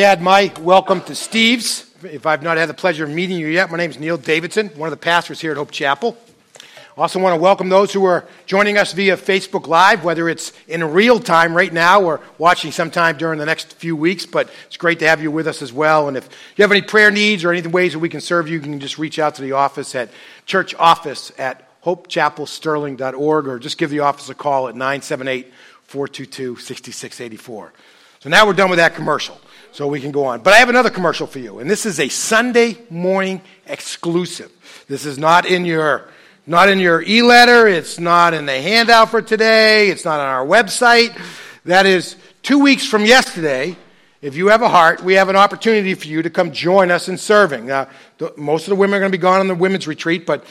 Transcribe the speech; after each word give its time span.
Add 0.00 0.22
my 0.22 0.52
welcome 0.60 1.02
to 1.02 1.14
Steve's. 1.14 1.88
If 2.02 2.26
I've 2.26 2.42
not 2.42 2.56
had 2.56 2.68
the 2.68 2.74
pleasure 2.74 3.04
of 3.04 3.10
meeting 3.10 3.38
you 3.38 3.46
yet, 3.46 3.70
my 3.70 3.78
name 3.78 3.90
is 3.90 3.96
Neil 4.00 4.16
Davidson, 4.16 4.70
one 4.70 4.88
of 4.88 4.90
the 4.90 4.96
pastors 4.96 5.40
here 5.40 5.52
at 5.52 5.56
Hope 5.56 5.70
Chapel. 5.70 6.18
Also, 6.96 7.20
want 7.20 7.32
to 7.32 7.40
welcome 7.40 7.68
those 7.68 7.92
who 7.92 8.04
are 8.04 8.26
joining 8.44 8.76
us 8.76 8.92
via 8.92 9.16
Facebook 9.16 9.68
Live, 9.68 10.02
whether 10.02 10.28
it's 10.28 10.52
in 10.66 10.82
real 10.82 11.20
time 11.20 11.56
right 11.56 11.72
now 11.72 12.02
or 12.02 12.20
watching 12.38 12.72
sometime 12.72 13.16
during 13.16 13.38
the 13.38 13.46
next 13.46 13.74
few 13.74 13.94
weeks. 13.94 14.26
But 14.26 14.50
it's 14.66 14.76
great 14.76 14.98
to 14.98 15.06
have 15.06 15.22
you 15.22 15.30
with 15.30 15.46
us 15.46 15.62
as 15.62 15.72
well. 15.72 16.08
And 16.08 16.16
if 16.16 16.28
you 16.56 16.64
have 16.64 16.72
any 16.72 16.82
prayer 16.82 17.12
needs 17.12 17.44
or 17.44 17.52
any 17.52 17.64
ways 17.64 17.92
that 17.92 18.00
we 18.00 18.08
can 18.08 18.20
serve 18.20 18.48
you, 18.48 18.54
you 18.54 18.62
can 18.62 18.80
just 18.80 18.98
reach 18.98 19.20
out 19.20 19.36
to 19.36 19.42
the 19.42 19.52
office 19.52 19.94
at 19.94 20.10
church 20.44 20.74
office 20.74 21.30
at 21.38 21.70
hopechapelsterling.org 21.84 23.46
or 23.46 23.60
just 23.60 23.78
give 23.78 23.90
the 23.90 24.00
office 24.00 24.28
a 24.28 24.34
call 24.34 24.66
at 24.66 24.74
978 24.74 25.52
422 25.84 26.56
6684. 26.56 27.72
So 28.18 28.28
now 28.28 28.44
we're 28.44 28.54
done 28.54 28.70
with 28.70 28.78
that 28.78 28.96
commercial 28.96 29.40
so 29.74 29.88
we 29.88 30.00
can 30.00 30.12
go 30.12 30.24
on. 30.24 30.40
But 30.40 30.52
I 30.52 30.58
have 30.58 30.68
another 30.68 30.88
commercial 30.88 31.26
for 31.26 31.40
you, 31.40 31.58
and 31.58 31.68
this 31.68 31.84
is 31.84 31.98
a 31.98 32.08
Sunday 32.08 32.78
morning 32.90 33.42
exclusive. 33.66 34.52
This 34.86 35.04
is 35.04 35.18
not 35.18 35.46
in 35.46 35.64
your 35.64 36.08
not 36.46 36.68
in 36.68 36.78
your 36.78 37.02
e-letter, 37.02 37.66
it's 37.66 37.98
not 37.98 38.34
in 38.34 38.44
the 38.44 38.60
handout 38.60 39.10
for 39.10 39.22
today, 39.22 39.88
it's 39.88 40.04
not 40.04 40.20
on 40.20 40.26
our 40.26 40.46
website. 40.46 41.18
That 41.64 41.86
is 41.86 42.16
2 42.42 42.58
weeks 42.58 42.86
from 42.86 43.06
yesterday. 43.06 43.76
If 44.20 44.36
you 44.36 44.48
have 44.48 44.60
a 44.60 44.68
heart, 44.68 45.02
we 45.02 45.14
have 45.14 45.30
an 45.30 45.36
opportunity 45.36 45.94
for 45.94 46.06
you 46.06 46.22
to 46.22 46.30
come 46.30 46.52
join 46.52 46.90
us 46.90 47.08
in 47.08 47.16
serving. 47.16 47.66
Now, 47.66 47.88
the, 48.18 48.32
most 48.36 48.64
of 48.64 48.70
the 48.70 48.76
women 48.76 48.96
are 48.96 49.00
going 49.00 49.10
to 49.10 49.18
be 49.18 49.22
gone 49.22 49.40
on 49.40 49.48
the 49.48 49.54
women's 49.54 49.86
retreat, 49.88 50.26
but 50.26 50.44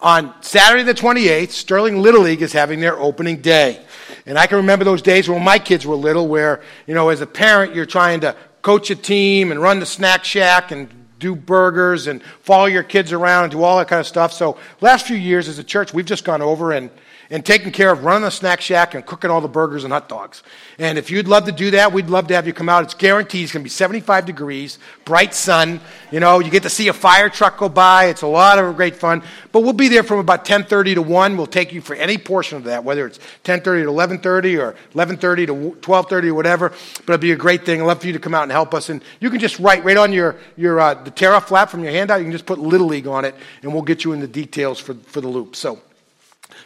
on 0.00 0.32
Saturday 0.42 0.84
the 0.84 0.94
28th, 0.94 1.50
Sterling 1.50 2.00
Little 2.00 2.22
League 2.22 2.40
is 2.40 2.52
having 2.52 2.80
their 2.80 2.98
opening 2.98 3.42
day. 3.42 3.84
And 4.24 4.38
I 4.38 4.46
can 4.46 4.58
remember 4.58 4.84
those 4.84 5.02
days 5.02 5.28
when 5.28 5.42
my 5.42 5.58
kids 5.58 5.84
were 5.84 5.96
little 5.96 6.28
where, 6.28 6.62
you 6.86 6.94
know, 6.94 7.08
as 7.08 7.20
a 7.20 7.26
parent, 7.26 7.74
you're 7.74 7.84
trying 7.84 8.20
to 8.20 8.36
coach 8.62 8.90
a 8.90 8.96
team 8.96 9.50
and 9.50 9.60
run 9.60 9.80
the 9.80 9.86
snack 9.86 10.24
shack 10.24 10.70
and 10.70 10.88
do 11.22 11.34
burgers 11.34 12.06
and 12.06 12.22
follow 12.40 12.66
your 12.66 12.82
kids 12.82 13.12
around 13.12 13.44
and 13.44 13.52
do 13.52 13.62
all 13.62 13.78
that 13.78 13.88
kind 13.88 14.00
of 14.00 14.06
stuff. 14.06 14.32
So, 14.32 14.58
last 14.80 15.06
few 15.06 15.16
years 15.16 15.48
as 15.48 15.58
a 15.58 15.64
church, 15.64 15.94
we've 15.94 16.04
just 16.04 16.24
gone 16.24 16.42
over 16.42 16.72
and 16.72 16.90
and 17.32 17.46
taking 17.46 17.72
care 17.72 17.90
of 17.90 18.04
running 18.04 18.24
the 18.24 18.30
snack 18.30 18.60
shack 18.60 18.94
and 18.94 19.06
cooking 19.06 19.30
all 19.30 19.40
the 19.40 19.48
burgers 19.48 19.84
and 19.84 19.92
hot 19.92 20.06
dogs. 20.06 20.42
And 20.78 20.98
if 20.98 21.10
you'd 21.10 21.26
love 21.26 21.46
to 21.46 21.52
do 21.52 21.70
that, 21.70 21.90
we'd 21.90 22.10
love 22.10 22.26
to 22.26 22.34
have 22.34 22.46
you 22.46 22.52
come 22.52 22.68
out. 22.68 22.84
It's 22.84 22.92
guaranteed. 22.92 23.44
It's 23.44 23.52
going 23.52 23.62
to 23.62 23.64
be 23.64 23.70
75 23.70 24.26
degrees, 24.26 24.78
bright 25.06 25.32
sun. 25.32 25.80
You 26.10 26.20
know, 26.20 26.40
you 26.40 26.50
get 26.50 26.64
to 26.64 26.70
see 26.70 26.88
a 26.88 26.92
fire 26.92 27.30
truck 27.30 27.56
go 27.56 27.70
by. 27.70 28.06
It's 28.06 28.20
a 28.20 28.26
lot 28.26 28.58
of 28.58 28.76
great 28.76 28.96
fun. 28.96 29.22
But 29.50 29.60
we'll 29.60 29.72
be 29.72 29.88
there 29.88 30.02
from 30.02 30.18
about 30.18 30.44
10:30 30.44 30.96
to 30.96 31.02
1. 31.02 31.38
We'll 31.38 31.46
take 31.46 31.72
you 31.72 31.80
for 31.80 31.94
any 31.94 32.18
portion 32.18 32.58
of 32.58 32.64
that, 32.64 32.84
whether 32.84 33.06
it's 33.06 33.18
10:30 33.44 33.84
to 33.84 33.88
11:30 33.88 34.58
or 34.58 34.74
11:30 34.94 35.46
to 35.46 35.76
12:30 35.80 36.28
or 36.28 36.34
whatever. 36.34 36.68
But 36.68 37.14
it'll 37.14 37.18
be 37.18 37.32
a 37.32 37.36
great 37.36 37.64
thing. 37.64 37.80
I'd 37.80 37.86
love 37.86 38.02
for 38.02 38.08
you 38.08 38.12
to 38.12 38.18
come 38.18 38.34
out 38.34 38.42
and 38.42 38.52
help 38.52 38.74
us. 38.74 38.90
And 38.90 39.02
you 39.20 39.30
can 39.30 39.40
just 39.40 39.58
write 39.58 39.84
right 39.84 39.96
on 39.96 40.12
your 40.12 40.36
your 40.58 40.78
uh, 40.78 40.94
the 40.94 41.10
Terra 41.14 41.40
flap 41.40 41.70
from 41.70 41.82
your 41.82 41.92
handout. 41.92 42.18
You 42.18 42.24
can 42.24 42.32
just 42.32 42.46
put 42.46 42.58
Little 42.58 42.86
League 42.86 43.06
on 43.06 43.24
it, 43.24 43.34
and 43.62 43.72
we'll 43.72 43.82
get 43.82 44.04
you 44.04 44.12
in 44.12 44.20
the 44.20 44.28
details 44.28 44.78
for 44.78 44.94
for 44.94 45.20
the 45.20 45.28
loop. 45.28 45.56
So. 45.56 45.80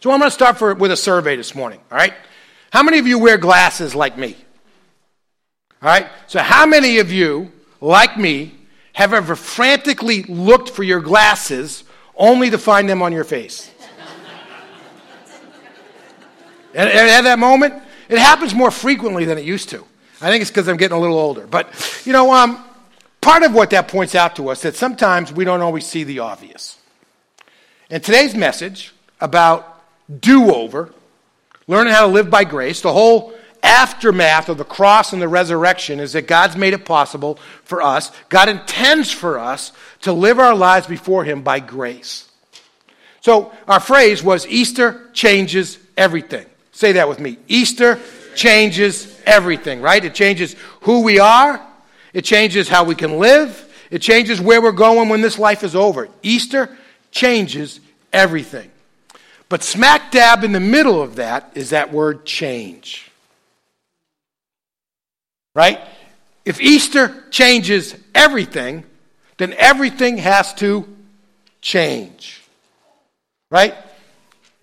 So 0.00 0.10
I'm 0.10 0.18
going 0.18 0.30
to 0.30 0.34
start 0.34 0.58
for, 0.58 0.74
with 0.74 0.90
a 0.90 0.96
survey 0.96 1.36
this 1.36 1.54
morning, 1.54 1.80
all 1.90 1.96
right? 1.96 2.12
How 2.70 2.82
many 2.82 2.98
of 2.98 3.06
you 3.06 3.18
wear 3.18 3.38
glasses 3.38 3.94
like 3.94 4.18
me? 4.18 4.36
All 5.82 5.88
right? 5.88 6.08
So, 6.26 6.40
how 6.40 6.66
many 6.66 6.98
of 6.98 7.10
you, 7.10 7.52
like 7.80 8.18
me, 8.18 8.54
have 8.92 9.14
ever 9.14 9.36
frantically 9.36 10.24
looked 10.24 10.70
for 10.70 10.82
your 10.82 11.00
glasses 11.00 11.84
only 12.16 12.50
to 12.50 12.58
find 12.58 12.88
them 12.88 13.02
on 13.02 13.12
your 13.12 13.24
face? 13.24 13.70
and 16.74 16.88
at 16.88 17.22
that 17.22 17.38
moment, 17.38 17.74
it 18.08 18.18
happens 18.18 18.54
more 18.54 18.70
frequently 18.70 19.24
than 19.24 19.38
it 19.38 19.44
used 19.44 19.70
to. 19.70 19.84
I 20.20 20.30
think 20.30 20.42
it's 20.42 20.50
because 20.50 20.68
I'm 20.68 20.76
getting 20.76 20.96
a 20.96 21.00
little 21.00 21.18
older. 21.18 21.46
But, 21.46 22.02
you 22.04 22.12
know, 22.12 22.32
um, 22.32 22.62
part 23.26 23.42
of 23.42 23.52
what 23.52 23.70
that 23.70 23.88
points 23.88 24.14
out 24.14 24.36
to 24.36 24.48
us 24.50 24.58
is 24.58 24.62
that 24.62 24.76
sometimes 24.76 25.32
we 25.32 25.44
don't 25.44 25.60
always 25.60 25.84
see 25.84 26.04
the 26.04 26.20
obvious. 26.20 26.78
And 27.90 28.00
today's 28.00 28.36
message 28.36 28.94
about 29.20 29.82
do 30.20 30.54
over, 30.54 30.94
learning 31.66 31.92
how 31.92 32.06
to 32.06 32.12
live 32.12 32.30
by 32.30 32.44
grace. 32.44 32.82
The 32.82 32.92
whole 32.92 33.34
aftermath 33.64 34.48
of 34.48 34.58
the 34.58 34.64
cross 34.64 35.12
and 35.12 35.20
the 35.20 35.26
resurrection 35.26 35.98
is 35.98 36.12
that 36.12 36.28
God's 36.28 36.56
made 36.56 36.72
it 36.72 36.84
possible 36.84 37.40
for 37.64 37.82
us. 37.82 38.12
God 38.28 38.48
intends 38.48 39.10
for 39.10 39.40
us 39.40 39.72
to 40.02 40.12
live 40.12 40.38
our 40.38 40.54
lives 40.54 40.86
before 40.86 41.24
Him 41.24 41.42
by 41.42 41.58
grace. 41.58 42.30
So 43.22 43.52
our 43.66 43.80
phrase 43.80 44.22
was 44.22 44.46
Easter 44.46 45.10
changes 45.14 45.78
everything. 45.96 46.46
Say 46.70 46.92
that 46.92 47.08
with 47.08 47.18
me. 47.18 47.38
Easter 47.48 47.98
changes 48.36 49.20
everything, 49.26 49.80
right? 49.80 50.04
It 50.04 50.14
changes 50.14 50.54
who 50.82 51.02
we 51.02 51.18
are, 51.18 51.65
it 52.16 52.24
changes 52.24 52.66
how 52.66 52.82
we 52.82 52.94
can 52.94 53.18
live, 53.18 53.70
it 53.90 53.98
changes 53.98 54.40
where 54.40 54.62
we're 54.62 54.72
going 54.72 55.10
when 55.10 55.20
this 55.20 55.38
life 55.38 55.62
is 55.62 55.76
over. 55.76 56.08
Easter 56.22 56.74
changes 57.10 57.78
everything. 58.10 58.70
But 59.50 59.62
smack 59.62 60.12
dab 60.12 60.42
in 60.42 60.52
the 60.52 60.60
middle 60.60 61.02
of 61.02 61.16
that 61.16 61.52
is 61.54 61.70
that 61.70 61.92
word 61.92 62.24
change. 62.24 63.10
Right? 65.54 65.78
If 66.46 66.58
Easter 66.58 67.22
changes 67.30 67.94
everything, 68.14 68.84
then 69.36 69.52
everything 69.52 70.16
has 70.16 70.54
to 70.54 70.88
change. 71.60 72.42
Right? 73.50 73.74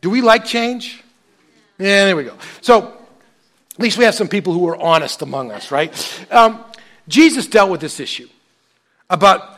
Do 0.01 0.09
we 0.09 0.21
like 0.21 0.45
change? 0.45 1.03
Yeah, 1.77 2.05
there 2.05 2.15
we 2.15 2.23
go. 2.23 2.35
So, 2.61 2.97
at 3.75 3.79
least 3.79 3.99
we 3.99 4.05
have 4.05 4.15
some 4.15 4.27
people 4.27 4.53
who 4.53 4.67
are 4.69 4.77
honest 4.77 5.21
among 5.21 5.51
us, 5.51 5.69
right? 5.69 5.93
Um, 6.31 6.63
Jesus 7.07 7.47
dealt 7.47 7.69
with 7.69 7.81
this 7.81 7.99
issue 7.99 8.29
about 9.09 9.57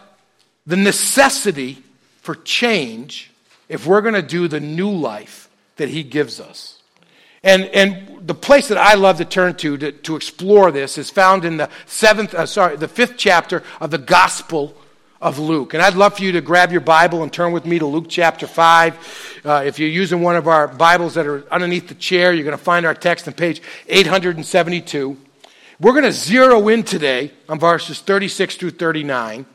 the 0.66 0.75
necessity 0.75 1.83
for 2.22 2.35
change 2.35 3.31
if 3.69 3.85
we're 3.85 4.01
going 4.01 4.16
to 4.16 4.22
do 4.22 4.47
the 4.47 4.59
new 4.59 4.89
life 4.89 5.50
that 5.78 5.89
He 5.89 6.03
gives 6.03 6.39
us. 6.39 6.81
And, 7.44 7.66
and 7.66 8.28
the 8.28 8.34
place 8.34 8.69
that 8.69 8.78
I 8.79 8.95
love 8.95 9.17
to 9.17 9.25
turn 9.25 9.55
to, 9.57 9.78
to 9.78 9.91
to 9.91 10.16
explore 10.16 10.72
this 10.72 10.97
is 10.97 11.11
found 11.11 11.45
in 11.45 11.57
the 11.57 11.69
seventh, 11.85 12.34
uh, 12.34 12.47
sorry, 12.47 12.75
the 12.75 12.88
fifth 12.88 13.16
chapter 13.17 13.61
of 13.79 13.91
the 13.91 14.00
Gospel 14.00 14.75
of 15.22 15.38
Luke. 15.38 15.73
And 15.73 15.84
I'd 15.84 15.94
love 15.94 16.17
for 16.17 16.23
you 16.23 16.31
to 16.34 16.41
grab 16.41 16.72
your 16.72 16.81
Bible 16.81 17.23
and 17.23 17.31
turn 17.31 17.51
with 17.51 17.66
me 17.66 17.79
to 17.79 17.85
Luke 17.85 18.05
chapter 18.09 18.47
5. 18.47 19.41
Uh, 19.45 19.63
if 19.66 19.79
you're 19.79 19.89
using 19.89 20.22
one 20.22 20.35
of 20.35 20.47
our 20.47 20.67
Bibles 20.67 21.13
that 21.13 21.28
are 21.28 21.44
underneath 21.51 21.88
the 21.88 21.95
chair, 21.95 22.34
you're 22.34 22.44
going 22.44 22.57
to 22.57 22.63
find 22.63 22.85
our 22.85 22.95
text 22.95 23.28
on 23.28 23.34
page 23.34 23.61
872. 23.88 25.17
We're 25.79 25.91
going 25.91 26.05
to 26.05 26.11
zero 26.11 26.67
in 26.69 26.83
today 26.83 27.31
on 27.49 27.59
verses 27.59 27.99
36 27.99 28.55
through 28.55 28.71
39. 28.71 29.45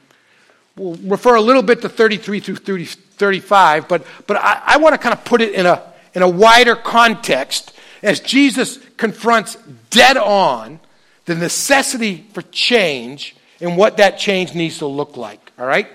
We'll 0.77 0.97
refer 0.97 1.35
a 1.35 1.41
little 1.41 1.63
bit 1.63 1.81
to 1.83 1.89
33 1.89 2.41
through 2.41 2.57
30, 2.57 2.85
35, 2.85 3.89
but, 3.89 4.07
but 4.27 4.37
I, 4.37 4.63
I 4.67 4.77
want 4.77 4.95
to 4.95 4.99
kind 4.99 5.15
of 5.15 5.25
put 5.25 5.41
it 5.41 5.55
in 5.55 5.67
a, 5.67 5.83
in 6.15 6.23
a 6.23 6.29
wider 6.29 6.77
context 6.77 7.75
as 8.03 8.21
Jesus 8.21 8.79
confronts 8.97 9.57
dead 9.89 10.17
on 10.17 10.81
the 11.25 11.35
necessity 11.35 12.27
for 12.35 12.43
change 12.43 13.37
and 13.61 13.77
what 13.77 13.97
that 13.97 14.19
change 14.19 14.55
needs 14.55 14.79
to 14.79 14.87
look 14.87 15.17
like. 15.17 15.53
All 15.59 15.67
right? 15.67 15.89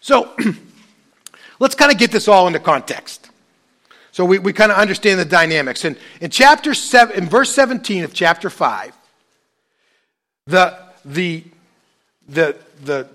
So 0.00 0.34
let's 1.60 1.74
kind 1.74 1.92
of 1.92 1.98
get 1.98 2.10
this 2.10 2.26
all 2.26 2.46
into 2.46 2.60
context. 2.60 3.29
So 4.20 4.26
we, 4.26 4.38
we 4.38 4.52
kind 4.52 4.70
of 4.70 4.76
understand 4.76 5.18
the 5.18 5.24
dynamics. 5.24 5.86
And 5.86 5.96
in 6.20 6.30
chapter 6.30 6.74
seven, 6.74 7.16
in 7.16 7.26
verse 7.30 7.50
17 7.54 8.04
of 8.04 8.12
chapter 8.12 8.50
5, 8.50 8.94
the, 10.46 10.78
the, 11.06 11.42
the, 12.28 12.54
the 12.84 13.08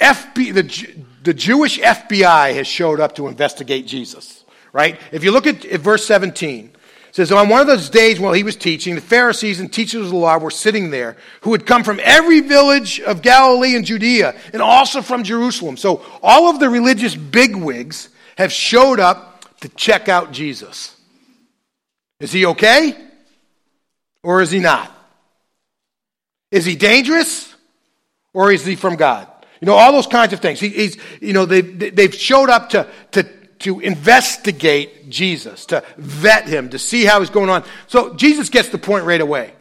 FB, 0.00 0.52
the, 0.52 0.96
the 1.22 1.32
Jewish 1.32 1.78
FBI 1.78 2.56
has 2.56 2.66
showed 2.66 2.98
up 2.98 3.14
to 3.14 3.28
investigate 3.28 3.86
Jesus, 3.86 4.44
right? 4.72 4.98
If 5.12 5.22
you 5.22 5.30
look 5.30 5.46
at, 5.46 5.64
at 5.64 5.78
verse 5.78 6.04
17, 6.06 6.72
it 6.74 7.14
says, 7.14 7.30
On 7.30 7.48
one 7.48 7.60
of 7.60 7.68
those 7.68 7.88
days 7.88 8.18
while 8.18 8.32
he 8.32 8.42
was 8.42 8.56
teaching, 8.56 8.96
the 8.96 9.00
Pharisees 9.00 9.60
and 9.60 9.72
teachers 9.72 10.06
of 10.06 10.10
the 10.10 10.16
law 10.16 10.38
were 10.38 10.50
sitting 10.50 10.90
there, 10.90 11.16
who 11.42 11.52
had 11.52 11.66
come 11.66 11.84
from 11.84 12.00
every 12.02 12.40
village 12.40 12.98
of 12.98 13.22
Galilee 13.22 13.76
and 13.76 13.84
Judea, 13.84 14.34
and 14.52 14.60
also 14.60 15.02
from 15.02 15.22
Jerusalem. 15.22 15.76
So 15.76 16.04
all 16.20 16.50
of 16.50 16.58
the 16.58 16.68
religious 16.68 17.14
bigwigs 17.14 18.08
have 18.36 18.52
showed 18.52 18.98
up 18.98 19.31
to 19.62 19.68
check 19.70 20.08
out 20.08 20.32
Jesus. 20.32 20.94
Is 22.20 22.30
he 22.30 22.46
okay? 22.46 22.96
Or 24.22 24.42
is 24.42 24.50
he 24.50 24.60
not? 24.60 24.92
Is 26.50 26.64
he 26.64 26.76
dangerous? 26.76 27.52
Or 28.32 28.52
is 28.52 28.64
he 28.64 28.76
from 28.76 28.96
God? 28.96 29.26
You 29.60 29.66
know, 29.66 29.74
all 29.74 29.92
those 29.92 30.06
kinds 30.06 30.32
of 30.32 30.40
things. 30.40 30.60
He, 30.60 30.68
he's, 30.68 30.96
you 31.20 31.32
know, 31.32 31.46
they've, 31.46 31.94
they've 31.94 32.14
showed 32.14 32.50
up 32.50 32.70
to, 32.70 32.88
to, 33.12 33.22
to 33.60 33.80
investigate 33.80 35.08
Jesus, 35.08 35.66
to 35.66 35.84
vet 35.96 36.48
him, 36.48 36.70
to 36.70 36.78
see 36.78 37.04
how 37.04 37.20
he's 37.20 37.30
going 37.30 37.48
on. 37.48 37.64
So 37.86 38.14
Jesus 38.14 38.48
gets 38.48 38.68
the 38.68 38.78
point 38.78 39.04
right 39.04 39.20
away. 39.20 39.52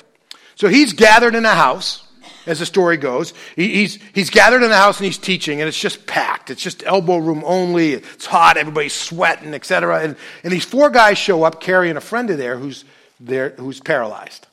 So 0.55 0.67
he's 0.67 0.93
gathered 0.93 1.35
in 1.35 1.45
a 1.45 1.53
house, 1.53 2.03
as 2.45 2.59
the 2.59 2.65
story 2.65 2.97
goes. 2.97 3.33
He, 3.55 3.75
he's, 3.75 3.99
he's 4.13 4.29
gathered 4.29 4.63
in 4.63 4.71
a 4.71 4.75
house 4.75 4.97
and 4.97 5.05
he's 5.05 5.17
teaching, 5.17 5.61
and 5.61 5.67
it's 5.67 5.79
just 5.79 6.05
packed. 6.07 6.49
It's 6.49 6.61
just 6.61 6.83
elbow 6.85 7.17
room 7.17 7.43
only. 7.45 7.93
It's 7.93 8.25
hot. 8.25 8.57
Everybody's 8.57 8.93
sweating, 8.93 9.53
etc. 9.53 10.01
And, 10.01 10.15
and 10.43 10.51
these 10.51 10.65
four 10.65 10.89
guys 10.89 11.17
show 11.17 11.43
up 11.43 11.61
carrying 11.61 11.97
a 11.97 12.01
friend 12.01 12.29
of 12.29 12.37
theirs 12.37 12.59
who's, 12.59 12.85
there, 13.19 13.51
who's 13.51 13.79
paralyzed. 13.79 14.47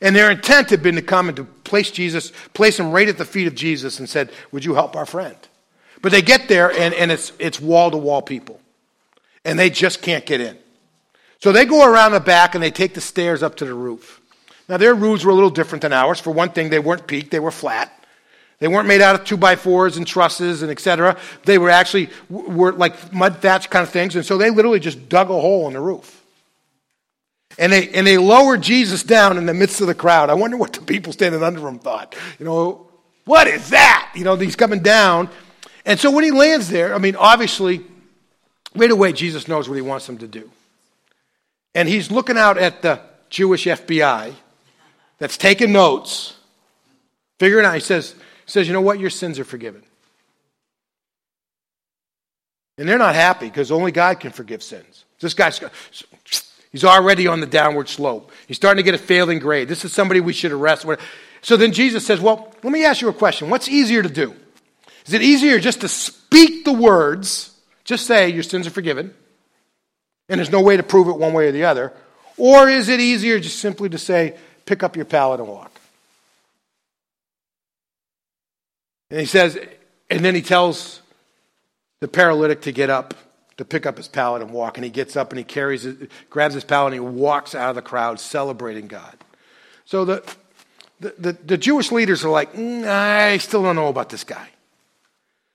And 0.00 0.16
their 0.16 0.30
intent 0.30 0.70
had 0.70 0.82
been 0.82 0.96
to 0.96 1.02
come 1.02 1.28
and 1.28 1.36
to 1.36 1.44
place 1.44 1.90
Jesus, 1.90 2.32
place 2.54 2.78
him 2.78 2.90
right 2.90 3.08
at 3.08 3.18
the 3.18 3.24
feet 3.24 3.46
of 3.46 3.54
Jesus 3.54 4.00
and 4.00 4.08
said, 4.08 4.32
Would 4.50 4.64
you 4.64 4.74
help 4.74 4.96
our 4.96 5.06
friend? 5.06 5.36
But 6.02 6.10
they 6.10 6.22
get 6.22 6.48
there 6.48 6.70
and, 6.72 6.92
and 6.94 7.12
it's, 7.12 7.32
it's 7.38 7.60
wall 7.60 7.90
to 7.92 7.96
wall 7.96 8.22
people. 8.22 8.60
And 9.44 9.58
they 9.58 9.70
just 9.70 10.02
can't 10.02 10.26
get 10.26 10.40
in. 10.40 10.58
So 11.38 11.52
they 11.52 11.64
go 11.64 11.84
around 11.84 12.12
the 12.12 12.20
back 12.20 12.54
and 12.54 12.62
they 12.62 12.70
take 12.70 12.94
the 12.94 13.00
stairs 13.00 13.42
up 13.42 13.56
to 13.56 13.64
the 13.64 13.74
roof. 13.74 14.20
Now, 14.72 14.78
their 14.78 14.94
roofs 14.94 15.22
were 15.22 15.30
a 15.30 15.34
little 15.34 15.50
different 15.50 15.82
than 15.82 15.92
ours. 15.92 16.18
For 16.18 16.30
one 16.30 16.48
thing, 16.48 16.70
they 16.70 16.78
weren't 16.78 17.06
peaked, 17.06 17.30
they 17.30 17.40
were 17.40 17.50
flat. 17.50 17.92
They 18.58 18.68
weren't 18.68 18.88
made 18.88 19.02
out 19.02 19.14
of 19.14 19.26
two 19.26 19.36
by 19.36 19.54
fours 19.54 19.98
and 19.98 20.06
trusses 20.06 20.62
and 20.62 20.70
etc. 20.70 21.18
They 21.44 21.58
were 21.58 21.68
actually 21.68 22.08
were 22.30 22.72
like 22.72 23.12
mud 23.12 23.42
thatch 23.42 23.68
kind 23.68 23.82
of 23.82 23.90
things, 23.90 24.16
and 24.16 24.24
so 24.24 24.38
they 24.38 24.48
literally 24.48 24.80
just 24.80 25.10
dug 25.10 25.28
a 25.28 25.38
hole 25.38 25.66
in 25.66 25.74
the 25.74 25.80
roof. 25.80 26.24
And 27.58 27.70
they 27.70 27.90
and 27.90 28.06
they 28.06 28.16
lowered 28.16 28.62
Jesus 28.62 29.02
down 29.02 29.36
in 29.36 29.44
the 29.44 29.52
midst 29.52 29.82
of 29.82 29.88
the 29.88 29.94
crowd. 29.94 30.30
I 30.30 30.34
wonder 30.34 30.56
what 30.56 30.72
the 30.72 30.80
people 30.80 31.12
standing 31.12 31.42
under 31.42 31.68
him 31.68 31.78
thought. 31.78 32.16
You 32.38 32.46
know, 32.46 32.86
what 33.26 33.48
is 33.48 33.68
that? 33.68 34.10
You 34.14 34.24
know, 34.24 34.36
he's 34.36 34.56
coming 34.56 34.80
down. 34.80 35.28
And 35.84 36.00
so 36.00 36.10
when 36.10 36.24
he 36.24 36.30
lands 36.30 36.70
there, 36.70 36.94
I 36.94 36.98
mean, 36.98 37.16
obviously, 37.16 37.82
right 38.74 38.90
away, 38.90 39.12
Jesus 39.12 39.48
knows 39.48 39.68
what 39.68 39.74
he 39.74 39.82
wants 39.82 40.06
them 40.06 40.16
to 40.16 40.26
do. 40.26 40.50
And 41.74 41.90
he's 41.90 42.10
looking 42.10 42.38
out 42.38 42.56
at 42.56 42.80
the 42.80 43.02
Jewish 43.28 43.66
FBI 43.66 44.32
that's 45.22 45.36
taking 45.36 45.72
notes, 45.72 46.34
figuring 47.38 47.64
out. 47.64 47.74
He 47.74 47.80
says, 47.80 48.14
says, 48.46 48.66
You 48.66 48.72
know 48.72 48.80
what? 48.80 48.98
Your 48.98 49.10
sins 49.10 49.38
are 49.38 49.44
forgiven. 49.44 49.82
And 52.78 52.88
they're 52.88 52.98
not 52.98 53.14
happy 53.14 53.46
because 53.46 53.70
only 53.70 53.92
God 53.92 54.18
can 54.18 54.32
forgive 54.32 54.62
sins. 54.62 55.04
This 55.20 55.34
guy's 55.34 55.60
he's 56.72 56.84
already 56.84 57.26
on 57.26 57.40
the 57.40 57.46
downward 57.46 57.88
slope. 57.88 58.32
He's 58.48 58.56
starting 58.56 58.82
to 58.82 58.82
get 58.82 58.94
a 58.94 59.02
failing 59.02 59.38
grade. 59.38 59.68
This 59.68 59.84
is 59.84 59.92
somebody 59.92 60.20
we 60.20 60.32
should 60.32 60.52
arrest. 60.52 60.86
So 61.42 61.56
then 61.56 61.72
Jesus 61.72 62.04
says, 62.04 62.20
Well, 62.20 62.52
let 62.62 62.72
me 62.72 62.84
ask 62.84 63.00
you 63.00 63.08
a 63.08 63.12
question. 63.12 63.50
What's 63.50 63.68
easier 63.68 64.02
to 64.02 64.08
do? 64.08 64.34
Is 65.06 65.14
it 65.14 65.22
easier 65.22 65.58
just 65.58 65.82
to 65.82 65.88
speak 65.88 66.64
the 66.64 66.72
words, 66.72 67.56
just 67.84 68.06
say, 68.06 68.30
Your 68.30 68.42
sins 68.42 68.66
are 68.66 68.70
forgiven, 68.70 69.14
and 70.28 70.38
there's 70.38 70.50
no 70.50 70.62
way 70.62 70.76
to 70.76 70.82
prove 70.82 71.08
it 71.08 71.16
one 71.16 71.32
way 71.32 71.48
or 71.48 71.52
the 71.52 71.64
other? 71.64 71.92
Or 72.36 72.68
is 72.68 72.88
it 72.88 72.98
easier 72.98 73.38
just 73.38 73.58
simply 73.58 73.90
to 73.90 73.98
say, 73.98 74.36
Pick 74.66 74.82
up 74.82 74.96
your 74.96 75.04
pallet 75.04 75.40
and 75.40 75.48
walk? 75.48 75.72
And 79.10 79.20
he 79.20 79.26
says, 79.26 79.58
and 80.10 80.24
then 80.24 80.34
he 80.34 80.42
tells 80.42 81.00
the 82.00 82.08
paralytic 82.08 82.62
to 82.62 82.72
get 82.72 82.90
up, 82.90 83.14
to 83.58 83.64
pick 83.64 83.86
up 83.86 83.96
his 83.96 84.08
pallet 84.08 84.42
and 84.42 84.50
walk. 84.52 84.78
And 84.78 84.84
he 84.84 84.90
gets 84.90 85.16
up 85.16 85.30
and 85.30 85.38
he 85.38 85.44
carries 85.44 85.84
it, 85.84 86.10
grabs 86.30 86.54
his 86.54 86.64
pallet 86.64 86.94
and 86.94 87.02
he 87.02 87.08
walks 87.08 87.54
out 87.54 87.70
of 87.70 87.76
the 87.76 87.82
crowd 87.82 88.18
celebrating 88.18 88.86
God. 88.86 89.16
So 89.84 90.04
the, 90.04 90.34
the, 91.00 91.14
the, 91.18 91.32
the 91.32 91.58
Jewish 91.58 91.92
leaders 91.92 92.24
are 92.24 92.30
like, 92.30 92.54
mm, 92.54 92.86
I 92.86 93.38
still 93.38 93.62
don't 93.62 93.76
know 93.76 93.88
about 93.88 94.08
this 94.08 94.24
guy. 94.24 94.48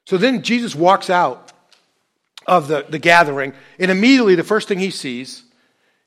So 0.06 0.18
then 0.18 0.42
Jesus 0.44 0.76
walks 0.76 1.10
out 1.10 1.52
of 2.46 2.68
the, 2.68 2.86
the 2.88 3.00
gathering, 3.00 3.54
and 3.78 3.92
immediately 3.92 4.36
the 4.36 4.44
first 4.44 4.68
thing 4.68 4.80
he 4.80 4.90
sees 4.90 5.44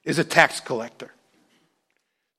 is 0.04 0.18
a 0.18 0.24
tax 0.24 0.60
collector. 0.60 1.12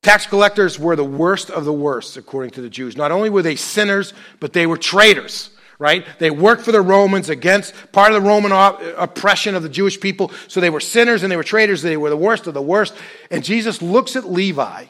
Tax 0.04 0.26
collectors 0.26 0.80
were 0.80 0.96
the 0.96 1.04
worst 1.04 1.52
of 1.52 1.64
the 1.64 1.74
worst, 1.74 2.18
according 2.18 2.52
to 2.52 2.62
the 2.62 2.70
Jews. 2.70 2.98
Not 2.98 3.12
only 3.12 3.30
were 3.30 3.44
they 3.44 3.56
sinners, 3.56 4.14
but 4.40 4.52
they 4.52 4.66
were 4.66 4.78
traitors, 4.78 5.52
right? 5.78 6.04
They 6.18 6.32
worked 6.32 6.64
for 6.64 6.72
the 6.72 6.82
Romans 6.82 7.30
against 7.30 7.76
part 7.92 8.12
of 8.12 8.22
the 8.22 8.28
Roman 8.28 8.52
oppression 8.98 9.54
of 9.54 9.62
the 9.62 9.70
Jewish 9.70 10.00
people. 10.00 10.32
So 10.48 10.60
they 10.60 10.72
were 10.72 10.80
sinners 10.80 11.22
and 11.22 11.32
they 11.32 11.38
were 11.38 11.44
traitors. 11.44 11.84
They 11.84 11.98
were 11.98 12.10
the 12.10 12.18
worst 12.18 12.48
of 12.48 12.56
the 12.56 12.62
worst. 12.64 12.96
And 13.30 13.44
Jesus 13.44 13.80
looks 13.80 14.16
at 14.16 14.26
Levi, 14.26 14.86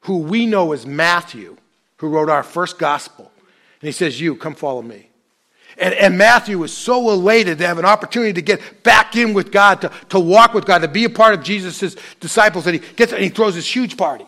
who 0.00 0.18
we 0.18 0.44
know 0.44 0.72
as 0.72 0.84
Matthew, 0.84 1.56
who 1.96 2.08
wrote 2.08 2.28
our 2.28 2.42
first 2.42 2.78
gospel. 2.78 3.32
And 3.80 3.88
he 3.88 3.92
says, 3.92 4.20
You, 4.20 4.36
come 4.36 4.54
follow 4.54 4.82
me. 4.82 5.08
And, 5.78 5.94
and, 5.94 6.18
Matthew 6.18 6.62
is 6.64 6.76
so 6.76 7.08
elated 7.10 7.56
to 7.56 7.66
have 7.66 7.78
an 7.78 7.86
opportunity 7.86 8.34
to 8.34 8.42
get 8.42 8.82
back 8.82 9.16
in 9.16 9.32
with 9.32 9.50
God, 9.50 9.80
to, 9.80 9.90
to 10.10 10.20
walk 10.20 10.52
with 10.52 10.66
God, 10.66 10.80
to 10.80 10.88
be 10.88 11.04
a 11.04 11.10
part 11.10 11.32
of 11.32 11.42
Jesus' 11.42 11.96
disciples, 12.20 12.66
that 12.66 12.74
he 12.74 12.80
gets 12.80 13.14
and 13.14 13.22
he 13.22 13.30
throws 13.30 13.54
this 13.54 13.74
huge 13.74 13.96
party. 13.96 14.26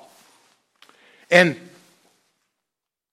And 1.31 1.57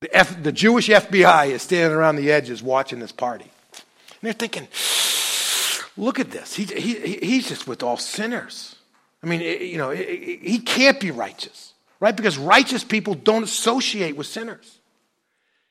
the, 0.02 0.16
F, 0.16 0.42
the 0.42 0.52
Jewish 0.52 0.90
FBI 0.90 1.50
is 1.50 1.62
standing 1.62 1.96
around 1.96 2.16
the 2.16 2.32
edges 2.32 2.62
watching 2.64 3.00
this 3.00 3.12
party. 3.12 3.46
And 3.74 4.22
they're 4.22 4.34
thinking, 4.34 4.68
look 5.98 6.20
at 6.20 6.32
this. 6.32 6.56
He, 6.56 6.66
he, 6.66 7.18
he's 7.18 7.48
just 7.48 7.68
with 7.68 7.84
all 7.84 7.98
sinners. 7.98 8.76
I 9.24 9.28
mean, 9.28 9.42
you 9.42 9.78
know, 9.78 9.92
he 9.92 10.60
can't 10.66 11.00
be 11.00 11.12
righteous, 11.12 11.74
right? 12.00 12.16
Because 12.16 12.38
righteous 12.38 12.84
people 12.84 13.14
don't 13.14 13.44
associate 13.44 14.16
with 14.16 14.26
sinners. 14.26 14.80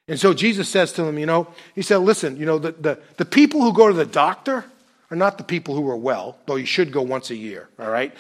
And 0.07 0.19
so 0.19 0.35
Jesus 0.35 0.69
says 0.69 0.93
to 0.95 1.05
them, 1.05 1.19
you 1.19 1.27
know, 1.27 1.49
he 1.75 1.83
said, 1.83 1.99
listen, 1.99 2.37
you 2.37 2.47
know, 2.47 2.59
the, 2.59 2.73
the, 2.73 2.99
the 3.17 3.25
people 3.25 3.63
who 3.63 3.73
go 3.73 3.89
to 3.89 3.95
the 3.95 4.07
doctor, 4.07 4.65
are 5.11 5.17
not 5.17 5.39
the 5.39 5.45
people 5.45 5.75
who 5.75 5.89
are 5.89 5.97
well, 5.97 6.39
though 6.47 6.57
you 6.57 6.67
should 6.67 6.93
go 6.93 7.03
once 7.03 7.31
a 7.31 7.37
year, 7.37 7.69
all 7.79 7.91
right, 7.91 8.17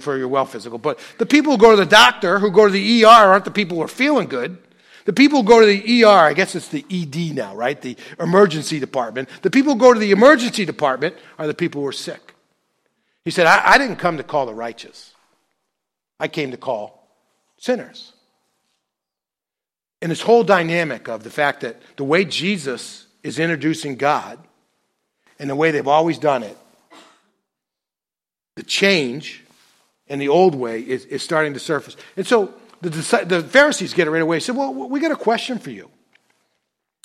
for 0.00 0.18
your 0.18 0.28
well 0.28 0.44
physical. 0.44 0.78
But 0.78 0.98
the 1.18 1.26
people 1.26 1.52
who 1.52 1.58
go 1.58 1.70
to 1.70 1.76
the 1.76 1.86
doctor, 1.86 2.38
who 2.38 2.50
go 2.50 2.66
to 2.66 2.72
the 2.72 3.04
ER, 3.04 3.06
aren't 3.06 3.44
the 3.44 3.50
people 3.50 3.76
who 3.76 3.82
are 3.82 3.88
feeling 3.88 4.28
good. 4.28 4.58
The 5.04 5.12
people 5.12 5.42
who 5.42 5.48
go 5.48 5.60
to 5.60 5.66
the 5.66 6.04
ER, 6.04 6.08
I 6.08 6.32
guess 6.32 6.54
it's 6.54 6.68
the 6.68 6.84
ED 6.88 7.34
now, 7.34 7.56
right? 7.56 7.80
The 7.80 7.96
emergency 8.20 8.78
department. 8.78 9.28
The 9.42 9.50
people 9.50 9.74
who 9.74 9.78
go 9.80 9.92
to 9.92 9.98
the 9.98 10.12
emergency 10.12 10.64
department 10.64 11.16
are 11.38 11.46
the 11.46 11.54
people 11.54 11.80
who 11.80 11.88
are 11.88 11.92
sick. 11.92 12.34
He 13.24 13.30
said, 13.30 13.46
I, 13.46 13.72
I 13.72 13.78
didn't 13.78 13.96
come 13.96 14.16
to 14.16 14.22
call 14.22 14.46
the 14.46 14.54
righteous, 14.54 15.12
I 16.18 16.28
came 16.28 16.50
to 16.50 16.56
call 16.56 17.08
sinners. 17.56 18.12
And 20.00 20.10
this 20.10 20.22
whole 20.22 20.42
dynamic 20.42 21.08
of 21.08 21.22
the 21.22 21.30
fact 21.30 21.60
that 21.60 21.80
the 21.96 22.02
way 22.02 22.24
Jesus 22.24 23.06
is 23.22 23.38
introducing 23.38 23.94
God 23.94 24.40
and 25.42 25.50
the 25.50 25.56
way 25.56 25.72
they've 25.72 25.88
always 25.88 26.18
done 26.18 26.44
it, 26.44 26.56
the 28.54 28.62
change 28.62 29.42
in 30.06 30.20
the 30.20 30.28
old 30.28 30.54
way 30.54 30.80
is, 30.80 31.04
is 31.06 31.20
starting 31.20 31.54
to 31.54 31.58
surface. 31.58 31.96
And 32.16 32.24
so 32.24 32.54
the, 32.80 32.90
the 33.26 33.42
Pharisees 33.42 33.92
get 33.92 34.06
it 34.06 34.12
right 34.12 34.22
away. 34.22 34.38
Said, 34.38 34.56
Well, 34.56 34.72
we 34.72 35.00
got 35.00 35.10
a 35.10 35.16
question 35.16 35.58
for 35.58 35.70
you. 35.70 35.90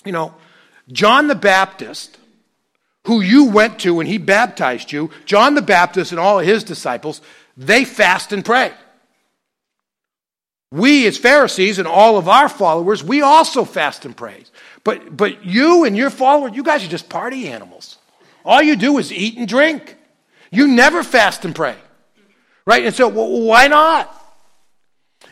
You 0.05 0.11
know, 0.11 0.35
John 0.91 1.27
the 1.27 1.33
Baptist, 1.33 2.19
who 3.07 3.21
you 3.21 3.45
went 3.45 3.79
to 3.79 3.99
and 3.99 4.07
he 4.07 4.19
baptized 4.19 4.91
you, 4.91 5.09
John 5.25 5.55
the 5.55 5.63
Baptist 5.63 6.11
and 6.11 6.19
all 6.19 6.39
of 6.39 6.45
his 6.45 6.63
disciples, 6.63 7.21
they 7.57 7.85
fast 7.85 8.33
and 8.33 8.45
pray. 8.45 8.71
We, 10.71 11.07
as 11.07 11.17
Pharisees 11.17 11.79
and 11.79 11.87
all 11.87 12.19
of 12.19 12.29
our 12.29 12.49
followers, 12.49 13.03
we 13.03 13.23
also 13.23 13.65
fast 13.65 14.05
and 14.05 14.15
pray. 14.15 14.43
But, 14.83 15.17
but 15.17 15.43
you 15.43 15.85
and 15.85 15.97
your 15.97 16.11
followers, 16.11 16.51
you 16.53 16.61
guys 16.61 16.85
are 16.85 16.89
just 16.89 17.09
party 17.09 17.47
animals. 17.47 17.97
All 18.47 18.61
you 18.61 18.77
do 18.77 18.97
is 18.97 19.11
eat 19.11 19.37
and 19.37 19.45
drink. 19.45 19.97
You 20.51 20.67
never 20.67 21.03
fast 21.03 21.43
and 21.43 21.53
pray. 21.53 21.75
Right? 22.65 22.85
And 22.85 22.95
so, 22.95 23.09
well, 23.09 23.41
why 23.41 23.67
not? 23.67 24.13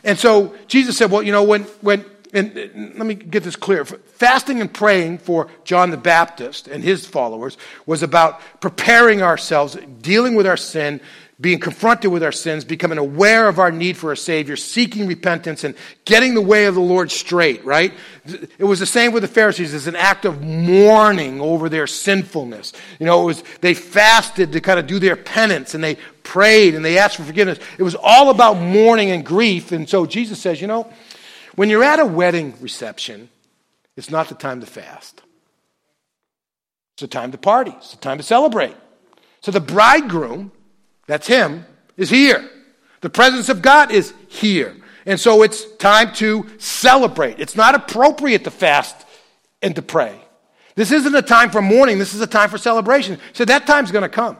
And 0.04 0.18
so 0.18 0.54
Jesus 0.68 0.98
said, 0.98 1.10
well, 1.10 1.22
you 1.22 1.32
know, 1.32 1.42
when, 1.42 1.62
when, 1.80 2.04
and, 2.34 2.54
and 2.54 2.98
let 2.98 3.06
me 3.06 3.14
get 3.14 3.42
this 3.42 3.56
clear. 3.56 3.86
Fasting 3.86 4.60
and 4.60 4.72
praying 4.72 5.18
for 5.18 5.48
John 5.64 5.90
the 5.90 5.96
Baptist 5.96 6.68
and 6.68 6.84
his 6.84 7.06
followers 7.06 7.56
was 7.86 8.02
about 8.02 8.38
preparing 8.60 9.22
ourselves, 9.22 9.78
dealing 10.02 10.34
with 10.34 10.46
our 10.46 10.58
sin, 10.58 11.00
being 11.38 11.58
confronted 11.58 12.10
with 12.10 12.22
our 12.22 12.32
sins, 12.32 12.64
becoming 12.64 12.96
aware 12.96 13.46
of 13.46 13.58
our 13.58 13.70
need 13.70 13.96
for 13.96 14.10
a 14.10 14.16
Savior, 14.16 14.56
seeking 14.56 15.06
repentance, 15.06 15.64
and 15.64 15.74
getting 16.06 16.32
the 16.32 16.40
way 16.40 16.64
of 16.64 16.74
the 16.74 16.80
Lord 16.80 17.10
straight, 17.10 17.62
right? 17.62 17.92
It 18.24 18.64
was 18.64 18.80
the 18.80 18.86
same 18.86 19.12
with 19.12 19.22
the 19.22 19.28
Pharisees 19.28 19.74
It's 19.74 19.86
an 19.86 19.96
act 19.96 20.24
of 20.24 20.42
mourning 20.42 21.40
over 21.42 21.68
their 21.68 21.86
sinfulness. 21.86 22.72
You 22.98 23.04
know, 23.04 23.22
it 23.22 23.24
was, 23.26 23.44
they 23.60 23.74
fasted 23.74 24.52
to 24.52 24.62
kind 24.62 24.78
of 24.78 24.86
do 24.86 24.98
their 24.98 25.16
penance, 25.16 25.74
and 25.74 25.84
they 25.84 25.98
prayed, 26.22 26.74
and 26.74 26.82
they 26.82 26.96
asked 26.96 27.16
for 27.16 27.24
forgiveness. 27.24 27.58
It 27.76 27.82
was 27.82 27.96
all 28.00 28.30
about 28.30 28.54
mourning 28.54 29.10
and 29.10 29.24
grief. 29.24 29.72
And 29.72 29.86
so 29.86 30.06
Jesus 30.06 30.40
says, 30.40 30.62
you 30.62 30.66
know, 30.66 30.90
when 31.54 31.68
you're 31.68 31.84
at 31.84 31.98
a 31.98 32.06
wedding 32.06 32.54
reception, 32.62 33.28
it's 33.94 34.10
not 34.10 34.30
the 34.30 34.34
time 34.34 34.60
to 34.60 34.66
fast. 34.66 35.20
It's 36.94 37.02
the 37.02 37.08
time 37.08 37.30
to 37.32 37.38
party. 37.38 37.74
It's 37.76 37.90
the 37.90 37.98
time 37.98 38.16
to 38.16 38.22
celebrate. 38.22 38.74
So 39.42 39.50
the 39.50 39.60
bridegroom 39.60 40.50
that's 41.06 41.26
Him, 41.26 41.64
is 41.96 42.10
here. 42.10 42.48
The 43.00 43.10
presence 43.10 43.48
of 43.48 43.62
God 43.62 43.90
is 43.90 44.12
here. 44.28 44.76
And 45.06 45.20
so 45.20 45.42
it's 45.42 45.64
time 45.76 46.12
to 46.14 46.46
celebrate. 46.58 47.38
It's 47.38 47.54
not 47.54 47.74
appropriate 47.74 48.44
to 48.44 48.50
fast 48.50 49.06
and 49.62 49.74
to 49.76 49.82
pray. 49.82 50.20
This 50.74 50.92
isn't 50.92 51.14
a 51.14 51.22
time 51.22 51.50
for 51.50 51.62
mourning, 51.62 51.98
this 51.98 52.12
is 52.12 52.20
a 52.20 52.26
time 52.26 52.50
for 52.50 52.58
celebration. 52.58 53.18
So 53.32 53.44
that 53.46 53.66
time's 53.66 53.92
going 53.92 54.02
to 54.02 54.08
come. 54.08 54.36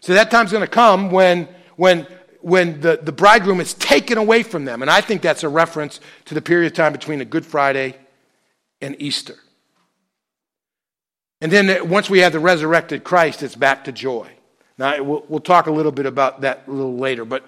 So 0.00 0.14
that 0.14 0.30
time's 0.30 0.52
going 0.52 0.64
to 0.64 0.70
come 0.70 1.10
when, 1.10 1.48
when, 1.76 2.06
when 2.40 2.80
the, 2.80 3.00
the 3.02 3.12
bridegroom 3.12 3.60
is 3.60 3.72
taken 3.72 4.18
away 4.18 4.42
from 4.42 4.66
them. 4.66 4.82
And 4.82 4.90
I 4.90 5.00
think 5.00 5.22
that's 5.22 5.44
a 5.44 5.48
reference 5.48 5.98
to 6.26 6.34
the 6.34 6.42
period 6.42 6.70
of 6.70 6.76
time 6.76 6.92
between 6.92 7.20
the 7.20 7.24
Good 7.24 7.46
Friday 7.46 7.96
and 8.82 8.96
Easter. 8.98 9.36
And 11.40 11.50
then 11.50 11.88
once 11.88 12.10
we 12.10 12.18
have 12.18 12.32
the 12.32 12.38
resurrected 12.38 13.02
Christ, 13.02 13.42
it's 13.42 13.54
back 13.54 13.84
to 13.84 13.92
joy. 13.92 14.28
Now, 14.78 15.02
we'll, 15.02 15.24
we'll 15.28 15.40
talk 15.40 15.66
a 15.66 15.70
little 15.70 15.92
bit 15.92 16.06
about 16.06 16.40
that 16.40 16.64
a 16.66 16.70
little 16.70 16.96
later, 16.96 17.24
but 17.24 17.44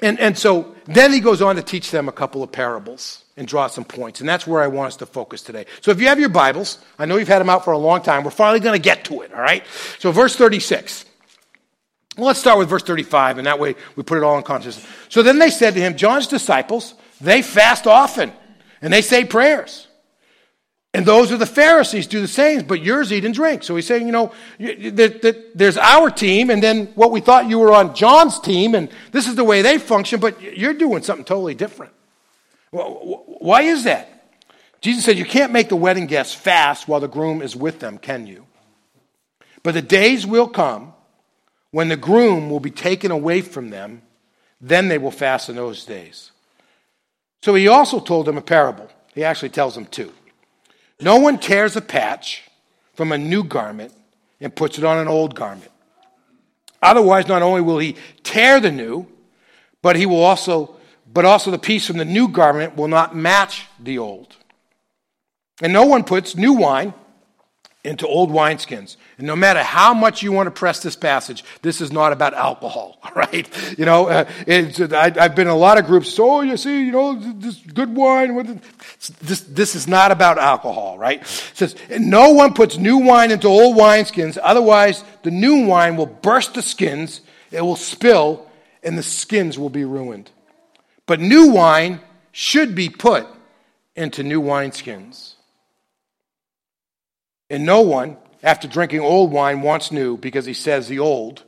And, 0.00 0.18
and 0.20 0.38
so 0.38 0.74
then 0.86 1.12
he 1.12 1.20
goes 1.20 1.42
on 1.42 1.56
to 1.56 1.62
teach 1.62 1.90
them 1.90 2.08
a 2.08 2.12
couple 2.12 2.42
of 2.42 2.52
parables 2.52 3.24
and 3.36 3.46
draw 3.48 3.66
some 3.66 3.84
points. 3.84 4.20
And 4.20 4.28
that's 4.28 4.46
where 4.46 4.62
I 4.62 4.68
want 4.68 4.88
us 4.88 4.96
to 4.96 5.06
focus 5.06 5.42
today. 5.42 5.66
So 5.80 5.90
if 5.90 6.00
you 6.00 6.08
have 6.08 6.20
your 6.20 6.28
Bibles, 6.28 6.78
I 6.98 7.06
know 7.06 7.16
you've 7.16 7.28
had 7.28 7.40
them 7.40 7.50
out 7.50 7.64
for 7.64 7.72
a 7.72 7.78
long 7.78 8.02
time. 8.02 8.22
We're 8.24 8.30
finally 8.30 8.60
going 8.60 8.80
to 8.80 8.82
get 8.82 9.04
to 9.06 9.22
it, 9.22 9.32
all 9.32 9.40
right? 9.40 9.64
So 9.98 10.12
verse 10.12 10.36
36. 10.36 11.04
Well, 12.16 12.26
let's 12.26 12.40
start 12.40 12.58
with 12.58 12.68
verse 12.68 12.82
35, 12.82 13.38
and 13.38 13.46
that 13.46 13.58
way 13.58 13.74
we 13.96 14.02
put 14.02 14.18
it 14.18 14.24
all 14.24 14.36
in 14.36 14.44
context. 14.44 14.84
So 15.08 15.22
then 15.22 15.38
they 15.38 15.50
said 15.50 15.74
to 15.74 15.80
him, 15.80 15.96
John's 15.96 16.26
disciples, 16.26 16.94
they 17.20 17.42
fast 17.42 17.86
often, 17.86 18.32
and 18.82 18.92
they 18.92 19.02
say 19.02 19.24
prayers. 19.24 19.87
And 20.98 21.06
those 21.06 21.30
of 21.30 21.38
the 21.38 21.46
Pharisees 21.46 22.08
do 22.08 22.20
the 22.20 22.26
same, 22.26 22.62
but 22.62 22.82
yours 22.82 23.12
eat 23.12 23.24
and 23.24 23.32
drink. 23.32 23.62
So 23.62 23.76
he's 23.76 23.86
saying, 23.86 24.06
you 24.06 24.10
know, 24.10 24.32
there's 24.58 25.76
our 25.76 26.10
team, 26.10 26.50
and 26.50 26.60
then 26.60 26.86
what 26.96 27.12
we 27.12 27.20
thought 27.20 27.48
you 27.48 27.60
were 27.60 27.72
on 27.72 27.94
John's 27.94 28.40
team, 28.40 28.74
and 28.74 28.88
this 29.12 29.28
is 29.28 29.36
the 29.36 29.44
way 29.44 29.62
they 29.62 29.78
function, 29.78 30.18
but 30.18 30.42
you're 30.42 30.74
doing 30.74 31.04
something 31.04 31.24
totally 31.24 31.54
different. 31.54 31.92
Well, 32.72 33.22
why 33.38 33.62
is 33.62 33.84
that? 33.84 34.32
Jesus 34.80 35.04
said, 35.04 35.16
You 35.16 35.24
can't 35.24 35.52
make 35.52 35.68
the 35.68 35.76
wedding 35.76 36.08
guests 36.08 36.34
fast 36.34 36.88
while 36.88 36.98
the 36.98 37.06
groom 37.06 37.42
is 37.42 37.54
with 37.54 37.78
them, 37.78 37.98
can 37.98 38.26
you? 38.26 38.44
But 39.62 39.74
the 39.74 39.82
days 39.82 40.26
will 40.26 40.48
come 40.48 40.94
when 41.70 41.90
the 41.90 41.96
groom 41.96 42.50
will 42.50 42.58
be 42.58 42.72
taken 42.72 43.12
away 43.12 43.42
from 43.42 43.70
them, 43.70 44.02
then 44.60 44.88
they 44.88 44.98
will 44.98 45.12
fast 45.12 45.48
in 45.48 45.54
those 45.54 45.84
days. 45.84 46.32
So 47.44 47.54
he 47.54 47.68
also 47.68 48.00
told 48.00 48.26
them 48.26 48.36
a 48.36 48.42
parable. 48.42 48.90
He 49.14 49.22
actually 49.22 49.50
tells 49.50 49.76
them 49.76 49.86
two. 49.86 50.12
No 51.00 51.16
one 51.16 51.38
tears 51.38 51.76
a 51.76 51.80
patch 51.80 52.42
from 52.94 53.12
a 53.12 53.18
new 53.18 53.44
garment 53.44 53.92
and 54.40 54.54
puts 54.54 54.78
it 54.78 54.84
on 54.84 54.98
an 54.98 55.08
old 55.08 55.34
garment. 55.34 55.70
Otherwise, 56.82 57.28
not 57.28 57.42
only 57.42 57.60
will 57.60 57.78
he 57.78 57.96
tear 58.22 58.60
the 58.60 58.70
new, 58.70 59.06
but 59.82 59.96
he 59.96 60.06
will 60.06 60.22
also 60.22 60.74
but 61.10 61.24
also 61.24 61.50
the 61.50 61.58
piece 61.58 61.86
from 61.86 61.96
the 61.96 62.04
new 62.04 62.28
garment 62.28 62.76
will 62.76 62.88
not 62.88 63.16
match 63.16 63.66
the 63.80 63.98
old. 63.98 64.36
And 65.62 65.72
no 65.72 65.86
one 65.86 66.04
puts 66.04 66.36
new 66.36 66.52
wine 66.52 66.92
into 67.84 68.06
old 68.06 68.30
wineskins. 68.30 68.96
And 69.18 69.26
no 69.26 69.36
matter 69.36 69.62
how 69.62 69.94
much 69.94 70.22
you 70.22 70.32
want 70.32 70.48
to 70.48 70.50
press 70.50 70.82
this 70.82 70.96
passage, 70.96 71.44
this 71.62 71.80
is 71.80 71.92
not 71.92 72.12
about 72.12 72.34
alcohol, 72.34 72.98
right? 73.14 73.48
You 73.78 73.84
know, 73.84 74.08
uh, 74.08 74.24
I, 74.46 75.12
have 75.16 75.34
been 75.34 75.46
in 75.46 75.52
a 75.52 75.56
lot 75.56 75.78
of 75.78 75.86
groups, 75.86 76.12
so 76.12 76.30
oh, 76.30 76.40
you 76.40 76.56
see, 76.56 76.84
you 76.86 76.92
know, 76.92 77.18
this 77.18 77.56
good 77.56 77.94
wine. 77.94 78.60
This, 79.20 79.40
this 79.40 79.74
is 79.74 79.86
not 79.86 80.10
about 80.10 80.38
alcohol, 80.38 80.98
right? 80.98 81.22
It 81.22 81.52
says, 81.54 81.76
no 81.98 82.30
one 82.30 82.52
puts 82.52 82.76
new 82.76 82.98
wine 82.98 83.30
into 83.30 83.48
old 83.48 83.76
wineskins, 83.76 84.38
otherwise 84.42 85.04
the 85.22 85.30
new 85.30 85.66
wine 85.66 85.96
will 85.96 86.06
burst 86.06 86.54
the 86.54 86.62
skins, 86.62 87.20
it 87.50 87.60
will 87.60 87.76
spill, 87.76 88.46
and 88.82 88.98
the 88.98 89.02
skins 89.02 89.58
will 89.58 89.70
be 89.70 89.84
ruined. 89.84 90.30
But 91.06 91.20
new 91.20 91.52
wine 91.52 92.00
should 92.32 92.74
be 92.74 92.90
put 92.90 93.26
into 93.96 94.22
new 94.22 94.42
wineskins. 94.42 95.34
And 97.50 97.64
no 97.64 97.80
one, 97.80 98.16
after 98.42 98.68
drinking 98.68 99.00
old 99.00 99.32
wine, 99.32 99.62
wants 99.62 99.90
new 99.90 100.16
because 100.16 100.46
he 100.46 100.54
says 100.54 100.88
the 100.88 100.98
old 100.98 101.44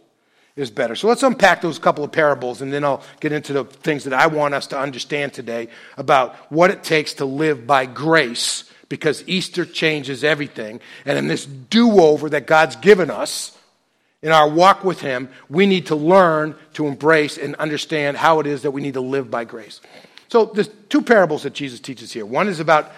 is 0.56 0.70
better. 0.70 0.94
So 0.94 1.08
let's 1.08 1.22
unpack 1.22 1.62
those 1.62 1.78
couple 1.78 2.04
of 2.04 2.12
parables 2.12 2.62
and 2.62 2.72
then 2.72 2.84
I'll 2.84 3.02
get 3.20 3.32
into 3.32 3.52
the 3.52 3.64
things 3.64 4.04
that 4.04 4.12
I 4.12 4.26
want 4.26 4.54
us 4.54 4.68
to 4.68 4.78
understand 4.78 5.32
today 5.32 5.68
about 5.96 6.34
what 6.50 6.70
it 6.70 6.82
takes 6.82 7.14
to 7.14 7.24
live 7.24 7.66
by 7.66 7.86
grace 7.86 8.64
because 8.88 9.22
Easter 9.26 9.64
changes 9.64 10.24
everything. 10.24 10.80
And 11.04 11.16
in 11.16 11.28
this 11.28 11.46
do 11.46 12.00
over 12.00 12.28
that 12.30 12.46
God's 12.46 12.76
given 12.76 13.10
us, 13.10 13.56
in 14.22 14.32
our 14.32 14.48
walk 14.48 14.84
with 14.84 15.00
Him, 15.00 15.30
we 15.48 15.64
need 15.64 15.86
to 15.86 15.96
learn 15.96 16.54
to 16.74 16.86
embrace 16.86 17.38
and 17.38 17.54
understand 17.56 18.18
how 18.18 18.40
it 18.40 18.46
is 18.46 18.62
that 18.62 18.72
we 18.72 18.82
need 18.82 18.94
to 18.94 19.00
live 19.00 19.30
by 19.30 19.44
grace. 19.44 19.80
So 20.28 20.44
there's 20.44 20.68
two 20.88 21.02
parables 21.02 21.44
that 21.44 21.54
Jesus 21.54 21.80
teaches 21.80 22.12
here. 22.12 22.26
One 22.26 22.48
is 22.48 22.60
about 22.60 22.92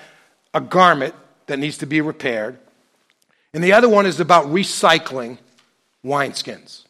a 0.53 0.61
garment 0.61 1.15
that 1.47 1.59
needs 1.59 1.79
to 1.79 1.87
be 1.87 2.01
repaired, 2.01 2.59
and 3.55 3.63
the 3.63 3.73
other 3.73 3.89
one 3.89 4.07
is 4.07 4.21
about 4.21 4.47
recycling 4.47 5.39
wineskins. 6.05 6.85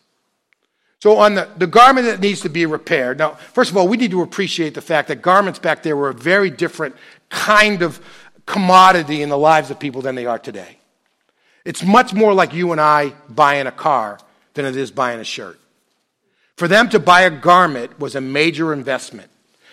So, 1.00 1.16
on 1.16 1.34
the, 1.34 1.48
the 1.56 1.66
garment 1.66 2.06
that 2.06 2.20
needs 2.20 2.42
to 2.42 2.48
be 2.48 2.64
repaired, 2.64 3.18
now, 3.18 3.30
first 3.30 3.72
of 3.72 3.76
all, 3.76 3.88
we 3.88 3.96
need 3.96 4.12
to 4.12 4.22
appreciate 4.22 4.74
the 4.74 4.80
fact 4.80 5.08
that 5.08 5.20
garments 5.20 5.58
back 5.58 5.82
there 5.82 5.96
were 5.96 6.10
a 6.10 6.14
very 6.14 6.48
different 6.48 6.94
kind 7.28 7.82
of 7.82 8.00
commodity 8.46 9.20
in 9.20 9.28
the 9.28 9.36
lives 9.36 9.72
of 9.72 9.80
people 9.80 10.00
than 10.02 10.14
they 10.14 10.26
are 10.26 10.38
today. 10.38 10.78
It's 11.64 11.82
much 11.82 12.14
more 12.14 12.32
like 12.32 12.54
you 12.54 12.70
and 12.70 12.80
I 12.80 13.14
buying 13.28 13.66
a 13.66 13.72
car 13.72 14.20
than 14.54 14.64
it 14.64 14.76
is 14.76 14.92
buying 14.92 15.18
a 15.18 15.24
shirt. 15.24 15.58
For 16.56 16.68
them 16.68 16.88
to 16.90 17.00
buy 17.00 17.22
a 17.22 17.30
garment 17.30 17.98
was 17.98 18.14
a 18.14 18.20
major 18.20 18.72
investment. 18.72 19.31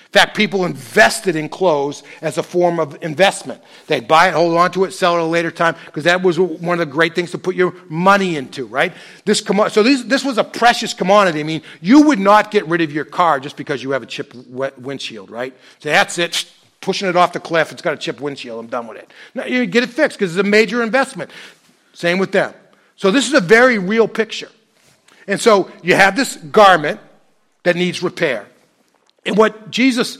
In 0.09 0.13
fact, 0.13 0.35
people 0.35 0.65
invested 0.65 1.35
in 1.35 1.49
clothes 1.49 2.01
as 2.23 2.39
a 2.39 2.43
form 2.43 2.79
of 2.79 2.97
investment. 3.03 3.61
They'd 3.85 4.07
buy 4.07 4.29
it, 4.29 4.33
hold 4.33 4.57
on 4.57 4.71
to 4.71 4.85
it, 4.85 4.91
sell 4.91 5.13
it 5.13 5.19
at 5.19 5.21
a 5.21 5.25
later 5.25 5.51
time, 5.51 5.75
because 5.85 6.05
that 6.05 6.23
was 6.23 6.39
one 6.39 6.79
of 6.81 6.87
the 6.87 6.91
great 6.91 7.13
things 7.13 7.29
to 7.29 7.37
put 7.37 7.53
your 7.53 7.75
money 7.89 8.35
into, 8.35 8.65
right? 8.65 8.91
This 9.25 9.39
com- 9.39 9.69
so 9.69 9.83
this, 9.83 10.01
this 10.01 10.25
was 10.25 10.39
a 10.39 10.43
precious 10.43 10.95
commodity. 10.95 11.41
I 11.41 11.43
mean, 11.43 11.61
you 11.79 12.01
would 12.07 12.17
not 12.17 12.49
get 12.49 12.65
rid 12.65 12.81
of 12.81 12.91
your 12.91 13.05
car 13.05 13.39
just 13.39 13.55
because 13.55 13.83
you 13.83 13.91
have 13.91 14.01
a 14.01 14.07
chipped 14.07 14.35
windshield, 14.79 15.29
right? 15.29 15.55
So 15.77 15.89
that's 15.89 16.17
it, 16.17 16.51
pushing 16.81 17.07
it 17.07 17.15
off 17.15 17.31
the 17.31 17.39
cliff, 17.39 17.71
it's 17.71 17.83
got 17.83 17.93
a 17.93 17.97
chipped 17.97 18.19
windshield, 18.19 18.59
I'm 18.59 18.67
done 18.67 18.87
with 18.87 18.97
it. 18.97 19.11
No, 19.35 19.45
you 19.45 19.67
get 19.67 19.83
it 19.83 19.91
fixed 19.91 20.17
because 20.17 20.35
it's 20.35 20.43
a 20.43 20.49
major 20.49 20.81
investment. 20.81 21.29
Same 21.93 22.17
with 22.17 22.31
them. 22.31 22.55
So 22.95 23.11
this 23.11 23.27
is 23.27 23.35
a 23.35 23.41
very 23.41 23.77
real 23.77 24.07
picture. 24.07 24.49
And 25.27 25.39
so 25.39 25.69
you 25.83 25.93
have 25.93 26.15
this 26.15 26.35
garment 26.35 26.99
that 27.61 27.75
needs 27.75 28.01
repair. 28.01 28.47
And 29.25 29.37
what 29.37 29.69
Jesus, 29.69 30.17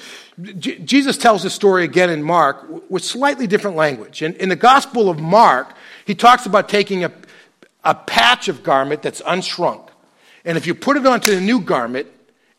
J- 0.58 0.80
Jesus 0.80 1.18
tells 1.18 1.44
this 1.44 1.54
story 1.54 1.84
again 1.84 2.10
in 2.10 2.22
Mark 2.22 2.90
with 2.90 3.04
slightly 3.04 3.48
different 3.48 3.78
language. 3.78 4.22
In, 4.22 4.34
in 4.36 4.50
the 4.50 4.56
Gospel 4.56 5.10
of 5.10 5.20
Mark, 5.20 5.74
he 6.06 6.16
talks 6.16 6.46
about 6.46 6.70
taking 6.70 7.04
a, 7.04 7.12
a 7.84 7.96
patch 7.96 8.48
of 8.48 8.64
garment 8.64 9.02
that's 9.02 9.22
unshrunk. 9.22 9.90
And 10.46 10.58
if 10.58 10.68
you 10.68 10.76
put 10.76 10.98
it 10.98 11.06
onto 11.06 11.34
the 11.34 11.42
new 11.42 11.62
garment, 11.62 12.08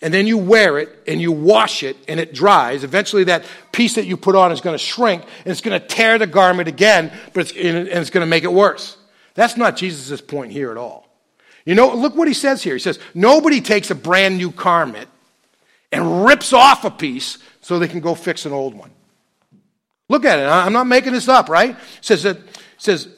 and 0.03 0.15
then 0.15 0.27
you 0.27 0.39
wear 0.39 0.79
it 0.79 1.03
and 1.07 1.21
you 1.21 1.31
wash 1.31 1.83
it 1.83 1.97
and 2.09 2.19
it 2.19 2.33
dries, 2.33 2.85
eventually 2.85 3.25
that 3.25 3.45
piece 3.73 3.95
that 3.95 4.07
you 4.07 4.17
put 4.17 4.35
on 4.35 4.51
is 4.51 4.61
going 4.61 4.75
to 4.75 4.83
shrink 4.83 5.23
and 5.45 5.49
it's 5.49 5.61
going 5.61 5.79
to 5.79 5.87
tear 5.87 6.19
the 6.19 6.27
garment 6.27 6.69
again, 6.69 7.13
but 7.35 7.41
it's, 7.43 7.53
and 7.53 7.89
it's 7.89 8.11
going 8.11 8.25
to 8.25 8.31
make 8.31 8.45
it 8.45 8.53
worse. 8.53 8.97
That's 9.35 9.57
not 9.57 9.77
Jesus' 9.77 10.21
point 10.21 10.53
here 10.53 10.71
at 10.71 10.77
all. 10.77 11.07
You 11.67 11.75
know, 11.75 11.95
look 11.95 12.17
what 12.17 12.29
he 12.29 12.35
says 12.35 12.63
here. 12.63 12.75
He 12.75 12.81
says, 12.81 12.99
Nobody 13.15 13.61
takes 13.61 13.91
a 13.91 13.95
brand 13.95 14.39
new 14.39 14.51
garment 14.51 15.09
and 15.93 16.25
rips 16.25 16.53
off 16.53 16.85
a 16.85 16.91
piece 16.91 17.39
so 17.61 17.79
they 17.79 17.89
can 17.89 18.01
go 18.01 18.15
fix 18.15 18.47
an 18.47 18.53
old 18.53 18.75
one. 18.75 18.91
Look 20.09 20.25
at 20.25 20.39
it. 20.39 20.43
I'm 20.43 20.73
not 20.73 20.87
making 20.87 21.13
this 21.13 21.29
up, 21.29 21.49
right? 21.49 21.71
It 21.71 21.79
says 22.01 22.23
that 22.25 22.39
says 22.79 23.09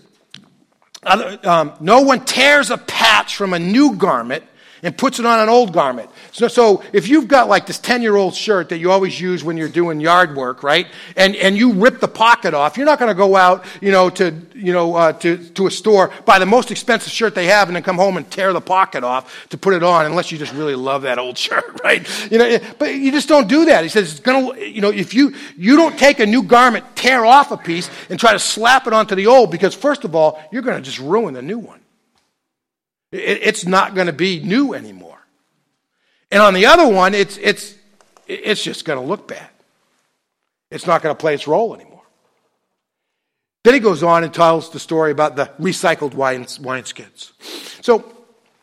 um, 1.05 1.73
no 1.81 2.03
one 2.03 2.25
tears 2.25 2.71
a 2.71 2.79
patch 2.79 3.37
from 3.37 3.55
a 3.55 3.59
new 3.59 3.97
garment 3.97 4.45
and 4.83 4.97
puts 4.99 5.21
it 5.21 5.27
on 5.27 5.39
an 5.39 5.49
old 5.49 5.73
garment. 5.73 6.11
So, 6.33 6.49
so 6.49 6.83
if 6.93 7.09
you've 7.09 7.29
got 7.29 7.49
like 7.49 7.67
this 7.67 7.79
10 7.79 8.03
year 8.03 8.17
old 8.17 8.35
shirt 8.35 8.71
that 8.71 8.79
you 8.79 8.91
always 8.91 9.21
use 9.21 9.45
when 9.45 9.57
you're 9.57 9.69
doing 9.69 10.01
yard 10.01 10.35
work, 10.35 10.63
right? 10.63 10.89
And, 11.17 11.37
and 11.37 11.57
you 11.57 11.75
rip 11.75 12.01
the 12.01 12.09
pocket 12.09 12.53
off, 12.53 12.77
you're 12.77 12.87
not 12.87 12.99
going 12.99 13.11
to 13.11 13.15
go 13.15 13.37
out, 13.37 13.65
you 13.81 13.93
know, 13.93 14.11
to, 14.11 14.35
you 14.55 14.73
know, 14.73 14.95
uh, 14.97 15.13
to, 15.15 15.37
to 15.51 15.69
a 15.69 15.71
store, 15.71 16.11
buy 16.25 16.41
the 16.41 16.47
most 16.47 16.73
expensive 16.73 17.13
shirt 17.13 17.35
they 17.35 17.47
have 17.47 17.69
and 17.69 17.77
then 17.77 17.85
come 17.85 17.97
home 17.97 18.17
and 18.17 18.29
tear 18.29 18.53
the 18.53 18.61
pocket 18.61 19.05
off 19.05 19.49
to 19.51 19.59
put 19.59 19.75
it 19.75 19.85
on 19.85 20.05
unless 20.07 20.33
you 20.33 20.39
just 20.39 20.53
really 20.55 20.75
love 20.75 21.03
that 21.03 21.19
old 21.19 21.39
shirt, 21.43 21.81
right? 21.85 22.09
You 22.31 22.39
know, 22.39 22.59
but 22.79 22.95
you 22.95 23.13
just 23.13 23.29
don't 23.29 23.49
do 23.49 23.67
that. 23.67 23.85
He 23.85 23.89
says 23.89 24.11
it's 24.11 24.21
going 24.21 24.55
to, 24.55 24.69
you 24.69 24.81
know, 24.81 24.91
if 24.91 25.15
you, 25.15 25.35
you 25.57 25.77
don't 25.77 25.97
take 25.97 26.19
a 26.19 26.27
new 26.27 26.43
garment, 26.43 26.85
tear 26.97 27.25
off 27.25 27.53
a 27.53 27.57
piece 27.57 27.89
and 28.11 28.19
try 28.19 28.33
to 28.33 28.39
slap 28.39 28.89
it 28.89 28.93
onto 28.93 29.15
the 29.15 29.29
old 29.29 29.53
because 29.53 29.75
first 29.75 30.03
of 30.05 30.17
all, 30.17 30.43
you're 30.51 30.63
going 30.63 30.77
to 30.77 30.83
just 30.83 30.99
ruin 30.99 31.35
the 31.35 31.43
new 31.43 31.59
one. 31.59 31.82
It's 33.13 33.67
not 33.67 33.95
going 33.95 34.07
to 34.07 34.13
be 34.13 34.41
new 34.41 34.73
anymore. 34.73 35.19
And 36.31 36.43
on 36.43 36.55
the 36.55 36.67
other 36.67 36.89
one, 36.89 37.15
it's, 37.15 37.37
it's, 37.37 37.75
it's 38.27 38.65
just 38.65 38.87
going 38.87 38.99
to 38.99 39.05
look 39.05 39.29
bad. 39.29 39.49
It's 40.71 40.87
not 40.87 41.03
going 41.03 41.15
to 41.15 41.21
play 41.21 41.35
its 41.35 41.47
role 41.47 41.75
anymore. 41.75 42.03
Then 43.65 43.75
he 43.75 43.81
goes 43.81 44.03
on 44.03 44.25
and 44.25 44.33
tells 44.33 44.71
the 44.71 44.81
story 44.81 45.13
about 45.13 45.37
the 45.37 45.53
recycled 45.61 46.15
wine, 46.15 46.47
wineskins. 46.47 47.33
So, 47.85 48.11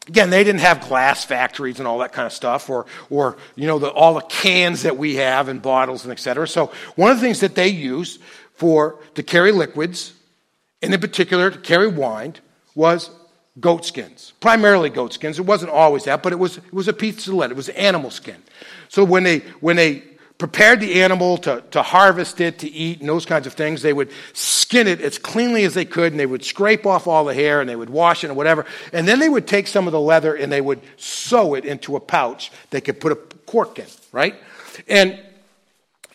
again, 0.08 0.32
they 0.32 0.44
didn't 0.44 0.62
have 0.62 0.82
glass 0.90 1.24
factories 1.24 1.78
and 1.78 1.88
all 1.88 2.00
that 2.00 2.12
kind 2.12 2.26
of 2.26 2.34
stuff, 2.34 2.70
or, 2.70 2.88
or 3.12 3.38
you 3.56 3.68
know, 3.68 3.78
the, 3.78 3.90
all 3.90 4.16
the 4.16 4.22
cans 4.22 4.82
that 4.82 4.98
we 4.98 5.16
have 5.16 5.48
and 5.48 5.62
bottles 5.62 6.04
and 6.04 6.12
et 6.12 6.20
cetera. 6.20 6.48
So, 6.48 6.72
one 6.96 7.12
of 7.12 7.18
the 7.18 7.22
things 7.22 7.42
that 7.42 7.54
they 7.54 7.68
used 7.68 8.20
for 8.56 9.00
to 9.14 9.22
carry 9.22 9.52
liquids, 9.52 10.14
and 10.82 10.94
in 10.94 11.00
particular 11.00 11.52
to 11.52 11.60
carry 11.60 11.88
wine, 11.88 12.34
was 12.74 13.12
goat 13.60 13.86
skins, 13.86 14.34
primarily 14.40 14.90
goat 14.90 15.14
skins. 15.14 15.40
It 15.40 15.46
wasn't 15.46 15.72
always 15.72 16.04
that, 16.06 16.24
but 16.24 16.34
it 16.34 16.40
was, 16.40 16.58
it 16.58 16.74
was 16.74 16.88
a 16.88 16.94
piece 16.94 17.28
of 17.28 17.34
lead. 17.34 17.52
It 17.52 17.58
was 17.58 17.70
animal 17.70 18.12
skin. 18.12 18.42
So 18.90 19.04
when 19.04 19.24
they, 19.24 19.40
when 19.60 19.76
they 19.76 20.04
prepared 20.38 20.80
the 20.80 21.02
animal 21.02 21.38
to, 21.38 21.64
to 21.72 21.82
harvest 21.82 22.40
it, 22.40 22.60
to 22.60 22.70
eat, 22.70 23.00
and 23.02 23.10
those 23.10 23.26
kinds 23.26 23.46
of 23.46 23.54
things, 23.54 23.82
they 23.82 23.94
would 23.94 24.10
skin 24.34 24.88
it 24.88 25.02
as 25.02 25.18
cleanly 25.18 25.66
as 25.66 25.74
they 25.74 25.86
could, 25.86 26.14
and 26.14 26.20
they 26.20 26.26
would 26.26 26.44
scrape 26.44 26.86
off 26.86 27.08
all 27.08 27.26
the 27.26 27.34
hair, 27.34 27.60
and 27.60 27.70
they 27.70 27.76
would 27.76 27.90
wash 27.90 28.24
it 28.24 28.28
and 28.28 28.38
whatever. 28.38 28.66
And 28.94 29.08
then 29.08 29.20
they 29.20 29.30
would 29.30 29.48
take 29.48 29.68
some 29.68 29.88
of 29.88 29.92
the 29.92 30.00
leather 30.00 30.36
and 30.36 30.52
they 30.52 30.62
would 30.62 30.82
sew 30.98 31.56
it 31.56 31.66
into 31.66 31.96
a 31.96 32.00
pouch 32.00 32.52
they 32.70 32.82
could 32.82 33.00
put 33.02 33.12
a 33.12 33.16
cork 33.46 33.80
in. 33.80 33.88
right? 34.12 34.36
And 34.88 35.20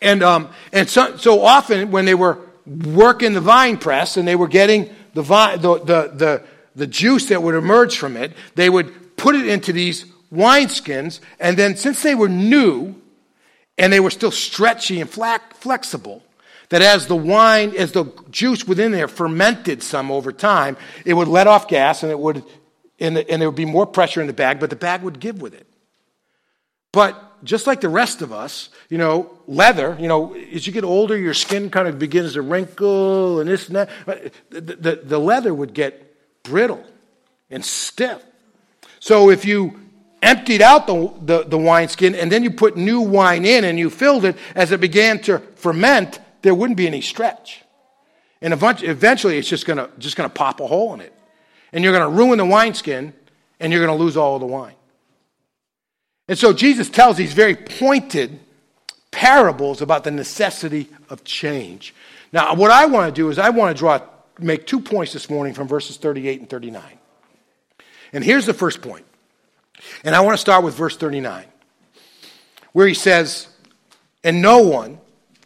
and 0.01 0.23
um, 0.23 0.49
and 0.71 0.89
so, 0.89 1.17
so 1.17 1.41
often 1.41 1.91
when 1.91 2.05
they 2.05 2.15
were 2.15 2.39
working 2.65 3.33
the 3.33 3.41
vine 3.41 3.77
press 3.77 4.17
and 4.17 4.27
they 4.27 4.35
were 4.35 4.47
getting 4.47 4.89
the, 5.13 5.21
vine, 5.21 5.61
the, 5.61 5.79
the, 5.79 6.11
the, 6.13 6.43
the 6.75 6.87
juice 6.87 7.27
that 7.29 7.41
would 7.41 7.55
emerge 7.55 7.97
from 7.97 8.17
it, 8.17 8.33
they 8.55 8.69
would 8.69 9.17
put 9.17 9.35
it 9.35 9.47
into 9.47 9.71
these 9.71 10.05
wineskins, 10.33 11.19
and 11.39 11.57
then 11.57 11.75
since 11.75 12.03
they 12.03 12.15
were 12.15 12.29
new 12.29 12.95
and 13.77 13.91
they 13.91 13.99
were 13.99 14.09
still 14.09 14.31
stretchy 14.31 15.01
and 15.01 15.09
flexible, 15.09 16.23
that 16.69 16.81
as 16.81 17.07
the 17.07 17.15
wine, 17.15 17.73
as 17.75 17.91
the 17.91 18.05
juice 18.29 18.67
within 18.67 18.91
there 18.91 19.07
fermented 19.07 19.83
some 19.83 20.11
over 20.11 20.31
time, 20.31 20.77
it 21.05 21.13
would 21.13 21.27
let 21.27 21.47
off 21.47 21.67
gas 21.67 22.03
and 22.03 22.11
it 22.11 22.19
would, 22.19 22.43
and, 22.99 23.17
and 23.17 23.41
there 23.41 23.49
would 23.49 23.55
be 23.55 23.65
more 23.65 23.85
pressure 23.85 24.21
in 24.21 24.27
the 24.27 24.33
bag, 24.33 24.59
but 24.59 24.69
the 24.69 24.75
bag 24.75 25.01
would 25.01 25.19
give 25.19 25.41
with 25.41 25.53
it. 25.53 25.67
But 26.91 27.43
just 27.43 27.67
like 27.67 27.81
the 27.81 27.89
rest 27.89 28.21
of 28.21 28.31
us, 28.31 28.69
you 28.89 28.97
know, 28.97 29.37
leather, 29.47 29.97
you 29.99 30.07
know, 30.07 30.33
as 30.33 30.65
you 30.65 30.73
get 30.73 30.83
older, 30.83 31.17
your 31.17 31.33
skin 31.33 31.69
kind 31.69 31.87
of 31.87 31.99
begins 31.99 32.33
to 32.33 32.41
wrinkle 32.41 33.41
and 33.41 33.49
this 33.49 33.67
and 33.67 33.75
that. 33.75 33.89
The, 34.49 34.61
the, 34.61 35.01
the 35.03 35.19
leather 35.19 35.53
would 35.53 35.73
get 35.73 36.04
brittle 36.45 36.83
and 37.49 37.63
stiff. 37.63 38.23
So 38.99 39.29
if 39.29 39.45
you 39.45 39.79
emptied 40.21 40.61
out 40.61 40.87
the, 40.87 41.13
the, 41.21 41.43
the 41.43 41.57
wineskin 41.57 42.15
and 42.15 42.31
then 42.31 42.43
you 42.43 42.51
put 42.51 42.77
new 42.77 43.01
wine 43.01 43.45
in 43.45 43.63
and 43.63 43.77
you 43.77 43.89
filled 43.89 44.25
it, 44.25 44.37
as 44.55 44.71
it 44.71 44.79
began 44.79 45.19
to 45.23 45.39
ferment, 45.55 46.19
there 46.41 46.55
wouldn't 46.55 46.77
be 46.77 46.87
any 46.87 47.01
stretch. 47.01 47.61
And 48.41 48.53
eventually 48.53 49.37
it's 49.37 49.49
just 49.49 49.65
to 49.65 49.89
just 49.97 50.15
to 50.29 50.29
pop 50.29 50.59
a 50.59 50.67
hole 50.67 50.93
in 50.93 51.01
it. 51.01 51.13
And 51.73 51.83
you're 51.83 51.93
to 52.09 52.15
ruin 52.15 52.37
the 52.37 52.45
wineskin 52.45 53.13
and 53.59 53.73
you're 53.73 53.85
to 53.97 54.03
lose 54.03 54.15
all 54.15 54.39
the 54.39 54.45
wine. 54.45 54.75
And 56.27 56.37
so 56.37 56.53
Jesus 56.53 56.89
tells 56.89 57.17
these 57.17 57.33
very 57.33 57.55
pointed 57.55 58.39
parables 59.11 59.81
about 59.81 60.03
the 60.03 60.11
necessity 60.11 60.89
of 61.09 61.23
change. 61.23 61.93
Now, 62.31 62.55
what 62.55 62.71
I 62.71 62.85
want 62.87 63.13
to 63.13 63.21
do 63.21 63.29
is 63.29 63.39
I 63.39 63.49
want 63.49 63.75
to 63.75 63.79
draw, 63.79 64.01
make 64.39 64.65
two 64.65 64.79
points 64.79 65.13
this 65.13 65.29
morning 65.29 65.53
from 65.53 65.67
verses 65.67 65.97
38 65.97 66.39
and 66.41 66.49
39. 66.49 66.83
And 68.13 68.23
here's 68.23 68.45
the 68.45 68.53
first 68.53 68.81
point. 68.81 69.05
And 70.03 70.15
I 70.15 70.21
want 70.21 70.33
to 70.33 70.37
start 70.37 70.63
with 70.63 70.75
verse 70.75 70.97
39, 70.97 71.45
where 72.71 72.87
he 72.87 72.93
says, 72.93 73.47
And 74.23 74.41
no 74.41 74.59
one, 74.59 74.99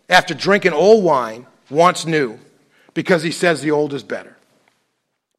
after 0.07 0.33
drinking 0.33 0.73
old 0.73 1.03
wine, 1.03 1.45
wants 1.69 2.05
new, 2.05 2.37
because 2.93 3.23
he 3.23 3.31
says 3.31 3.61
the 3.61 3.71
old 3.71 3.93
is 3.93 4.03
better. 4.03 4.35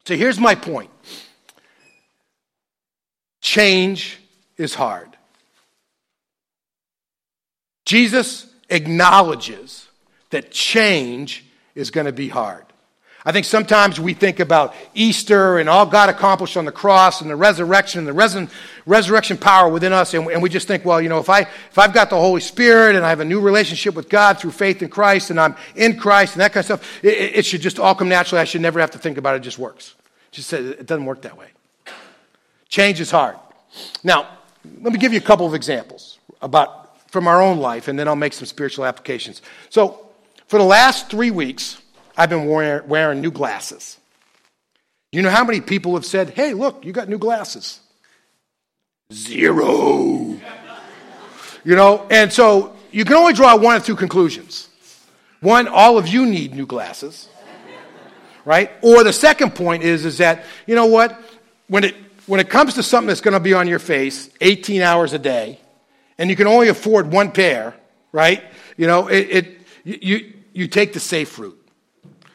So 0.05 0.15
here's 0.15 0.39
my 0.39 0.55
point 0.55 0.89
change 3.41 4.19
is 4.57 4.73
hard. 4.75 5.09
Jesus 7.85 8.47
acknowledges 8.69 9.87
that 10.29 10.51
change 10.51 11.45
is 11.75 11.91
going 11.91 12.05
to 12.05 12.13
be 12.13 12.29
hard. 12.29 12.65
I 13.23 13.31
think 13.31 13.45
sometimes 13.45 13.99
we 13.99 14.15
think 14.15 14.39
about 14.39 14.73
Easter 14.95 15.59
and 15.59 15.69
all 15.69 15.85
God 15.85 16.09
accomplished 16.09 16.57
on 16.57 16.65
the 16.65 16.71
cross 16.71 17.21
and 17.21 17.29
the 17.29 17.35
resurrection 17.35 17.99
and 17.99 18.07
the 18.07 18.13
res- 18.13 18.35
resurrection 18.87 19.37
power 19.37 19.69
within 19.69 19.93
us, 19.93 20.15
and, 20.15 20.27
and, 20.27 20.41
we 20.41 20.49
just 20.49 20.67
think, 20.67 20.85
well, 20.85 20.99
you 20.99 21.07
know, 21.07 21.19
if, 21.19 21.29
I, 21.29 21.41
if 21.41 21.77
I've 21.77 21.93
got 21.93 22.09
the 22.09 22.15
Holy 22.15 22.41
Spirit 22.41 22.95
and 22.95 23.05
I 23.05 23.09
have 23.09 23.19
a 23.19 23.25
new 23.25 23.39
relationship 23.39 23.93
with 23.93 24.09
God 24.09 24.39
through 24.39 24.51
faith 24.51 24.81
in 24.81 24.89
Christ 24.89 25.29
and 25.29 25.39
I'm 25.39 25.55
in 25.75 25.99
Christ 25.99 26.33
and 26.33 26.41
that 26.41 26.51
kind 26.51 26.61
of 26.61 26.65
stuff, 26.65 27.03
it, 27.03 27.37
it 27.37 27.45
should 27.45 27.61
just 27.61 27.77
all 27.77 27.93
come 27.93 28.09
naturally. 28.09 28.41
I 28.41 28.45
should 28.45 28.61
never 28.61 28.79
have 28.79 28.91
to 28.91 28.97
think 28.97 29.19
about 29.19 29.35
it. 29.35 29.37
It 29.37 29.43
just 29.43 29.59
works. 29.59 29.93
Just 30.31 30.51
it 30.53 30.85
doesn't 30.87 31.05
work 31.05 31.21
that 31.21 31.37
way. 31.37 31.49
Change 32.69 33.01
is 33.01 33.11
hard. 33.11 33.35
Now, 34.03 34.29
let 34.81 34.93
me 34.93 34.97
give 34.97 35.13
you 35.13 35.19
a 35.19 35.23
couple 35.23 35.45
of 35.45 35.53
examples 35.53 36.19
about 36.41 37.09
from 37.11 37.27
our 37.27 37.41
own 37.41 37.57
life, 37.59 37.87
and 37.87 37.99
then 37.99 38.07
I'll 38.07 38.15
make 38.15 38.33
some 38.33 38.45
spiritual 38.45 38.85
applications. 38.85 39.41
So, 39.69 40.07
for 40.47 40.57
the 40.57 40.65
last 40.65 41.09
three 41.09 41.31
weeks, 41.31 41.80
I've 42.21 42.29
been 42.29 42.45
wearing, 42.45 42.87
wearing 42.87 43.19
new 43.19 43.31
glasses. 43.31 43.97
You 45.11 45.23
know 45.23 45.31
how 45.31 45.43
many 45.43 45.59
people 45.59 45.95
have 45.95 46.05
said, 46.05 46.29
Hey, 46.29 46.53
look, 46.53 46.85
you 46.85 46.93
got 46.93 47.09
new 47.09 47.17
glasses? 47.17 47.79
Zero. 49.11 50.39
you 51.63 51.75
know, 51.75 52.05
and 52.11 52.31
so 52.31 52.75
you 52.91 53.05
can 53.05 53.15
only 53.15 53.33
draw 53.33 53.57
one 53.57 53.75
of 53.75 53.83
two 53.83 53.95
conclusions. 53.95 54.69
One, 55.39 55.67
all 55.67 55.97
of 55.97 56.07
you 56.07 56.27
need 56.27 56.53
new 56.53 56.67
glasses, 56.67 57.27
right? 58.45 58.69
Or 58.83 59.03
the 59.03 59.13
second 59.13 59.55
point 59.55 59.81
is, 59.81 60.05
is 60.05 60.19
that, 60.19 60.45
you 60.67 60.75
know 60.75 60.85
what? 60.85 61.19
When 61.69 61.85
it, 61.85 61.95
when 62.27 62.39
it 62.39 62.51
comes 62.51 62.75
to 62.75 62.83
something 62.83 63.07
that's 63.07 63.21
going 63.21 63.33
to 63.33 63.39
be 63.39 63.55
on 63.55 63.67
your 63.67 63.79
face 63.79 64.29
18 64.41 64.83
hours 64.83 65.13
a 65.13 65.19
day, 65.19 65.59
and 66.19 66.29
you 66.29 66.35
can 66.35 66.45
only 66.45 66.67
afford 66.67 67.11
one 67.11 67.31
pair, 67.31 67.73
right? 68.11 68.43
You 68.77 68.85
know, 68.85 69.07
it, 69.07 69.27
it 69.31 69.57
you, 69.83 70.33
you 70.53 70.67
take 70.67 70.93
the 70.93 70.99
safe 70.99 71.39
route, 71.39 71.57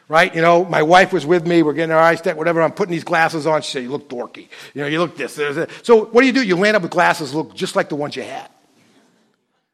right? 0.07 0.33
You 0.33 0.41
know, 0.41 0.65
my 0.65 0.83
wife 0.83 1.13
was 1.13 1.25
with 1.25 1.45
me. 1.45 1.63
We're 1.63 1.73
getting 1.73 1.91
our 1.91 2.01
eyes 2.01 2.21
checked, 2.21 2.37
whatever. 2.37 2.61
I'm 2.61 2.71
putting 2.71 2.91
these 2.91 3.03
glasses 3.03 3.45
on. 3.47 3.61
She 3.61 3.71
said, 3.71 3.83
"You 3.83 3.91
look 3.91 4.09
dorky." 4.09 4.47
You 4.73 4.81
know, 4.81 4.87
you 4.87 4.99
look 4.99 5.17
this. 5.17 5.35
So 5.83 6.05
what 6.05 6.21
do 6.21 6.27
you 6.27 6.33
do? 6.33 6.43
You 6.43 6.55
land 6.55 6.75
up 6.75 6.83
with 6.83 6.91
glasses 6.91 7.33
look 7.33 7.53
just 7.53 7.75
like 7.75 7.89
the 7.89 7.95
ones 7.95 8.15
you 8.15 8.23
had. 8.23 8.49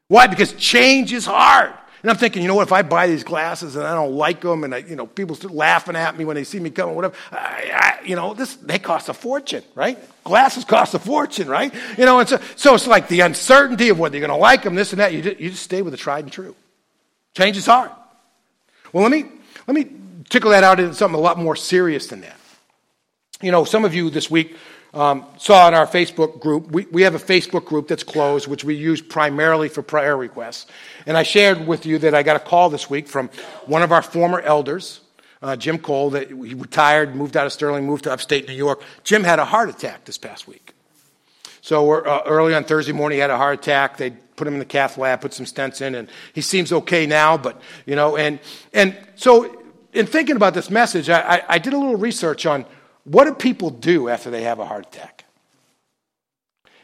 Why? 0.08 0.26
Because 0.26 0.52
change 0.54 1.12
is 1.12 1.26
hard. 1.26 1.72
And 2.04 2.10
I'm 2.10 2.18
thinking, 2.18 2.42
you 2.42 2.48
know 2.48 2.54
what, 2.54 2.66
if 2.66 2.72
I 2.72 2.82
buy 2.82 3.06
these 3.06 3.24
glasses 3.24 3.76
and 3.76 3.86
I 3.86 3.94
don't 3.94 4.12
like 4.12 4.42
them 4.42 4.62
and 4.62 4.74
I, 4.74 4.78
you 4.78 4.94
know, 4.94 5.06
people 5.06 5.34
start 5.36 5.54
laughing 5.54 5.96
at 5.96 6.18
me 6.18 6.26
when 6.26 6.34
they 6.34 6.44
see 6.44 6.60
me 6.60 6.68
coming, 6.68 6.94
whatever, 6.94 7.14
I, 7.32 7.70
I, 7.72 8.04
you 8.04 8.14
know, 8.14 8.34
this, 8.34 8.56
they 8.56 8.78
cost 8.78 9.08
a 9.08 9.14
fortune, 9.14 9.64
right? 9.74 9.98
Glasses 10.22 10.66
cost 10.66 10.92
a 10.92 10.98
fortune, 10.98 11.48
right? 11.48 11.72
You 11.96 12.04
know, 12.04 12.20
and 12.20 12.28
so, 12.28 12.38
so 12.56 12.74
it's 12.74 12.86
like 12.86 13.08
the 13.08 13.20
uncertainty 13.20 13.88
of 13.88 13.98
whether 13.98 14.18
you're 14.18 14.26
going 14.26 14.36
to 14.36 14.40
like 14.40 14.64
them, 14.64 14.74
this 14.74 14.92
and 14.92 15.00
that. 15.00 15.14
You 15.14 15.22
just, 15.22 15.40
you 15.40 15.48
just 15.48 15.62
stay 15.62 15.80
with 15.80 15.92
the 15.92 15.96
tried 15.96 16.24
and 16.24 16.30
true. 16.30 16.54
Change 17.32 17.56
is 17.56 17.64
hard. 17.64 17.90
Well, 18.92 19.02
let 19.02 19.10
me, 19.10 19.24
let 19.66 19.74
me 19.74 19.84
tickle 20.34 20.50
that 20.50 20.64
out 20.64 20.80
into 20.80 20.92
something 20.92 21.16
a 21.16 21.22
lot 21.22 21.38
more 21.38 21.54
serious 21.54 22.08
than 22.08 22.22
that. 22.22 22.36
You 23.40 23.52
know, 23.52 23.62
some 23.62 23.84
of 23.84 23.94
you 23.94 24.10
this 24.10 24.28
week 24.28 24.56
um, 24.92 25.24
saw 25.38 25.68
in 25.68 25.74
our 25.74 25.86
Facebook 25.86 26.40
group, 26.40 26.72
we, 26.72 26.86
we 26.90 27.02
have 27.02 27.14
a 27.14 27.20
Facebook 27.20 27.64
group 27.64 27.86
that's 27.86 28.02
closed, 28.02 28.48
which 28.48 28.64
we 28.64 28.74
use 28.74 29.00
primarily 29.00 29.68
for 29.68 29.80
prayer 29.80 30.16
requests. 30.16 30.66
And 31.06 31.16
I 31.16 31.22
shared 31.22 31.68
with 31.68 31.86
you 31.86 31.98
that 32.00 32.16
I 32.16 32.24
got 32.24 32.34
a 32.34 32.40
call 32.40 32.68
this 32.68 32.90
week 32.90 33.06
from 33.06 33.28
one 33.66 33.82
of 33.82 33.92
our 33.92 34.02
former 34.02 34.40
elders, 34.40 35.02
uh, 35.40 35.54
Jim 35.54 35.78
Cole, 35.78 36.10
that 36.10 36.30
he 36.30 36.54
retired, 36.54 37.14
moved 37.14 37.36
out 37.36 37.46
of 37.46 37.52
Sterling, 37.52 37.86
moved 37.86 38.02
to 38.04 38.12
upstate 38.12 38.48
New 38.48 38.54
York. 38.54 38.82
Jim 39.04 39.22
had 39.22 39.38
a 39.38 39.44
heart 39.44 39.68
attack 39.68 40.04
this 40.04 40.18
past 40.18 40.48
week. 40.48 40.74
So 41.60 41.92
uh, 41.92 42.24
early 42.26 42.54
on 42.54 42.64
Thursday 42.64 42.92
morning, 42.92 43.16
he 43.16 43.20
had 43.20 43.30
a 43.30 43.36
heart 43.36 43.60
attack. 43.60 43.98
They 43.98 44.10
put 44.10 44.48
him 44.48 44.54
in 44.54 44.58
the 44.58 44.64
cath 44.64 44.98
lab, 44.98 45.20
put 45.20 45.32
some 45.32 45.46
stents 45.46 45.80
in, 45.80 45.94
and 45.94 46.08
he 46.32 46.40
seems 46.40 46.72
okay 46.72 47.06
now. 47.06 47.36
But 47.36 47.62
you 47.86 47.94
know, 47.94 48.16
and 48.16 48.40
and 48.72 48.98
so 49.14 49.63
in 49.94 50.06
thinking 50.06 50.36
about 50.36 50.54
this 50.54 50.70
message, 50.70 51.08
I, 51.08 51.36
I, 51.36 51.42
I 51.48 51.58
did 51.58 51.72
a 51.72 51.78
little 51.78 51.96
research 51.96 52.44
on 52.44 52.66
what 53.04 53.24
do 53.24 53.34
people 53.34 53.70
do 53.70 54.08
after 54.08 54.30
they 54.30 54.42
have 54.42 54.58
a 54.58 54.66
heart 54.66 54.86
attack? 54.86 55.24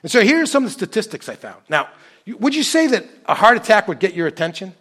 And 0.03 0.11
so 0.11 0.23
here 0.23 0.43
are 0.43 0.47
some 0.47 0.65
of 0.65 0.71
the 0.71 0.75
statistics 0.75 1.29
I 1.29 1.35
found. 1.35 1.61
Now, 1.69 1.89
would 2.39 2.55
you 2.55 2.63
say 2.63 2.87
that 2.87 3.05
a 3.27 3.35
heart 3.35 3.57
attack 3.57 3.89
would 3.89 3.99
get 3.99 4.15
your 4.15 4.27
attention? 4.27 4.75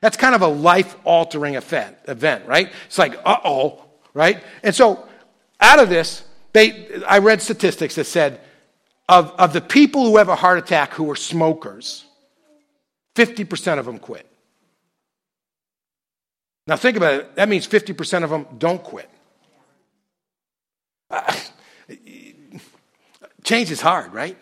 That's 0.00 0.16
kind 0.16 0.34
of 0.34 0.42
a 0.42 0.46
life 0.46 0.96
altering 1.04 1.56
event, 1.56 1.96
event, 2.08 2.46
right? 2.46 2.72
It's 2.86 2.98
like, 2.98 3.20
uh 3.24 3.38
oh, 3.44 3.84
right? 4.14 4.42
And 4.62 4.74
so 4.74 5.06
out 5.60 5.78
of 5.78 5.88
this, 5.88 6.22
they, 6.52 7.02
I 7.06 7.18
read 7.18 7.42
statistics 7.42 7.96
that 7.96 8.04
said 8.04 8.40
of, 9.08 9.32
of 9.32 9.52
the 9.52 9.60
people 9.60 10.04
who 10.04 10.16
have 10.16 10.28
a 10.28 10.36
heart 10.36 10.58
attack 10.58 10.94
who 10.94 11.10
are 11.10 11.16
smokers, 11.16 12.04
50% 13.16 13.78
of 13.78 13.84
them 13.84 13.98
quit. 13.98 14.29
Now 16.70 16.76
think 16.76 16.96
about 16.96 17.14
it. 17.14 17.34
That 17.34 17.48
means 17.48 17.66
50% 17.66 18.22
of 18.22 18.30
them 18.30 18.46
don't 18.56 18.80
quit. 18.80 19.10
Uh, 21.10 21.34
change 23.42 23.72
is 23.72 23.80
hard, 23.80 24.12
right? 24.12 24.36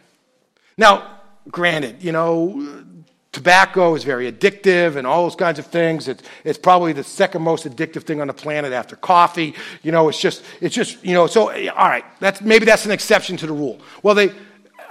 Now, 0.77 1.21
granted, 1.51 2.03
you 2.03 2.12
know, 2.12 2.85
tobacco 3.33 3.95
is 3.95 4.05
very 4.05 4.31
addictive 4.31 4.97
and 4.97 5.07
all 5.07 5.23
those 5.23 5.37
kinds 5.37 5.59
of 5.59 5.69
things. 5.69 6.07
It's, 6.07 6.23
it's 6.45 6.59
probably 6.59 6.93
the 6.93 7.03
second 7.03 7.41
most 7.41 7.64
addictive 7.64 8.03
thing 8.03 8.21
on 8.21 8.27
the 8.27 8.35
planet 8.35 8.75
after 8.75 8.95
coffee. 8.95 9.55
You 9.83 9.93
know, 9.93 10.11
it's 10.11 10.21
just, 10.21 10.45
it's 10.61 10.75
just, 10.75 11.03
you 11.03 11.14
know, 11.14 11.29
so, 11.29 11.49
all 11.49 11.88
right, 11.88 12.05
that's, 12.21 12.43
maybe 12.43 12.67
that's 12.67 12.85
an 12.85 12.91
exception 12.91 13.38
to 13.38 13.47
the 13.47 13.55
rule. 13.55 13.81
Well, 14.03 14.14
they, 14.14 14.35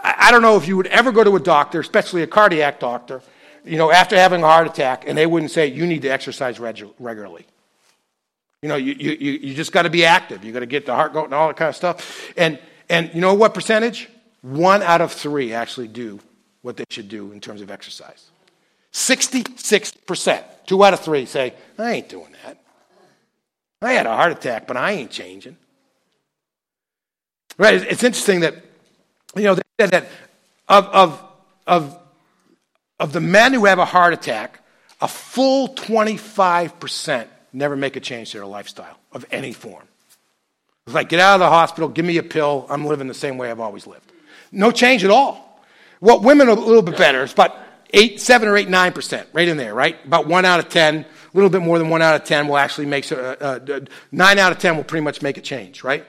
I 0.03 0.31
don't 0.31 0.41
know 0.41 0.57
if 0.57 0.67
you 0.67 0.75
would 0.75 0.87
ever 0.87 1.11
go 1.11 1.23
to 1.23 1.35
a 1.35 1.39
doctor, 1.39 1.79
especially 1.81 2.23
a 2.23 2.27
cardiac 2.27 2.79
doctor, 2.79 3.21
you 3.67 3.77
know, 3.77 3.91
after 3.91 4.15
having 4.15 4.43
a 4.43 4.47
heart 4.47 4.67
attack, 4.67 5.03
and 5.07 5.17
they 5.17 5.25
wouldn't 5.25 5.51
say, 5.51 5.67
you 5.67 5.85
need 5.85 6.01
to 6.03 6.09
exercise 6.09 6.57
regu- 6.59 6.93
regularly. 6.99 7.45
You 8.61 8.69
know, 8.69 8.75
you, 8.75 8.93
you, 8.93 9.11
you 9.11 9.53
just 9.53 9.71
got 9.71 9.83
to 9.83 9.89
be 9.89 10.05
active. 10.05 10.43
You 10.43 10.51
got 10.51 10.61
to 10.61 10.65
get 10.65 10.85
the 10.85 10.95
heart 10.95 11.13
going 11.13 11.25
and 11.25 11.33
all 11.33 11.47
that 11.47 11.57
kind 11.57 11.69
of 11.69 11.75
stuff. 11.75 12.31
And, 12.35 12.59
and 12.89 13.13
you 13.13 13.21
know 13.21 13.33
what 13.33 13.53
percentage? 13.53 14.09
One 14.41 14.81
out 14.81 15.01
of 15.01 15.11
three 15.11 15.53
actually 15.53 15.89
do 15.89 16.19
what 16.61 16.77
they 16.77 16.85
should 16.89 17.09
do 17.09 17.31
in 17.31 17.39
terms 17.39 17.61
of 17.61 17.69
exercise. 17.69 18.29
66%. 18.93 20.43
Two 20.65 20.83
out 20.83 20.93
of 20.93 21.01
three 21.01 21.25
say, 21.25 21.53
I 21.77 21.93
ain't 21.93 22.09
doing 22.09 22.33
that. 22.43 22.57
I 23.81 23.93
had 23.93 24.05
a 24.07 24.15
heart 24.15 24.31
attack, 24.31 24.65
but 24.67 24.75
I 24.75 24.93
ain't 24.93 25.11
changing. 25.11 25.55
Right? 27.57 27.75
It's 27.75 28.03
interesting 28.03 28.39
that, 28.41 28.55
you 29.35 29.43
know, 29.43 29.55
they 29.55 29.61
said 29.79 29.91
that 29.91 30.07
of, 30.67 30.85
of, 30.87 31.23
of 31.67 31.99
of 32.99 33.13
the 33.13 33.21
men 33.21 33.53
who 33.53 33.65
have 33.65 33.79
a 33.79 33.85
heart 33.85 34.13
attack, 34.13 34.61
a 35.01 35.07
full 35.07 35.69
25% 35.69 37.27
never 37.53 37.75
make 37.75 37.95
a 37.95 37.99
change 37.99 38.31
to 38.31 38.37
their 38.37 38.47
lifestyle 38.47 38.97
of 39.11 39.25
any 39.31 39.53
form. 39.53 39.83
It's 40.85 40.95
like, 40.95 41.09
get 41.09 41.19
out 41.19 41.35
of 41.35 41.39
the 41.39 41.49
hospital, 41.49 41.89
give 41.89 42.05
me 42.05 42.17
a 42.17 42.23
pill, 42.23 42.65
I'm 42.69 42.85
living 42.85 43.07
the 43.07 43.13
same 43.13 43.37
way 43.37 43.51
I've 43.51 43.59
always 43.59 43.85
lived. 43.85 44.11
No 44.51 44.71
change 44.71 45.03
at 45.03 45.11
all. 45.11 45.61
Well, 45.99 46.21
women 46.21 46.47
are 46.47 46.51
a 46.51 46.59
little 46.59 46.81
bit 46.81 46.97
better. 46.97 47.23
It's 47.23 47.33
about 47.33 47.57
eight, 47.93 48.21
seven 48.21 48.47
or 48.47 48.55
eight, 48.55 48.69
nine 48.69 48.93
percent, 48.93 49.27
right 49.33 49.47
in 49.47 49.57
there, 49.57 49.73
right? 49.73 49.97
About 50.05 50.27
one 50.27 50.45
out 50.45 50.59
of 50.59 50.69
ten, 50.69 50.99
a 50.99 51.05
little 51.33 51.49
bit 51.49 51.61
more 51.61 51.79
than 51.79 51.89
one 51.89 52.01
out 52.01 52.15
of 52.15 52.23
ten 52.23 52.47
will 52.47 52.57
actually 52.57 52.85
make, 52.85 53.11
uh, 53.11 53.15
uh, 53.15 53.79
nine 54.11 54.39
out 54.39 54.51
of 54.51 54.59
ten 54.59 54.77
will 54.77 54.83
pretty 54.83 55.03
much 55.03 55.21
make 55.21 55.37
a 55.37 55.41
change, 55.41 55.83
right? 55.83 56.05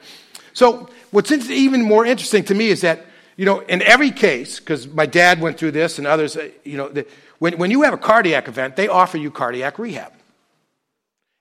So 0.53 0.89
what's 1.11 1.33
even 1.33 1.83
more 1.83 2.05
interesting 2.05 2.45
to 2.45 2.55
me 2.55 2.69
is 2.69 2.83
that, 2.83 3.07
you 3.39 3.45
know, 3.45 3.61
in 3.61 3.83
every 3.83 4.11
case, 4.11 4.59
because 4.59 4.89
my 4.89 5.07
dad 5.07 5.41
went 5.41 5.59
through 5.59 5.71
this 5.71 5.99
and 5.99 6.09
others, 6.09 6.37
uh, 6.37 6.51
you 6.65 6.77
know, 6.77 6.89
the, 6.89 7.07
when, 7.39 7.57
when 7.57 7.71
you 7.71 7.83
have 7.83 7.95
a 7.95 7.99
cardiac 7.99 8.49
event, 8.49 8.75
they 8.75 8.89
offer 8.89 9.17
you 9.17 9.31
cardiac 9.31 9.79
rehab. 9.79 10.13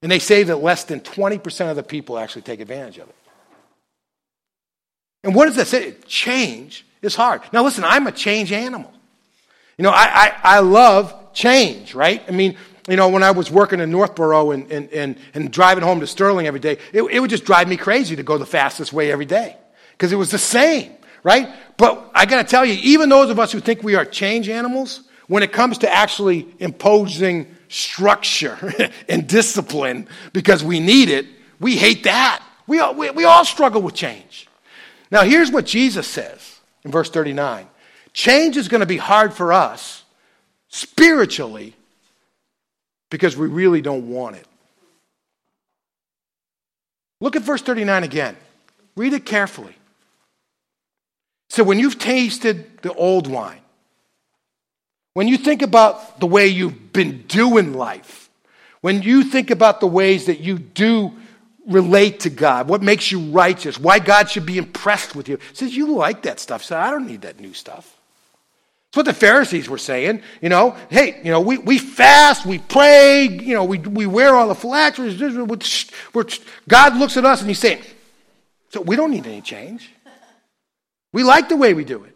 And 0.03 0.11
they 0.11 0.19
say 0.19 0.43
that 0.43 0.57
less 0.57 0.83
than 0.83 0.99
20% 0.99 1.71
of 1.71 1.75
the 1.75 1.81
people 1.81 2.19
actually 2.19 2.43
take 2.43 2.59
advantage 2.59 2.99
of 2.99 3.09
it. 3.09 3.15
And 5.23 5.33
what 5.33 5.47
does 5.47 5.55
that 5.55 5.65
say? 5.65 5.95
Change 6.05 6.85
is 7.01 7.15
hard. 7.15 7.41
Now, 7.51 7.63
listen, 7.63 7.83
I'm 7.83 8.05
a 8.05 8.11
change 8.11 8.51
animal. 8.51 8.93
You 9.79 9.83
know, 9.83 9.89
I, 9.89 10.05
I, 10.05 10.33
I 10.43 10.59
love 10.59 11.33
change, 11.33 11.95
right? 11.95 12.21
I 12.27 12.31
mean, 12.31 12.57
you 12.87 12.95
know, 12.95 13.09
when 13.09 13.23
I 13.23 13.31
was 13.31 13.49
working 13.49 13.79
in 13.79 13.89
Northborough 13.89 14.51
and, 14.51 14.71
and, 14.71 14.89
and, 14.93 15.17
and 15.33 15.51
driving 15.51 15.83
home 15.83 15.99
to 16.01 16.07
Sterling 16.07 16.45
every 16.45 16.59
day, 16.59 16.77
it, 16.93 17.01
it 17.01 17.19
would 17.19 17.31
just 17.31 17.43
drive 17.43 17.67
me 17.67 17.75
crazy 17.75 18.15
to 18.15 18.23
go 18.23 18.37
the 18.37 18.45
fastest 18.45 18.93
way 18.93 19.11
every 19.11 19.25
day 19.25 19.57
because 19.93 20.13
it 20.13 20.15
was 20.15 20.29
the 20.29 20.37
same, 20.37 20.91
right? 21.27 21.49
But 21.75 22.09
I 22.15 22.25
got 22.25 22.41
to 22.41 22.49
tell 22.49 22.65
you, 22.65 22.79
even 22.81 23.09
those 23.09 23.29
of 23.29 23.37
us 23.37 23.51
who 23.51 23.59
think 23.59 23.83
we 23.83 23.95
are 23.95 24.05
change 24.05 24.47
animals, 24.47 25.01
when 25.27 25.43
it 25.43 25.51
comes 25.51 25.79
to 25.79 25.93
actually 25.93 26.47
imposing 26.59 27.53
structure 27.67 28.57
and 29.09 29.27
discipline 29.27 30.07
because 30.31 30.63
we 30.63 30.79
need 30.79 31.09
it, 31.09 31.25
we 31.59 31.75
hate 31.75 32.05
that. 32.05 32.41
We 32.65 32.79
all, 32.79 32.95
we, 32.95 33.09
we 33.09 33.25
all 33.25 33.43
struggle 33.43 33.81
with 33.81 33.93
change. 33.93 34.47
Now, 35.11 35.23
here's 35.23 35.51
what 35.51 35.65
Jesus 35.65 36.07
says 36.07 36.61
in 36.85 36.91
verse 36.91 37.09
39 37.09 37.67
change 38.13 38.55
is 38.55 38.69
going 38.69 38.79
to 38.79 38.87
be 38.87 38.95
hard 38.95 39.33
for 39.33 39.51
us 39.51 40.05
spiritually 40.69 41.75
because 43.09 43.35
we 43.35 43.47
really 43.47 43.81
don't 43.81 44.09
want 44.09 44.37
it. 44.37 44.47
Look 47.19 47.35
at 47.35 47.41
verse 47.41 47.61
39 47.61 48.05
again. 48.05 48.37
Read 48.95 49.11
it 49.11 49.25
carefully. 49.25 49.76
So, 51.49 51.63
when 51.63 51.79
you've 51.79 51.99
tasted 51.99 52.81
the 52.81 52.93
old 52.93 53.27
wine, 53.27 53.61
when 55.13 55.27
you 55.27 55.37
think 55.37 55.61
about 55.61 56.19
the 56.19 56.27
way 56.27 56.47
you've 56.47 56.93
been 56.93 57.23
doing 57.23 57.73
life, 57.73 58.29
when 58.81 59.01
you 59.01 59.23
think 59.23 59.49
about 59.49 59.79
the 59.79 59.87
ways 59.87 60.25
that 60.25 60.39
you 60.39 60.59
do 60.59 61.13
relate 61.67 62.21
to 62.21 62.29
God, 62.29 62.69
what 62.69 62.81
makes 62.81 63.11
you 63.11 63.19
righteous, 63.31 63.77
why 63.77 63.99
God 63.99 64.29
should 64.29 64.45
be 64.45 64.57
impressed 64.57 65.15
with 65.15 65.27
you. 65.27 65.39
Says, 65.53 65.75
You 65.75 65.93
like 65.93 66.23
that 66.23 66.39
stuff. 66.39 66.63
So 66.63 66.77
I 66.77 66.89
don't 66.89 67.07
need 67.07 67.21
that 67.21 67.39
new 67.39 67.53
stuff. 67.53 67.97
That's 68.87 68.97
what 68.97 69.05
the 69.05 69.13
Pharisees 69.13 69.69
were 69.69 69.77
saying. 69.77 70.21
You 70.41 70.49
know, 70.49 70.75
hey, 70.89 71.19
you 71.23 71.31
know, 71.31 71.41
we, 71.41 71.57
we 71.57 71.77
fast, 71.77 72.45
we 72.45 72.59
pray, 72.59 73.27
you 73.27 73.53
know, 73.53 73.65
we, 73.65 73.79
we 73.79 74.05
wear 74.05 74.33
all 74.33 74.47
the 74.47 74.55
phylacteries. 74.55 75.19
God 76.67 76.97
looks 76.97 77.17
at 77.17 77.25
us 77.25 77.41
and 77.41 77.49
he's 77.49 77.59
saying, 77.59 77.81
So 78.69 78.81
we 78.81 78.95
don't 78.95 79.11
need 79.11 79.27
any 79.27 79.41
change. 79.41 79.91
We 81.13 81.23
like 81.23 81.49
the 81.49 81.57
way 81.57 81.73
we 81.73 81.83
do 81.83 82.03
it. 82.03 82.15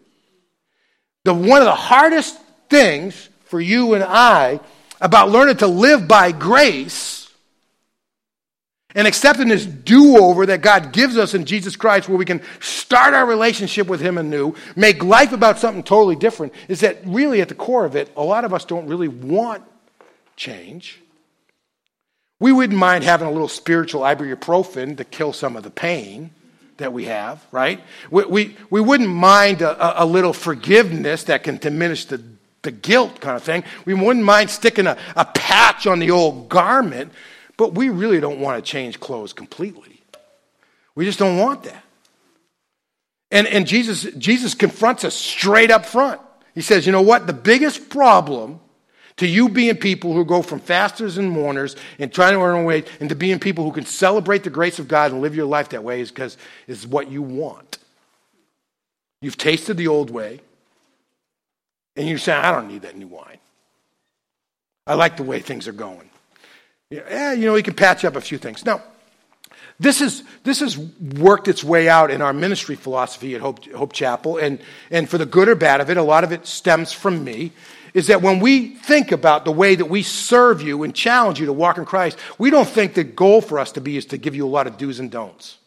The, 1.24 1.34
one 1.34 1.62
of 1.62 1.66
the 1.66 1.76
hardest 1.76 2.40
things 2.70 3.30
for 3.46 3.60
you 3.62 3.94
and 3.94 4.04
I 4.04 4.60
about 5.00 5.30
learning 5.30 5.58
to 5.58 5.68
live 5.68 6.08
by 6.08 6.32
grace 6.32 7.30
and 8.94 9.08
accepting 9.08 9.48
this 9.48 9.66
do 9.66 10.18
over 10.18 10.46
that 10.48 10.62
God 10.62 10.92
gives 10.92 11.18
us 11.18 11.34
in 11.34 11.46
Jesus 11.46 11.76
Christ, 11.76 12.10
where 12.10 12.18
we 12.18 12.26
can 12.26 12.42
start 12.60 13.14
our 13.14 13.26
relationship 13.26 13.88
with 13.88 14.02
Him 14.02 14.18
anew, 14.18 14.56
make 14.76 15.04
life 15.04 15.32
about 15.32 15.60
something 15.60 15.84
totally 15.84 16.16
different, 16.16 16.54
is 16.68 16.82
that 16.82 16.98
really 17.06 17.42
at 17.42 17.48
the 17.48 17.56
core 17.56 17.86
of 17.86 17.96
it, 17.96 18.12
a 18.18 18.24
lot 18.24 18.44
of 18.44 18.54
us 18.54 18.66
don't 18.66 18.88
really 18.88 19.08
want 19.08 19.64
change. 20.36 21.00
We 22.40 22.52
wouldn't 22.52 22.78
mind 22.78 23.04
having 23.04 23.28
a 23.28 23.32
little 23.32 23.48
spiritual 23.48 24.02
ibuprofen 24.02 24.98
to 24.98 25.04
kill 25.04 25.32
some 25.32 25.56
of 25.56 25.64
the 25.64 25.70
pain 25.70 26.32
that 26.82 26.94
we 26.94 27.06
have, 27.06 27.44
right? 27.52 27.82
We, 28.12 28.26
we, 28.26 28.58
we 28.70 28.82
wouldn't 28.82 29.10
mind 29.10 29.62
a, 29.62 30.04
a, 30.04 30.06
little 30.06 30.34
forgiveness 30.34 31.24
that 31.24 31.44
can 31.44 31.58
diminish 31.58 32.06
the, 32.06 32.22
the 32.62 32.72
guilt 32.72 33.20
kind 33.22 33.36
of 33.36 33.44
thing. 33.44 33.64
We 33.86 33.94
wouldn't 33.94 34.26
mind 34.26 34.50
sticking 34.50 34.86
a, 34.86 34.98
a 35.16 35.26
patch 35.26 35.88
on 35.88 36.00
the 36.00 36.12
old 36.12 36.50
garment 36.50 37.12
but 37.62 37.76
we 37.76 37.90
really 37.90 38.20
don't 38.20 38.40
want 38.40 38.58
to 38.58 38.68
change 38.68 39.00
clothes 39.00 39.34
completely. 39.34 40.02
We 40.96 41.06
just 41.06 41.20
don't 41.20 41.38
want 41.38 41.62
that. 41.66 41.84
And, 43.30 43.46
and 43.46 43.68
Jesus, 43.68 44.02
Jesus 44.18 44.56
confronts 44.56 45.06
us 45.06 45.14
straight 45.14 45.70
up 45.70 45.86
front. 45.86 46.20
He 46.56 46.62
says, 46.62 46.88
you 46.88 46.92
know 46.92 47.04
what? 47.04 47.28
The 47.28 47.34
biggest 47.34 47.88
problem 47.92 48.60
to 49.18 49.28
you 49.28 49.50
being 49.50 49.76
people 49.76 50.14
who 50.14 50.26
go 50.26 50.42
from 50.42 50.60
fasters 50.60 51.18
and 51.18 51.30
mourners 51.30 51.76
and 52.00 52.12
trying 52.14 52.34
to 52.34 52.40
earn 52.42 52.62
a 52.62 52.64
weight 52.64 52.88
into 53.00 53.16
being 53.16 53.40
people 53.40 53.64
who 53.64 53.72
can 53.72 53.86
celebrate 53.86 54.44
the 54.44 54.50
grace 54.50 54.80
of 54.80 54.88
God 54.88 55.12
and 55.12 55.22
live 55.22 55.36
your 55.36 55.46
life 55.46 55.70
that 55.70 55.84
way 55.84 56.02
is 56.02 56.10
because 56.10 56.38
it's 56.68 56.86
what 56.86 57.10
you 57.10 57.22
want. 57.22 57.78
You've 59.22 59.38
tasted 59.38 59.78
the 59.78 59.88
old 59.88 60.10
way, 60.10 60.42
and 61.96 62.08
you're 62.08 62.18
saying, 62.18 62.44
I 62.44 62.52
don't 62.52 62.68
need 62.68 62.82
that 62.82 62.98
new 62.98 63.08
wine. 63.08 63.38
I 64.88 64.96
like 64.96 65.18
the 65.18 65.24
way 65.24 65.40
things 65.40 65.68
are 65.68 65.74
going. 65.74 66.10
Yeah, 66.90 67.02
eh, 67.08 67.34
you 67.34 67.46
know, 67.46 67.54
we 67.54 67.64
can 67.64 67.76
patch 67.76 68.04
up 68.04 68.16
a 68.16 68.22
few 68.22 68.38
things. 68.38 68.66
Now, 68.66 68.82
this, 69.80 70.02
is, 70.02 70.24
this 70.44 70.60
has 70.60 70.78
worked 70.78 71.48
its 71.48 71.64
way 71.64 71.88
out 71.88 72.12
in 72.12 72.22
our 72.22 72.34
ministry 72.34 72.76
philosophy 72.76 73.36
at 73.36 73.42
Hope, 73.42 73.66
Hope 73.72 73.94
Chapel, 73.94 74.38
and, 74.38 74.60
and 74.90 75.10
for 75.10 75.18
the 75.18 75.26
good 75.26 75.48
or 75.48 75.56
bad 75.56 75.82
of 75.82 75.90
it, 75.90 75.98
a 75.98 76.04
lot 76.04 76.24
of 76.24 76.32
it 76.32 76.46
stems 76.46 76.92
from 76.92 77.24
me, 77.24 77.52
is 77.94 78.08
that 78.08 78.22
when 78.22 78.40
we 78.40 78.70
think 78.70 79.12
about 79.12 79.46
the 79.46 79.52
way 79.52 79.76
that 79.76 79.86
we 79.86 80.04
serve 80.04 80.62
you 80.62 80.84
and 80.84 80.96
challenge 80.96 81.40
you 81.40 81.46
to 81.48 81.54
walk 81.54 81.78
in 81.78 81.86
Christ, 81.86 82.18
we 82.38 82.50
don't 82.50 82.68
think 82.68 82.94
the 82.94 83.04
goal 83.04 83.42
for 83.42 83.60
us 83.60 83.74
to 83.74 83.82
be 83.82 83.98
is 83.98 84.06
to 84.08 84.18
give 84.18 84.36
you 84.36 84.46
a 84.46 84.50
lot 84.50 84.68
of 84.68 84.78
do's 84.78 85.00
and 85.00 85.12
don'ts. 85.12 85.58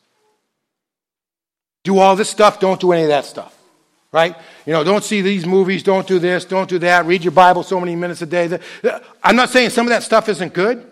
Do 1.83 1.99
all 1.99 2.17
this 2.17 2.31
stuff, 2.31 2.61
don't 2.61 2.81
do 2.81 2.93
any 2.93 3.03
of 3.03 3.09
that 3.09 3.25
stuff 3.25 3.55
right? 4.15 4.37
You 4.65 4.73
know, 4.73 4.85
don't 4.85 5.03
see 5.03 5.23
these 5.23 5.45
movies, 5.45 5.83
don't 5.83 6.07
do 6.07 6.21
this, 6.21 6.45
don't 6.45 6.71
do 6.71 6.79
that, 6.79 7.05
read 7.05 7.25
your 7.25 7.33
Bible 7.33 7.65
so 7.65 7.81
many 7.81 7.97
minutes 7.97 8.23
a 8.23 8.27
day. 8.27 8.61
I'm 9.25 9.35
not 9.35 9.51
saying 9.51 9.71
some 9.71 9.87
of 9.87 9.91
that 9.91 10.05
stuff 10.05 10.29
isn't 10.29 10.55
good. 10.55 10.89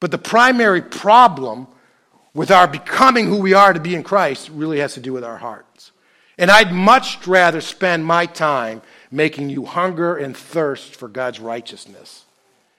But 0.00 0.10
the 0.10 0.18
primary 0.18 0.80
problem 0.80 1.68
with 2.32 2.50
our 2.50 2.66
becoming 2.66 3.26
who 3.26 3.36
we 3.36 3.52
are 3.52 3.74
to 3.74 3.80
be 3.80 3.94
in 3.94 4.02
Christ 4.02 4.48
really 4.48 4.80
has 4.80 4.94
to 4.94 5.00
do 5.00 5.12
with 5.12 5.22
our 5.22 5.36
hearts. 5.36 5.92
And 6.38 6.50
I'd 6.50 6.72
much 6.72 7.26
rather 7.26 7.60
spend 7.60 8.06
my 8.06 8.24
time 8.24 8.80
making 9.10 9.50
you 9.50 9.64
hunger 9.64 10.16
and 10.16 10.36
thirst 10.36 10.94
for 10.94 11.08
God's 11.08 11.40
righteousness 11.40 12.24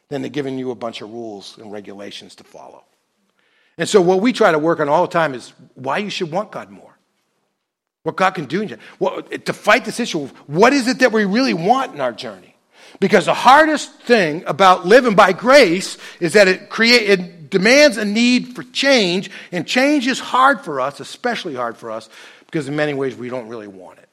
than 0.09 0.21
to 0.23 0.29
giving 0.29 0.57
you 0.57 0.71
a 0.71 0.75
bunch 0.75 1.01
of 1.01 1.11
rules 1.11 1.57
and 1.57 1.71
regulations 1.71 2.35
to 2.35 2.43
follow. 2.43 2.83
And 3.77 3.87
so, 3.87 4.01
what 4.01 4.21
we 4.21 4.33
try 4.33 4.51
to 4.51 4.59
work 4.59 4.79
on 4.79 4.89
all 4.89 5.03
the 5.03 5.11
time 5.11 5.33
is 5.33 5.53
why 5.75 5.99
you 5.99 6.09
should 6.09 6.31
want 6.31 6.51
God 6.51 6.69
more. 6.69 6.97
What 8.03 8.15
God 8.15 8.31
can 8.31 8.45
do. 8.45 8.67
Well, 8.99 9.21
to 9.21 9.53
fight 9.53 9.85
this 9.85 9.99
issue, 9.99 10.27
what 10.47 10.73
is 10.73 10.87
it 10.87 10.99
that 10.99 11.11
we 11.11 11.25
really 11.25 11.53
want 11.53 11.93
in 11.93 12.01
our 12.01 12.11
journey? 12.11 12.55
Because 12.99 13.25
the 13.25 13.33
hardest 13.33 14.01
thing 14.01 14.43
about 14.47 14.85
living 14.85 15.15
by 15.15 15.33
grace 15.33 15.97
is 16.19 16.33
that 16.33 16.47
it, 16.47 16.69
create, 16.69 17.09
it 17.09 17.49
demands 17.49 17.97
a 17.97 18.05
need 18.05 18.55
for 18.55 18.63
change, 18.63 19.29
and 19.51 19.67
change 19.67 20.07
is 20.07 20.19
hard 20.19 20.61
for 20.61 20.81
us, 20.81 20.99
especially 20.99 21.55
hard 21.55 21.77
for 21.77 21.91
us, 21.91 22.09
because 22.45 22.67
in 22.67 22.75
many 22.75 22.93
ways 22.93 23.15
we 23.15 23.29
don't 23.29 23.47
really 23.47 23.67
want 23.67 23.99
it. 23.99 24.09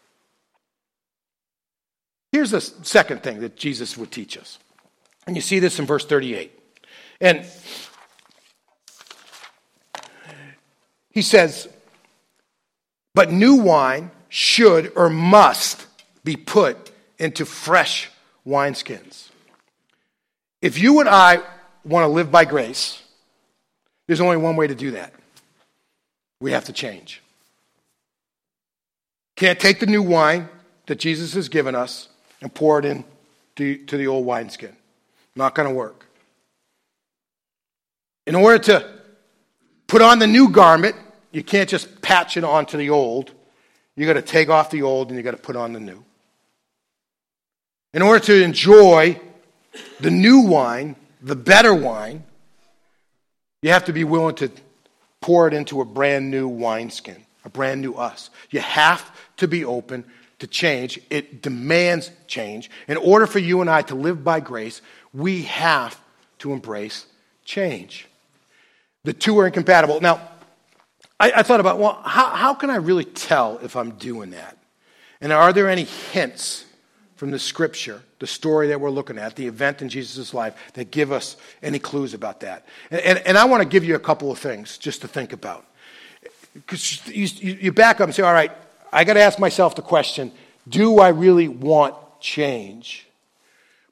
Here's 2.38 2.52
the 2.52 2.60
second 2.60 3.24
thing 3.24 3.40
that 3.40 3.56
Jesus 3.56 3.98
would 3.98 4.12
teach 4.12 4.38
us. 4.38 4.60
And 5.26 5.34
you 5.34 5.42
see 5.42 5.58
this 5.58 5.80
in 5.80 5.86
verse 5.86 6.06
38. 6.06 6.56
And 7.20 7.44
he 11.10 11.20
says, 11.20 11.68
But 13.12 13.32
new 13.32 13.56
wine 13.56 14.12
should 14.28 14.92
or 14.94 15.10
must 15.10 15.84
be 16.22 16.36
put 16.36 16.92
into 17.18 17.44
fresh 17.44 18.08
wineskins. 18.46 19.30
If 20.62 20.78
you 20.78 21.00
and 21.00 21.08
I 21.08 21.40
want 21.84 22.04
to 22.04 22.08
live 22.08 22.30
by 22.30 22.44
grace, 22.44 23.02
there's 24.06 24.20
only 24.20 24.36
one 24.36 24.54
way 24.54 24.68
to 24.68 24.76
do 24.76 24.92
that. 24.92 25.12
We 26.40 26.52
have 26.52 26.66
to 26.66 26.72
change. 26.72 27.20
Can't 29.34 29.58
take 29.58 29.80
the 29.80 29.86
new 29.86 30.02
wine 30.02 30.48
that 30.86 31.00
Jesus 31.00 31.34
has 31.34 31.48
given 31.48 31.74
us 31.74 32.08
and 32.40 32.52
pour 32.52 32.78
it 32.78 32.84
in 32.84 33.04
to, 33.56 33.76
to 33.86 33.96
the 33.96 34.06
old 34.06 34.24
wineskin. 34.24 34.76
Not 35.34 35.54
going 35.54 35.68
to 35.68 35.74
work. 35.74 36.06
In 38.26 38.34
order 38.34 38.58
to 38.64 38.88
put 39.86 40.02
on 40.02 40.18
the 40.18 40.26
new 40.26 40.50
garment, 40.50 40.96
you 41.32 41.42
can't 41.42 41.68
just 41.68 42.02
patch 42.02 42.36
it 42.36 42.44
onto 42.44 42.76
the 42.76 42.90
old. 42.90 43.32
You 43.96 44.06
got 44.06 44.14
to 44.14 44.22
take 44.22 44.48
off 44.48 44.70
the 44.70 44.82
old 44.82 45.08
and 45.08 45.16
you 45.16 45.22
got 45.22 45.32
to 45.32 45.36
put 45.36 45.56
on 45.56 45.72
the 45.72 45.80
new. 45.80 46.04
In 47.94 48.02
order 48.02 48.24
to 48.26 48.42
enjoy 48.42 49.20
the 50.00 50.10
new 50.10 50.40
wine, 50.40 50.94
the 51.22 51.36
better 51.36 51.74
wine, 51.74 52.24
you 53.62 53.70
have 53.70 53.86
to 53.86 53.92
be 53.92 54.04
willing 54.04 54.36
to 54.36 54.50
pour 55.20 55.48
it 55.48 55.54
into 55.54 55.80
a 55.80 55.84
brand 55.84 56.30
new 56.30 56.46
wineskin, 56.46 57.16
a 57.44 57.48
brand 57.48 57.80
new 57.80 57.94
us. 57.94 58.30
You 58.50 58.60
have 58.60 59.10
to 59.38 59.48
be 59.48 59.64
open 59.64 60.04
to 60.38 60.46
change. 60.46 61.00
It 61.10 61.42
demands 61.42 62.10
change. 62.26 62.70
In 62.86 62.96
order 62.96 63.26
for 63.26 63.38
you 63.38 63.60
and 63.60 63.68
I 63.68 63.82
to 63.82 63.94
live 63.94 64.22
by 64.22 64.40
grace, 64.40 64.80
we 65.12 65.42
have 65.42 66.00
to 66.38 66.52
embrace 66.52 67.06
change. 67.44 68.06
The 69.04 69.12
two 69.12 69.38
are 69.38 69.46
incompatible. 69.46 70.00
Now, 70.00 70.20
I, 71.18 71.32
I 71.36 71.42
thought 71.42 71.60
about, 71.60 71.78
well, 71.78 72.00
how, 72.04 72.26
how 72.26 72.54
can 72.54 72.70
I 72.70 72.76
really 72.76 73.04
tell 73.04 73.58
if 73.58 73.74
I'm 73.74 73.92
doing 73.92 74.30
that? 74.30 74.56
And 75.20 75.32
are 75.32 75.52
there 75.52 75.68
any 75.68 75.84
hints 75.84 76.64
from 77.16 77.32
the 77.32 77.38
scripture, 77.38 78.02
the 78.20 78.26
story 78.26 78.68
that 78.68 78.80
we're 78.80 78.90
looking 78.90 79.18
at, 79.18 79.34
the 79.34 79.46
event 79.46 79.82
in 79.82 79.88
Jesus' 79.88 80.32
life, 80.32 80.54
that 80.74 80.92
give 80.92 81.10
us 81.10 81.36
any 81.62 81.80
clues 81.80 82.14
about 82.14 82.40
that? 82.40 82.66
And, 82.90 83.00
and, 83.00 83.18
and 83.26 83.38
I 83.38 83.46
want 83.46 83.62
to 83.62 83.68
give 83.68 83.84
you 83.84 83.96
a 83.96 84.00
couple 84.00 84.30
of 84.30 84.38
things 84.38 84.78
just 84.78 85.00
to 85.00 85.08
think 85.08 85.32
about. 85.32 85.66
Because 86.54 87.06
you, 87.08 87.26
you 87.60 87.72
back 87.72 88.00
up 88.00 88.06
and 88.06 88.14
say, 88.14 88.22
all 88.22 88.32
right, 88.32 88.52
I 88.92 89.04
got 89.04 89.14
to 89.14 89.20
ask 89.20 89.38
myself 89.38 89.74
the 89.74 89.82
question 89.82 90.32
do 90.68 90.98
I 90.98 91.08
really 91.08 91.48
want 91.48 91.94
change? 92.20 93.06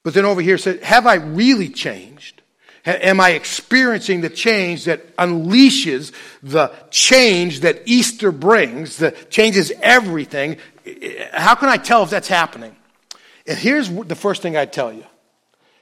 But 0.03 0.15
then 0.15 0.25
over 0.25 0.41
here 0.41 0.59
said, 0.59 0.83
have 0.83 1.07
I 1.07 1.15
really 1.15 1.69
changed? 1.69 2.43
Am 2.85 3.21
I 3.21 3.31
experiencing 3.31 4.21
the 4.21 4.31
change 4.31 4.85
that 4.85 5.17
unleashes 5.17 6.13
the 6.43 6.73
change 6.91 7.61
that 7.61 7.83
Easter 7.87 8.31
brings, 8.31 8.99
that 8.99 9.31
changes 9.31 9.73
everything? 9.83 10.59
How 11.33 11.57
can 11.57 11.69
I 11.69 11.79
tell 11.79 12.05
if 12.05 12.11
that's 12.11 12.29
happening? 12.29 12.77
And 13.45 13.59
here's 13.59 13.89
the 13.89 14.15
first 14.15 14.43
thing 14.43 14.57
I 14.57 14.67
tell 14.67 14.93
you. 14.93 15.05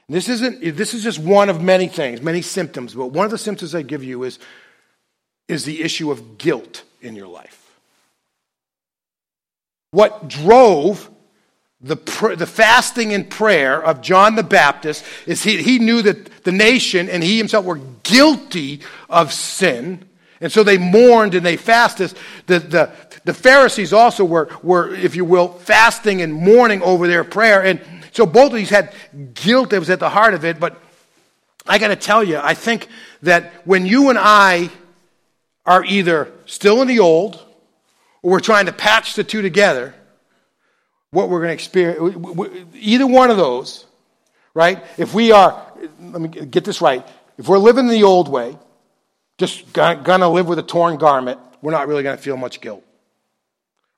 This 0.09 0.29
isn't 0.29 0.75
this 0.75 0.93
is 0.93 1.03
just 1.03 1.19
one 1.19 1.49
of 1.49 1.61
many 1.61 1.87
things, 1.87 2.21
many 2.21 2.41
symptoms, 2.41 2.93
but 2.93 3.07
one 3.07 3.25
of 3.25 3.31
the 3.31 3.37
symptoms 3.37 3.73
I 3.73 3.81
give 3.81 4.03
you 4.03 4.23
is, 4.23 4.39
is 5.47 5.65
the 5.65 5.81
issue 5.81 6.11
of 6.11 6.37
guilt 6.37 6.83
in 7.01 7.15
your 7.15 7.27
life. 7.27 7.64
What 9.95 10.27
drove 10.27 11.09
the, 11.79 11.95
the 12.37 12.45
fasting 12.45 13.13
and 13.13 13.29
prayer 13.29 13.81
of 13.81 14.01
John 14.01 14.35
the 14.35 14.43
Baptist 14.43 15.05
is 15.25 15.41
he, 15.41 15.63
he 15.63 15.79
knew 15.79 16.01
that 16.01 16.43
the 16.43 16.51
nation 16.51 17.07
and 17.07 17.23
he 17.23 17.37
himself 17.37 17.63
were 17.63 17.79
guilty 18.03 18.81
of 19.09 19.31
sin. 19.31 20.03
And 20.41 20.51
so 20.51 20.65
they 20.65 20.77
mourned 20.77 21.33
and 21.33 21.45
they 21.45 21.55
fasted. 21.55 22.13
The, 22.45 22.59
the, 22.59 22.91
the 23.23 23.33
Pharisees 23.33 23.93
also 23.93 24.25
were, 24.25 24.49
were, 24.61 24.93
if 24.93 25.15
you 25.15 25.23
will, 25.23 25.47
fasting 25.47 26.21
and 26.21 26.33
mourning 26.33 26.81
over 26.81 27.07
their 27.07 27.23
prayer. 27.23 27.63
And 27.63 27.79
so 28.11 28.25
both 28.25 28.51
of 28.51 28.57
these 28.57 28.71
had 28.71 28.93
guilt 29.33 29.69
that 29.69 29.79
was 29.79 29.89
at 29.89 30.01
the 30.01 30.09
heart 30.09 30.33
of 30.33 30.43
it. 30.43 30.59
But 30.59 30.77
I 31.65 31.77
got 31.77 31.87
to 31.87 31.95
tell 31.95 32.21
you, 32.21 32.37
I 32.37 32.53
think 32.53 32.89
that 33.21 33.65
when 33.65 33.85
you 33.85 34.09
and 34.09 34.19
I 34.19 34.71
are 35.65 35.85
either 35.85 36.33
still 36.47 36.81
in 36.81 36.89
the 36.89 36.99
old 36.99 37.44
or 38.25 38.31
we're 38.31 38.39
trying 38.39 38.65
to 38.65 38.73
patch 38.73 39.13
the 39.13 39.23
two 39.23 39.43
together, 39.43 39.93
what 41.11 41.29
we're 41.29 41.41
going 41.41 41.49
to 41.49 41.53
experience, 41.53 42.73
either 42.73 43.05
one 43.05 43.29
of 43.29 43.37
those, 43.37 43.85
right? 44.55 44.83
If 44.97 45.13
we 45.13 45.31
are, 45.31 45.63
let 46.01 46.19
me 46.19 46.27
get 46.29 46.65
this 46.65 46.81
right, 46.81 47.07
if 47.37 47.47
we're 47.47 47.59
living 47.59 47.87
the 47.87 48.01
old 48.01 48.27
way, 48.27 48.57
just 49.37 49.71
going 49.73 50.03
to 50.03 50.27
live 50.27 50.47
with 50.47 50.57
a 50.57 50.63
torn 50.63 50.97
garment, 50.97 51.39
we're 51.61 51.71
not 51.71 51.87
really 51.87 52.01
going 52.01 52.17
to 52.17 52.21
feel 52.21 52.35
much 52.35 52.61
guilt. 52.61 52.83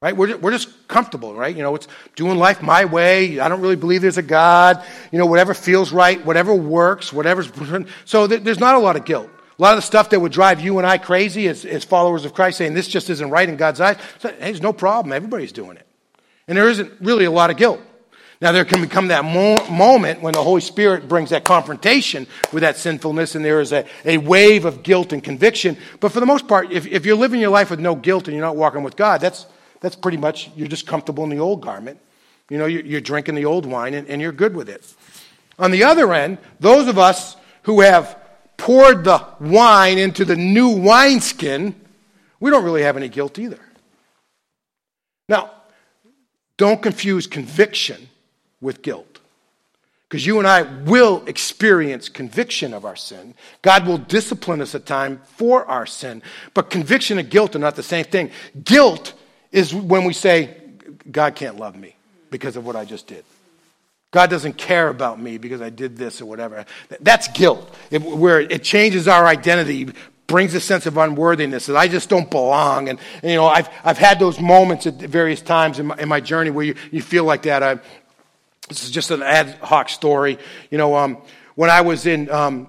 Right? 0.01 0.15
We're, 0.15 0.35
we're 0.35 0.51
just 0.51 0.89
comfortable, 0.89 1.33
right? 1.33 1.55
You 1.55 1.63
know, 1.63 1.73
it's 1.75 1.87
doing 2.17 2.37
life 2.37 2.61
my 2.61 2.83
way. 2.83 3.39
I 3.39 3.47
don't 3.47 3.61
really 3.61 3.77
believe 3.77 4.01
there's 4.01 4.17
a 4.17 4.21
God. 4.21 4.83
You 5.13 5.19
know, 5.19 5.25
whatever 5.25 5.53
feels 5.53 5.93
right, 5.93 6.23
whatever 6.25 6.53
works, 6.53 7.13
whatever's. 7.13 7.49
So 8.03 8.27
there's 8.27 8.59
not 8.59 8.75
a 8.75 8.79
lot 8.79 8.97
of 8.97 9.05
guilt. 9.05 9.29
A 9.57 9.61
lot 9.61 9.73
of 9.73 9.77
the 9.79 9.87
stuff 9.87 10.11
that 10.11 10.19
would 10.19 10.31
drive 10.31 10.61
you 10.61 10.77
and 10.77 10.85
I 10.85 10.99
crazy 10.99 11.47
as, 11.47 11.65
as 11.65 11.83
followers 11.83 12.25
of 12.25 12.33
Christ, 12.33 12.59
saying 12.59 12.75
this 12.75 12.87
just 12.87 13.09
isn't 13.09 13.29
right 13.29 13.49
in 13.49 13.57
God's 13.57 13.81
eyes, 13.81 13.97
so, 14.19 14.29
hey, 14.29 14.35
there's 14.39 14.61
no 14.61 14.73
problem. 14.73 15.13
Everybody's 15.13 15.51
doing 15.51 15.77
it. 15.77 15.87
And 16.47 16.57
there 16.57 16.69
isn't 16.69 16.91
really 17.01 17.25
a 17.25 17.31
lot 17.31 17.49
of 17.49 17.57
guilt. 17.57 17.81
Now, 18.39 18.51
there 18.51 18.65
can 18.65 18.81
become 18.81 19.07
that 19.07 19.25
mo- 19.25 19.67
moment 19.67 20.21
when 20.21 20.33
the 20.33 20.43
Holy 20.43 20.61
Spirit 20.61 21.09
brings 21.09 21.31
that 21.31 21.43
confrontation 21.43 22.27
with 22.53 22.61
that 22.61 22.77
sinfulness, 22.77 23.33
and 23.33 23.43
there 23.43 23.59
is 23.59 23.71
a, 23.71 23.85
a 24.05 24.19
wave 24.19 24.65
of 24.65 24.83
guilt 24.83 25.11
and 25.11 25.23
conviction. 25.23 25.75
But 25.99 26.11
for 26.11 26.19
the 26.19 26.27
most 26.27 26.47
part, 26.47 26.71
if, 26.71 26.85
if 26.85 27.03
you're 27.03 27.17
living 27.17 27.41
your 27.41 27.49
life 27.49 27.71
with 27.71 27.79
no 27.79 27.95
guilt 27.95 28.27
and 28.27 28.37
you're 28.37 28.45
not 28.45 28.55
walking 28.55 28.83
with 28.83 28.95
God, 28.95 29.21
that's, 29.21 29.47
that's 29.81 29.95
pretty 29.95 30.17
much, 30.17 30.51
you're 30.55 30.67
just 30.67 30.85
comfortable 30.85 31.23
in 31.23 31.31
the 31.31 31.39
old 31.39 31.61
garment. 31.61 31.99
You 32.49 32.59
know, 32.59 32.67
you're, 32.67 32.85
you're 32.85 33.01
drinking 33.01 33.33
the 33.33 33.45
old 33.45 33.65
wine 33.65 33.95
and, 33.95 34.07
and 34.07 34.21
you're 34.21 34.31
good 34.31 34.55
with 34.55 34.69
it. 34.69 34.93
On 35.57 35.71
the 35.71 35.83
other 35.83 36.13
end, 36.13 36.37
those 36.59 36.87
of 36.87 36.99
us 36.99 37.35
who 37.63 37.81
have 37.81 38.19
poured 38.57 39.03
the 39.03 39.25
wine 39.39 39.97
into 39.97 40.25
the 40.25 40.35
new 40.35 40.69
wineskin, 40.69 41.75
we 42.39 42.51
don't 42.51 42.63
really 42.63 42.83
have 42.83 42.97
any 42.97 43.09
guilt 43.09 43.39
either. 43.39 43.59
Now, 45.29 45.51
don't 46.57 46.81
confuse 46.81 47.27
conviction 47.27 48.09
with 48.59 48.81
guilt. 48.81 49.19
Because 50.09 50.25
you 50.25 50.39
and 50.39 50.47
I 50.47 50.61
will 50.61 51.25
experience 51.27 52.07
conviction 52.07 52.73
of 52.73 52.85
our 52.85 52.95
sin. 52.95 53.33
God 53.61 53.85
will 53.85 53.97
discipline 53.97 54.61
us 54.61 54.73
at 54.73 54.85
times 54.85 55.19
for 55.35 55.65
our 55.65 55.85
sin. 55.85 56.23
But 56.53 56.69
conviction 56.69 57.19
and 57.19 57.29
guilt 57.29 57.55
are 57.55 57.59
not 57.59 57.75
the 57.75 57.83
same 57.83 58.05
thing. 58.05 58.31
Guilt 58.63 59.13
is 59.51 59.73
when 59.73 60.05
we 60.05 60.13
say, 60.13 60.55
God 61.11 61.35
can't 61.35 61.57
love 61.57 61.75
me 61.75 61.95
because 62.31 62.55
of 62.55 62.65
what 62.65 62.77
I 62.77 62.85
just 62.85 63.07
did. 63.07 63.25
God 64.11 64.29
doesn't 64.29 64.57
care 64.57 64.87
about 64.89 65.19
me 65.19 65.37
because 65.37 65.61
I 65.61 65.69
did 65.69 65.97
this 65.97 66.21
or 66.21 66.25
whatever. 66.25 66.65
That's 67.01 67.27
guilt, 67.29 67.75
it, 67.91 68.01
where 68.01 68.39
it 68.39 68.63
changes 68.63 69.07
our 69.07 69.25
identity, 69.25 69.91
brings 70.27 70.53
a 70.53 70.59
sense 70.59 70.85
of 70.85 70.97
unworthiness 70.97 71.65
that 71.65 71.75
I 71.75 71.87
just 71.87 72.09
don't 72.09 72.29
belong. 72.29 72.89
And, 72.89 72.99
and, 73.21 73.31
you 73.31 73.37
know, 73.37 73.47
I've, 73.47 73.69
I've 73.83 73.97
had 73.97 74.19
those 74.19 74.39
moments 74.39 74.87
at 74.87 74.95
various 74.95 75.41
times 75.41 75.79
in 75.79 75.87
my, 75.87 75.97
in 75.97 76.07
my 76.07 76.19
journey 76.19 76.51
where 76.51 76.65
you, 76.65 76.75
you 76.91 77.01
feel 77.01 77.25
like 77.25 77.43
that. 77.43 77.63
I, 77.63 77.79
this 78.69 78.83
is 78.83 78.91
just 78.91 79.11
an 79.11 79.23
ad 79.23 79.57
hoc 79.61 79.89
story. 79.89 80.37
You 80.69 80.77
know, 80.77 80.95
um, 80.95 81.17
when 81.55 81.69
I 81.69 81.81
was 81.81 82.05
in, 82.05 82.29
um, 82.29 82.67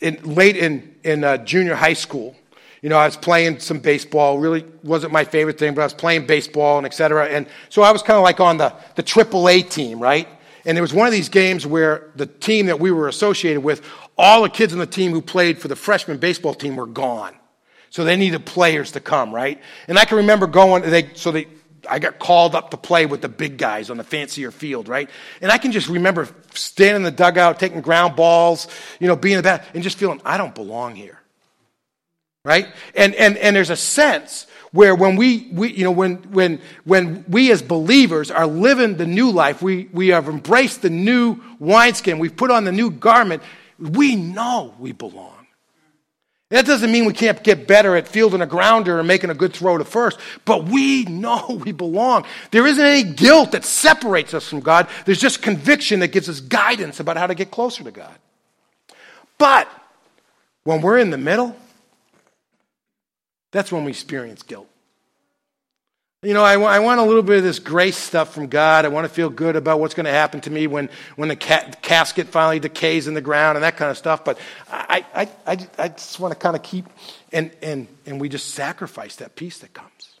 in 0.00 0.20
late 0.22 0.56
in, 0.56 0.94
in 1.04 1.22
uh, 1.22 1.38
junior 1.38 1.74
high 1.74 1.92
school, 1.92 2.36
you 2.82 2.88
know, 2.88 2.98
I 2.98 3.04
was 3.04 3.16
playing 3.16 3.60
some 3.60 3.78
baseball. 3.78 4.38
Really 4.38 4.64
wasn't 4.82 5.12
my 5.12 5.24
favorite 5.24 5.58
thing, 5.58 5.74
but 5.74 5.82
I 5.82 5.84
was 5.84 5.94
playing 5.94 6.26
baseball 6.26 6.78
and 6.78 6.86
et 6.86 6.94
cetera. 6.94 7.26
And 7.26 7.46
so 7.68 7.82
I 7.82 7.92
was 7.92 8.02
kind 8.02 8.16
of 8.16 8.24
like 8.24 8.40
on 8.40 8.56
the, 8.56 8.74
the 8.96 9.02
AAA 9.04 9.70
team, 9.70 10.00
right? 10.00 10.28
And 10.64 10.76
there 10.76 10.82
was 10.82 10.94
one 10.94 11.06
of 11.06 11.12
these 11.12 11.28
games 11.28 11.66
where 11.66 12.10
the 12.16 12.26
team 12.26 12.66
that 12.66 12.78
we 12.80 12.90
were 12.90 13.08
associated 13.08 13.62
with, 13.62 13.84
all 14.16 14.42
the 14.42 14.48
kids 14.48 14.72
on 14.72 14.78
the 14.78 14.86
team 14.86 15.12
who 15.12 15.22
played 15.22 15.58
for 15.58 15.68
the 15.68 15.76
freshman 15.76 16.18
baseball 16.18 16.54
team 16.54 16.76
were 16.76 16.86
gone. 16.86 17.34
So 17.90 18.04
they 18.04 18.16
needed 18.16 18.46
players 18.46 18.92
to 18.92 19.00
come, 19.00 19.34
right? 19.34 19.60
And 19.88 19.98
I 19.98 20.04
can 20.04 20.18
remember 20.18 20.46
going, 20.46 20.82
they, 20.82 21.10
so 21.14 21.30
they, 21.30 21.46
I 21.90 21.98
got 21.98 22.18
called 22.18 22.54
up 22.54 22.70
to 22.70 22.76
play 22.76 23.06
with 23.06 23.20
the 23.20 23.28
big 23.28 23.58
guys 23.58 23.90
on 23.90 23.96
the 23.96 24.04
fancier 24.04 24.50
field, 24.50 24.88
right? 24.88 25.10
And 25.40 25.50
I 25.50 25.58
can 25.58 25.72
just 25.72 25.88
remember 25.88 26.28
standing 26.54 26.96
in 26.96 27.02
the 27.02 27.10
dugout, 27.10 27.58
taking 27.58 27.80
ground 27.80 28.16
balls, 28.16 28.68
you 29.00 29.08
know, 29.08 29.16
being 29.16 29.34
in 29.34 29.38
the 29.38 29.42
back, 29.42 29.66
and 29.74 29.82
just 29.82 29.98
feeling, 29.98 30.22
I 30.24 30.38
don't 30.38 30.54
belong 30.54 30.94
here 30.94 31.22
right? 32.44 32.66
And, 32.94 33.14
and, 33.14 33.36
and 33.36 33.54
there's 33.54 33.70
a 33.70 33.76
sense 33.76 34.46
where 34.72 34.94
when 34.94 35.16
we, 35.16 35.48
we 35.52 35.72
you 35.72 35.84
know, 35.84 35.90
when, 35.90 36.16
when, 36.32 36.60
when 36.84 37.24
we 37.28 37.52
as 37.52 37.62
believers 37.62 38.30
are 38.30 38.46
living 38.46 38.96
the 38.96 39.06
new 39.06 39.30
life, 39.30 39.62
we, 39.62 39.88
we 39.92 40.08
have 40.08 40.28
embraced 40.28 40.82
the 40.82 40.90
new 40.90 41.36
wineskin, 41.58 42.18
we've 42.18 42.36
put 42.36 42.50
on 42.50 42.64
the 42.64 42.72
new 42.72 42.90
garment, 42.90 43.42
we 43.78 44.16
know 44.16 44.74
we 44.78 44.92
belong. 44.92 45.42
That 46.48 46.66
doesn't 46.66 46.92
mean 46.92 47.06
we 47.06 47.14
can't 47.14 47.42
get 47.42 47.66
better 47.66 47.96
at 47.96 48.06
fielding 48.06 48.42
a 48.42 48.46
grounder 48.46 48.98
and 48.98 49.08
making 49.08 49.30
a 49.30 49.34
good 49.34 49.54
throw 49.54 49.78
to 49.78 49.84
first, 49.84 50.18
but 50.44 50.64
we 50.64 51.04
know 51.04 51.58
we 51.64 51.72
belong. 51.72 52.26
There 52.50 52.66
isn't 52.66 52.84
any 52.84 53.04
guilt 53.04 53.52
that 53.52 53.64
separates 53.64 54.34
us 54.34 54.46
from 54.48 54.60
God. 54.60 54.86
There's 55.06 55.20
just 55.20 55.40
conviction 55.40 56.00
that 56.00 56.08
gives 56.08 56.28
us 56.28 56.40
guidance 56.40 57.00
about 57.00 57.16
how 57.16 57.26
to 57.26 57.34
get 57.34 57.50
closer 57.50 57.82
to 57.84 57.90
God. 57.90 58.14
But 59.38 59.66
when 60.64 60.82
we're 60.82 60.98
in 60.98 61.08
the 61.08 61.16
middle, 61.16 61.56
that's 63.52 63.70
when 63.70 63.84
we 63.84 63.90
experience 63.90 64.42
guilt. 64.42 64.68
You 66.24 66.34
know, 66.34 66.44
I, 66.44 66.54
I 66.54 66.78
want 66.78 67.00
a 67.00 67.02
little 67.02 67.24
bit 67.24 67.38
of 67.38 67.42
this 67.42 67.58
grace 67.58 67.96
stuff 67.96 68.32
from 68.32 68.46
God. 68.46 68.84
I 68.84 68.88
want 68.88 69.08
to 69.08 69.12
feel 69.12 69.28
good 69.28 69.56
about 69.56 69.80
what's 69.80 69.94
going 69.94 70.06
to 70.06 70.12
happen 70.12 70.40
to 70.42 70.50
me 70.50 70.68
when, 70.68 70.88
when 71.16 71.28
the 71.28 71.34
ca- 71.34 71.72
casket 71.82 72.28
finally 72.28 72.60
decays 72.60 73.08
in 73.08 73.14
the 73.14 73.20
ground 73.20 73.56
and 73.56 73.64
that 73.64 73.76
kind 73.76 73.90
of 73.90 73.98
stuff. 73.98 74.24
But 74.24 74.38
I, 74.70 75.04
I, 75.12 75.28
I, 75.44 75.68
I 75.78 75.88
just 75.88 76.20
want 76.20 76.32
to 76.32 76.38
kind 76.38 76.54
of 76.54 76.62
keep, 76.62 76.86
and, 77.32 77.50
and, 77.60 77.88
and 78.06 78.20
we 78.20 78.28
just 78.28 78.54
sacrifice 78.54 79.16
that 79.16 79.34
peace 79.34 79.58
that 79.58 79.74
comes. 79.74 80.11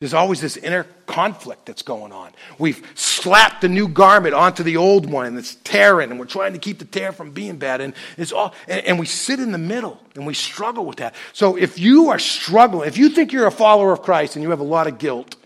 There's 0.00 0.14
always 0.14 0.40
this 0.40 0.56
inner 0.56 0.86
conflict 1.06 1.66
that's 1.66 1.82
going 1.82 2.10
on. 2.10 2.32
We've 2.58 2.82
slapped 2.94 3.60
the 3.60 3.68
new 3.68 3.86
garment 3.86 4.34
onto 4.34 4.62
the 4.62 4.78
old 4.78 5.10
one 5.10 5.26
and 5.26 5.38
it's 5.38 5.56
tearing, 5.56 6.10
and 6.10 6.18
we're 6.18 6.24
trying 6.24 6.54
to 6.54 6.58
keep 6.58 6.78
the 6.78 6.86
tear 6.86 7.12
from 7.12 7.32
being 7.32 7.58
bad. 7.58 7.82
And 7.82 7.92
it's 8.16 8.32
all 8.32 8.54
and, 8.66 8.82
and, 8.86 8.98
we 8.98 9.04
sit 9.04 9.40
in 9.40 9.52
the 9.52 9.58
middle 9.58 10.00
and 10.14 10.26
we 10.26 10.32
struggle 10.32 10.86
with 10.86 10.96
that. 10.96 11.14
So 11.34 11.56
if 11.56 11.78
you 11.78 12.08
are 12.08 12.18
struggling, 12.18 12.88
if 12.88 12.96
you 12.96 13.10
think 13.10 13.30
you're 13.30 13.46
a 13.46 13.52
follower 13.52 13.92
of 13.92 14.00
Christ 14.00 14.36
and 14.36 14.42
you 14.42 14.48
have 14.50 14.60
a 14.60 14.64
lot 14.64 14.86
of 14.86 14.96
guilt, 14.96 15.36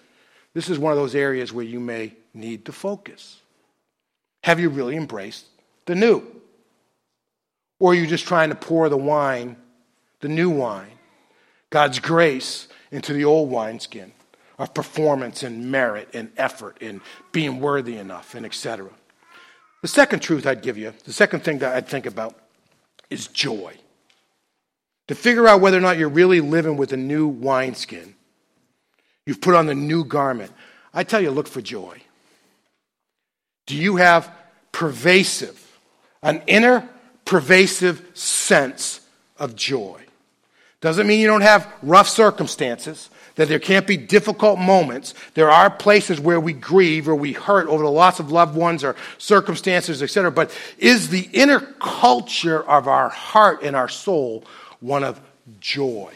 this 0.55 0.71
is 0.71 0.79
one 0.79 0.93
of 0.93 0.99
those 0.99 1.17
areas 1.17 1.53
where 1.53 1.64
you 1.64 1.81
may 1.81 2.12
need 2.33 2.67
to 2.67 2.73
focus. 2.73 3.40
Have 4.45 4.61
you 4.61 4.69
really 4.69 4.97
embraced 4.97 5.47
the 5.87 5.97
new? 5.97 6.23
Or 7.81 7.90
are 7.90 7.95
you 7.97 8.07
just 8.07 8.29
trying 8.29 8.51
to 8.51 8.55
pour 8.55 8.88
the 8.88 8.97
wine, 8.97 9.57
the 10.21 10.29
new 10.29 10.49
wine, 10.49 10.93
God's 11.71 11.99
grace, 11.99 12.69
into 12.93 13.12
the 13.12 13.25
old 13.25 13.51
wineskin 13.51 14.12
of 14.59 14.75
performance 14.75 15.43
and 15.43 15.71
merit 15.71 16.09
and 16.14 16.31
effort 16.37 16.79
and 16.81 17.01
being 17.33 17.61
worthy 17.61 17.97
enough 17.97 18.35
and 18.35 18.47
etc.? 18.47 18.90
The 19.83 19.88
second 19.88 20.21
truth 20.21 20.47
I'd 20.47 20.62
give 20.62 20.79
you, 20.79 20.95
the 21.05 21.12
second 21.12 21.40
thing 21.40 21.59
that 21.59 21.77
I'd 21.77 21.88
think 21.88 22.07
about 22.07 22.35
is 23.11 23.27
joy. 23.27 23.75
To 25.09 25.14
figure 25.14 25.47
out 25.47 25.61
whether 25.61 25.77
or 25.77 25.83
not 25.83 25.99
you're 25.99 26.09
really 26.09 26.40
living 26.40 26.77
with 26.77 26.93
a 26.93 26.97
new 26.97 27.27
wineskin, 27.27 28.14
you've 29.27 29.40
put 29.40 29.55
on 29.55 29.67
the 29.67 29.75
new 29.75 30.05
garment. 30.05 30.53
I 30.95 31.05
tell 31.05 31.21
you, 31.21 31.31
look 31.31 31.47
for 31.47 31.61
joy. 31.61 32.01
Do 33.67 33.77
you 33.77 33.97
have 33.97 34.31
pervasive, 34.73 35.79
an 36.23 36.43
inner 36.47 36.88
pervasive 37.25 38.11
sense 38.14 39.01
of 39.38 39.55
joy? 39.57 40.01
Doesn't 40.81 41.07
mean 41.07 41.21
you 41.21 41.27
don't 41.27 41.40
have 41.40 41.71
rough 41.83 42.09
circumstances, 42.09 43.11
that 43.37 43.49
there 43.49 43.59
can't 43.59 43.87
be 43.87 43.97
difficult 43.97 44.59
moments. 44.59 45.14
There 45.35 45.51
are 45.51 45.68
places 45.68 46.20
where 46.20 46.40
we 46.40 46.53
grieve 46.53 47.09
or 47.09 47.14
we 47.14 47.33
hurt 47.33 47.66
over 47.68 47.83
the 47.83 47.90
loss 47.90 48.20
of 48.20 48.31
loved 48.31 48.55
ones 48.55 48.85
or 48.85 48.97
circumstances, 49.18 50.03
etc. 50.03 50.31
But 50.31 50.57
is 50.79 51.09
the 51.09 51.29
inner 51.33 51.61
culture 51.61 52.62
of 52.62 52.87
our 52.87 53.09
heart 53.09 53.62
and 53.62 53.75
our 53.75 53.88
soul 53.88 54.44
one 54.81 55.03
of 55.03 55.20
joy? 55.61 56.12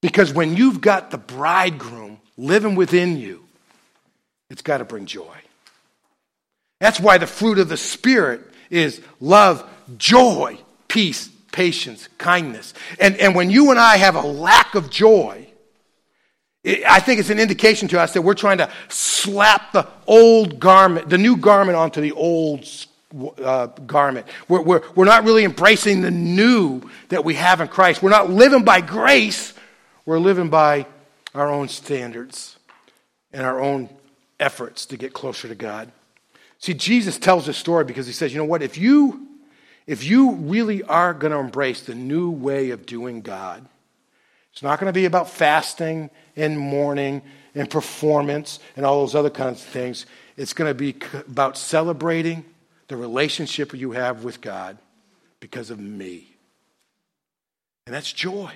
Because 0.00 0.32
when 0.32 0.56
you've 0.56 0.80
got 0.80 1.10
the 1.10 1.18
bridegroom 1.18 2.20
living 2.36 2.74
within 2.74 3.16
you, 3.16 3.44
it's 4.50 4.62
got 4.62 4.78
to 4.78 4.84
bring 4.84 5.06
joy. 5.06 5.36
That's 6.80 7.00
why 7.00 7.18
the 7.18 7.26
fruit 7.26 7.58
of 7.58 7.68
the 7.68 7.76
Spirit 7.76 8.42
is 8.70 9.00
love, 9.20 9.68
joy, 9.96 10.58
peace, 10.88 11.28
patience, 11.52 12.08
kindness. 12.18 12.74
And, 13.00 13.16
and 13.16 13.34
when 13.34 13.50
you 13.50 13.70
and 13.70 13.80
I 13.80 13.96
have 13.96 14.14
a 14.14 14.20
lack 14.20 14.74
of 14.74 14.90
joy, 14.90 15.46
I 16.66 16.98
think 16.98 17.20
it's 17.20 17.30
an 17.30 17.38
indication 17.38 17.86
to 17.88 18.00
us 18.00 18.12
that 18.14 18.22
we're 18.22 18.34
trying 18.34 18.58
to 18.58 18.70
slap 18.88 19.72
the 19.72 19.86
old 20.06 20.58
garment, 20.58 21.08
the 21.08 21.18
new 21.18 21.36
garment 21.36 21.76
onto 21.76 22.00
the 22.00 22.10
old 22.12 22.66
uh, 23.42 23.66
garment. 23.66 24.26
We're, 24.48 24.62
we're, 24.62 24.82
we're 24.96 25.04
not 25.04 25.24
really 25.24 25.44
embracing 25.44 26.00
the 26.00 26.10
new 26.10 26.82
that 27.08 27.24
we 27.24 27.34
have 27.34 27.60
in 27.60 27.68
Christ. 27.68 28.02
We're 28.02 28.10
not 28.10 28.30
living 28.30 28.64
by 28.64 28.80
grace, 28.80 29.54
we're 30.04 30.18
living 30.18 30.48
by 30.48 30.86
our 31.34 31.48
own 31.48 31.68
standards 31.68 32.56
and 33.32 33.46
our 33.46 33.60
own 33.60 33.88
efforts 34.40 34.86
to 34.86 34.96
get 34.96 35.12
closer 35.12 35.46
to 35.46 35.54
God. 35.54 35.92
See, 36.58 36.74
Jesus 36.74 37.16
tells 37.18 37.46
this 37.46 37.56
story 37.56 37.84
because 37.84 38.06
he 38.06 38.12
says, 38.12 38.32
you 38.32 38.38
know 38.38 38.44
what? 38.44 38.62
If 38.62 38.76
you, 38.76 39.28
if 39.86 40.02
you 40.02 40.32
really 40.32 40.82
are 40.82 41.14
going 41.14 41.32
to 41.32 41.38
embrace 41.38 41.82
the 41.82 41.94
new 41.94 42.30
way 42.30 42.70
of 42.70 42.86
doing 42.86 43.20
God, 43.20 43.64
it's 44.56 44.62
not 44.62 44.80
going 44.80 44.88
to 44.88 44.94
be 44.94 45.04
about 45.04 45.28
fasting 45.28 46.08
and 46.34 46.58
mourning 46.58 47.20
and 47.54 47.68
performance 47.68 48.58
and 48.74 48.86
all 48.86 49.00
those 49.00 49.14
other 49.14 49.28
kinds 49.28 49.60
of 49.60 49.68
things. 49.68 50.06
It's 50.38 50.54
going 50.54 50.70
to 50.70 50.74
be 50.74 50.96
about 51.28 51.58
celebrating 51.58 52.42
the 52.88 52.96
relationship 52.96 53.74
you 53.74 53.90
have 53.90 54.24
with 54.24 54.40
God 54.40 54.78
because 55.40 55.68
of 55.68 55.78
me. 55.78 56.34
And 57.84 57.94
that's 57.94 58.10
joy. 58.10 58.50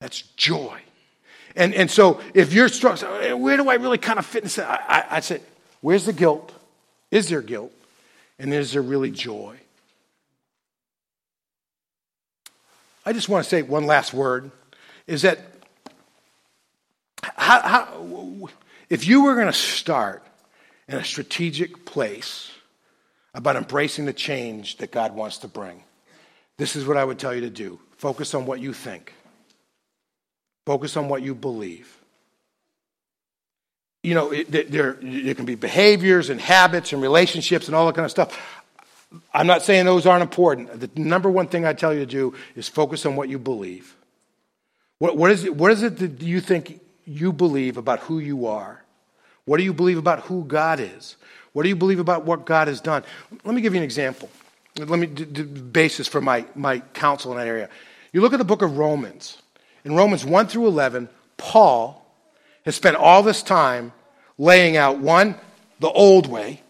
That's 0.00 0.22
joy. 0.22 0.80
And, 1.54 1.72
and 1.72 1.88
so 1.88 2.20
if 2.34 2.52
you're 2.52 2.68
struggling, 2.68 3.40
where 3.40 3.56
do 3.56 3.70
I 3.70 3.74
really 3.74 3.98
kind 3.98 4.18
of 4.18 4.26
fit 4.26 4.58
in? 4.58 4.64
I, 4.64 4.80
I, 4.88 5.04
I 5.10 5.20
said, 5.20 5.42
where's 5.80 6.06
the 6.06 6.12
guilt? 6.12 6.52
Is 7.12 7.28
there 7.28 7.40
guilt? 7.40 7.70
And 8.40 8.52
is 8.52 8.72
there 8.72 8.82
really 8.82 9.12
joy? 9.12 9.60
I 13.06 13.12
just 13.12 13.28
want 13.28 13.44
to 13.44 13.48
say 13.48 13.62
one 13.62 13.86
last 13.86 14.12
word 14.12 14.50
is 15.06 15.22
that 15.22 15.38
how, 17.22 17.60
how, 17.62 18.48
if 18.90 19.06
you 19.06 19.22
were 19.22 19.34
going 19.34 19.46
to 19.46 19.52
start 19.52 20.24
in 20.88 20.96
a 20.96 21.04
strategic 21.04 21.84
place 21.84 22.50
about 23.32 23.54
embracing 23.54 24.06
the 24.06 24.12
change 24.12 24.78
that 24.78 24.90
God 24.90 25.14
wants 25.14 25.38
to 25.38 25.48
bring, 25.48 25.84
this 26.56 26.74
is 26.74 26.84
what 26.84 26.96
I 26.96 27.04
would 27.04 27.20
tell 27.20 27.32
you 27.32 27.42
to 27.42 27.50
do. 27.50 27.78
Focus 27.96 28.34
on 28.34 28.44
what 28.44 28.58
you 28.58 28.72
think, 28.72 29.14
focus 30.66 30.96
on 30.96 31.08
what 31.08 31.22
you 31.22 31.34
believe. 31.34 31.92
You 34.02 34.14
know, 34.14 34.32
it, 34.32 34.50
there, 34.50 34.98
there 35.00 35.34
can 35.34 35.46
be 35.46 35.54
behaviors 35.54 36.28
and 36.28 36.40
habits 36.40 36.92
and 36.92 37.00
relationships 37.00 37.68
and 37.68 37.76
all 37.76 37.86
that 37.86 37.94
kind 37.94 38.04
of 38.04 38.10
stuff. 38.10 38.36
I'm 39.32 39.46
not 39.46 39.62
saying 39.62 39.86
those 39.86 40.06
aren't 40.06 40.22
important. 40.22 40.80
The 40.80 40.90
number 41.00 41.30
one 41.30 41.48
thing 41.48 41.64
I 41.64 41.72
tell 41.72 41.92
you 41.92 42.00
to 42.00 42.06
do 42.06 42.34
is 42.54 42.68
focus 42.68 43.06
on 43.06 43.16
what 43.16 43.28
you 43.28 43.38
believe. 43.38 43.96
What, 44.98 45.16
what, 45.16 45.30
is, 45.30 45.44
it, 45.44 45.54
what 45.54 45.70
is 45.72 45.82
it 45.82 45.98
that 45.98 46.22
you 46.22 46.40
think 46.40 46.80
you 47.04 47.32
believe 47.32 47.76
about 47.76 48.00
who 48.00 48.18
you 48.18 48.46
are? 48.46 48.82
What 49.44 49.58
do 49.58 49.62
you 49.62 49.72
believe 49.72 49.98
about 49.98 50.20
who 50.20 50.44
God 50.44 50.80
is? 50.80 51.16
What 51.52 51.62
do 51.62 51.68
you 51.68 51.76
believe 51.76 52.00
about 52.00 52.24
what 52.24 52.44
God 52.44 52.68
has 52.68 52.80
done? 52.80 53.04
Let 53.44 53.54
me 53.54 53.60
give 53.60 53.74
you 53.74 53.78
an 53.78 53.84
example. 53.84 54.28
Let 54.76 54.98
me 54.98 55.06
the 55.06 55.44
basis 55.44 56.06
for 56.08 56.20
my, 56.20 56.44
my 56.54 56.80
counsel 56.92 57.32
in 57.32 57.38
that 57.38 57.46
area. 57.46 57.68
You 58.12 58.20
look 58.20 58.32
at 58.32 58.38
the 58.38 58.44
book 58.44 58.62
of 58.62 58.76
Romans. 58.76 59.38
In 59.84 59.94
Romans 59.94 60.24
1 60.24 60.48
through 60.48 60.66
11, 60.66 61.08
Paul 61.36 62.04
has 62.64 62.74
spent 62.74 62.96
all 62.96 63.22
this 63.22 63.42
time 63.42 63.92
laying 64.36 64.76
out 64.76 64.98
one, 64.98 65.36
the 65.80 65.88
old 65.88 66.26
way, 66.26 66.60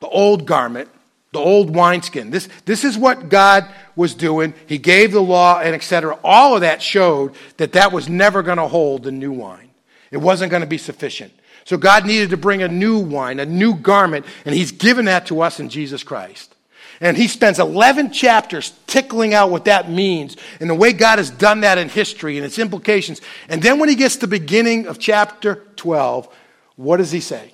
the 0.00 0.08
old 0.08 0.46
garment, 0.46 0.90
the 1.32 1.38
old 1.38 1.74
wineskin. 1.74 2.30
This, 2.30 2.48
this 2.64 2.84
is 2.84 2.96
what 2.96 3.28
God 3.28 3.68
was 3.94 4.14
doing. 4.14 4.54
He 4.66 4.78
gave 4.78 5.12
the 5.12 5.20
law 5.20 5.60
and 5.60 5.74
etc. 5.74 6.18
All 6.24 6.54
of 6.54 6.62
that 6.62 6.80
showed 6.80 7.34
that 7.56 7.72
that 7.72 7.92
was 7.92 8.08
never 8.08 8.42
going 8.42 8.58
to 8.58 8.68
hold 8.68 9.02
the 9.02 9.12
new 9.12 9.32
wine. 9.32 9.70
It 10.10 10.18
wasn't 10.18 10.50
going 10.50 10.62
to 10.62 10.66
be 10.66 10.78
sufficient. 10.78 11.32
So 11.64 11.76
God 11.76 12.06
needed 12.06 12.30
to 12.30 12.36
bring 12.36 12.62
a 12.62 12.68
new 12.68 12.98
wine, 12.98 13.40
a 13.40 13.46
new 13.46 13.74
garment, 13.74 14.24
and 14.44 14.54
He's 14.54 14.70
given 14.72 15.06
that 15.06 15.26
to 15.26 15.40
us 15.40 15.58
in 15.58 15.68
Jesus 15.68 16.02
Christ. 16.02 16.54
And 17.00 17.16
he 17.16 17.28
spends 17.28 17.58
11 17.58 18.12
chapters 18.12 18.72
tickling 18.86 19.34
out 19.34 19.50
what 19.50 19.66
that 19.66 19.90
means 19.90 20.36
and 20.60 20.70
the 20.70 20.74
way 20.74 20.92
God 20.92 21.18
has 21.18 21.30
done 21.30 21.60
that 21.60 21.78
in 21.78 21.88
history 21.88 22.36
and 22.36 22.46
its 22.46 22.58
implications. 22.58 23.20
And 23.48 23.62
then 23.62 23.78
when 23.78 23.88
he 23.88 23.94
gets 23.94 24.14
to 24.16 24.20
the 24.22 24.28
beginning 24.28 24.86
of 24.86 24.98
chapter 24.98 25.66
12, 25.76 26.28
what 26.76 26.96
does 26.96 27.12
he 27.12 27.20
say? 27.20 27.52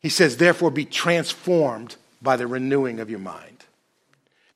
He 0.00 0.08
says, 0.08 0.36
Therefore, 0.36 0.70
be 0.70 0.84
transformed 0.84 1.96
by 2.22 2.36
the 2.36 2.46
renewing 2.46 3.00
of 3.00 3.10
your 3.10 3.18
mind. 3.18 3.64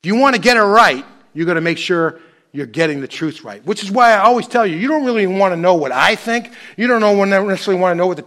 If 0.03 0.07
you 0.07 0.17
want 0.17 0.37
to 0.37 0.41
get 0.41 0.57
it 0.57 0.63
right, 0.63 1.05
you've 1.33 1.47
got 1.47 1.55
to 1.55 1.61
make 1.61 1.79
sure 1.79 2.21
you're 2.53 2.67
getting 2.67 3.01
the 3.01 3.09
truth 3.09 3.43
right. 3.43 3.65
Which 3.65 3.83
is 3.83 3.91
why 3.91 4.13
I 4.13 4.19
always 4.19 4.47
tell 4.47 4.67
you, 4.67 4.77
you 4.77 4.89
don't 4.89 5.05
really 5.05 5.27
want 5.27 5.53
to 5.53 5.57
know 5.57 5.75
what 5.75 5.93
I 5.93 6.15
think. 6.15 6.53
You 6.77 6.87
don't 6.87 7.01
necessarily 7.29 7.81
want 7.81 7.93
to 7.93 7.97
know 7.97 8.07
what 8.07 8.19
the, 8.19 8.27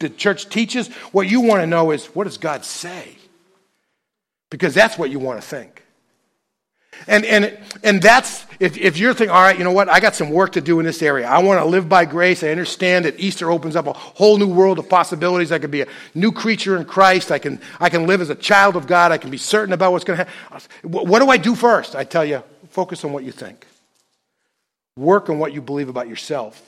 the 0.00 0.08
church 0.08 0.48
teaches. 0.48 0.88
What 1.12 1.28
you 1.28 1.40
want 1.40 1.62
to 1.62 1.66
know 1.66 1.90
is, 1.90 2.06
what 2.06 2.24
does 2.24 2.38
God 2.38 2.64
say? 2.64 3.16
because 4.50 4.74
that's 4.74 4.98
what 4.98 5.10
you 5.10 5.18
want 5.18 5.40
to 5.40 5.46
think. 5.46 5.84
And, 7.06 7.24
and, 7.24 7.58
and 7.82 8.02
that's, 8.02 8.44
if, 8.58 8.76
if 8.76 8.98
you're 8.98 9.14
thinking, 9.14 9.34
all 9.34 9.42
right, 9.42 9.56
you 9.56 9.64
know 9.64 9.72
what, 9.72 9.88
I 9.88 10.00
got 10.00 10.14
some 10.14 10.30
work 10.30 10.52
to 10.52 10.60
do 10.60 10.80
in 10.80 10.86
this 10.86 11.02
area. 11.02 11.26
I 11.26 11.38
want 11.38 11.60
to 11.60 11.64
live 11.64 11.88
by 11.88 12.04
grace. 12.04 12.42
I 12.42 12.48
understand 12.48 13.04
that 13.04 13.18
Easter 13.18 13.50
opens 13.50 13.74
up 13.76 13.86
a 13.86 13.92
whole 13.92 14.38
new 14.38 14.46
world 14.46 14.78
of 14.78 14.88
possibilities. 14.88 15.50
I 15.50 15.58
can 15.58 15.70
be 15.70 15.82
a 15.82 15.86
new 16.14 16.30
creature 16.30 16.76
in 16.76 16.84
Christ. 16.84 17.32
I 17.32 17.38
can, 17.38 17.60
I 17.78 17.88
can 17.88 18.06
live 18.06 18.20
as 18.20 18.30
a 18.30 18.34
child 18.34 18.76
of 18.76 18.86
God. 18.86 19.12
I 19.12 19.18
can 19.18 19.30
be 19.30 19.38
certain 19.38 19.72
about 19.72 19.92
what's 19.92 20.04
going 20.04 20.18
to 20.18 20.24
happen. 20.24 20.90
What 20.90 21.20
do 21.20 21.30
I 21.30 21.36
do 21.36 21.54
first? 21.54 21.96
I 21.96 22.04
tell 22.04 22.24
you, 22.24 22.42
focus 22.68 23.04
on 23.04 23.12
what 23.12 23.24
you 23.24 23.32
think. 23.32 23.66
Work 24.96 25.30
on 25.30 25.38
what 25.38 25.52
you 25.52 25.62
believe 25.62 25.88
about 25.88 26.08
yourself, 26.08 26.60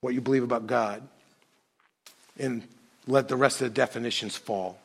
what 0.00 0.14
you 0.14 0.20
believe 0.20 0.44
about 0.44 0.66
God, 0.66 1.06
and 2.38 2.62
let 3.06 3.26
the 3.26 3.36
rest 3.36 3.60
of 3.60 3.68
the 3.68 3.74
definitions 3.74 4.36
fall 4.36 4.78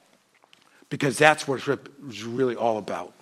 because 0.90 1.18
that's 1.18 1.48
what 1.48 1.68
it's 1.68 2.24
really 2.24 2.56
all 2.56 2.78
about. 2.78 3.14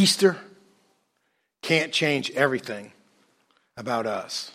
Easter 0.00 0.38
can't 1.60 1.92
change 1.92 2.30
everything 2.30 2.90
about 3.76 4.06
us 4.06 4.50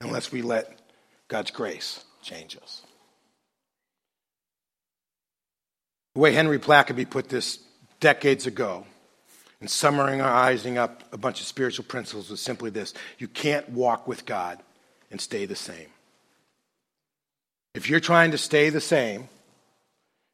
unless 0.00 0.30
we 0.30 0.40
let 0.40 0.78
God's 1.26 1.50
grace 1.50 2.04
change 2.22 2.56
us. 2.62 2.82
The 6.14 6.20
way 6.20 6.30
Henry 6.30 6.60
Blackaby 6.60 7.10
put 7.10 7.28
this 7.28 7.58
decades 7.98 8.46
ago 8.46 8.86
and 9.60 9.68
summarizing 9.68 10.78
up 10.78 11.02
a 11.12 11.18
bunch 11.18 11.40
of 11.40 11.48
spiritual 11.48 11.84
principles 11.84 12.30
was 12.30 12.40
simply 12.40 12.70
this 12.70 12.94
you 13.18 13.26
can't 13.26 13.68
walk 13.70 14.06
with 14.06 14.24
God 14.26 14.60
and 15.10 15.20
stay 15.20 15.44
the 15.44 15.56
same. 15.56 15.88
If 17.74 17.90
you're 17.90 17.98
trying 17.98 18.30
to 18.30 18.38
stay 18.38 18.70
the 18.70 18.80
same 18.80 19.28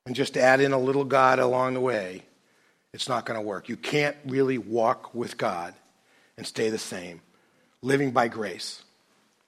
and 0.04 0.14
just 0.14 0.36
add 0.36 0.60
in 0.60 0.72
a 0.72 0.78
little 0.78 1.04
God 1.04 1.38
along 1.38 1.72
the 1.72 1.80
way, 1.80 2.24
it's 2.92 3.08
not 3.08 3.24
going 3.24 3.38
to 3.38 3.46
work. 3.46 3.68
You 3.68 3.76
can't 3.76 4.16
really 4.26 4.58
walk 4.58 5.14
with 5.14 5.36
God 5.36 5.74
and 6.36 6.46
stay 6.46 6.70
the 6.70 6.78
same. 6.78 7.20
Living 7.82 8.10
by 8.10 8.28
grace 8.28 8.82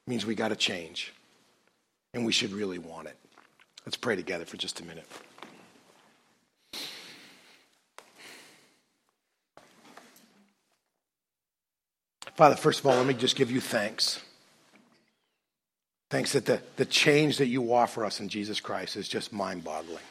means 0.06 0.24
we 0.24 0.34
got 0.34 0.48
to 0.48 0.56
change, 0.56 1.12
and 2.14 2.24
we 2.24 2.32
should 2.32 2.52
really 2.52 2.78
want 2.78 3.08
it. 3.08 3.16
Let's 3.84 3.96
pray 3.96 4.16
together 4.16 4.44
for 4.44 4.56
just 4.56 4.80
a 4.80 4.84
minute. 4.84 5.06
Father, 12.34 12.56
first 12.56 12.80
of 12.80 12.86
all, 12.86 12.96
let 12.96 13.06
me 13.06 13.14
just 13.14 13.36
give 13.36 13.50
you 13.50 13.60
thanks. 13.60 14.20
Thanks 16.10 16.32
that 16.32 16.46
the, 16.46 16.60
the 16.76 16.84
change 16.84 17.38
that 17.38 17.46
you 17.46 17.72
offer 17.72 18.04
us 18.04 18.20
in 18.20 18.28
Jesus 18.28 18.60
Christ 18.60 18.96
is 18.96 19.08
just 19.08 19.32
mind 19.32 19.64
boggling. 19.64 20.02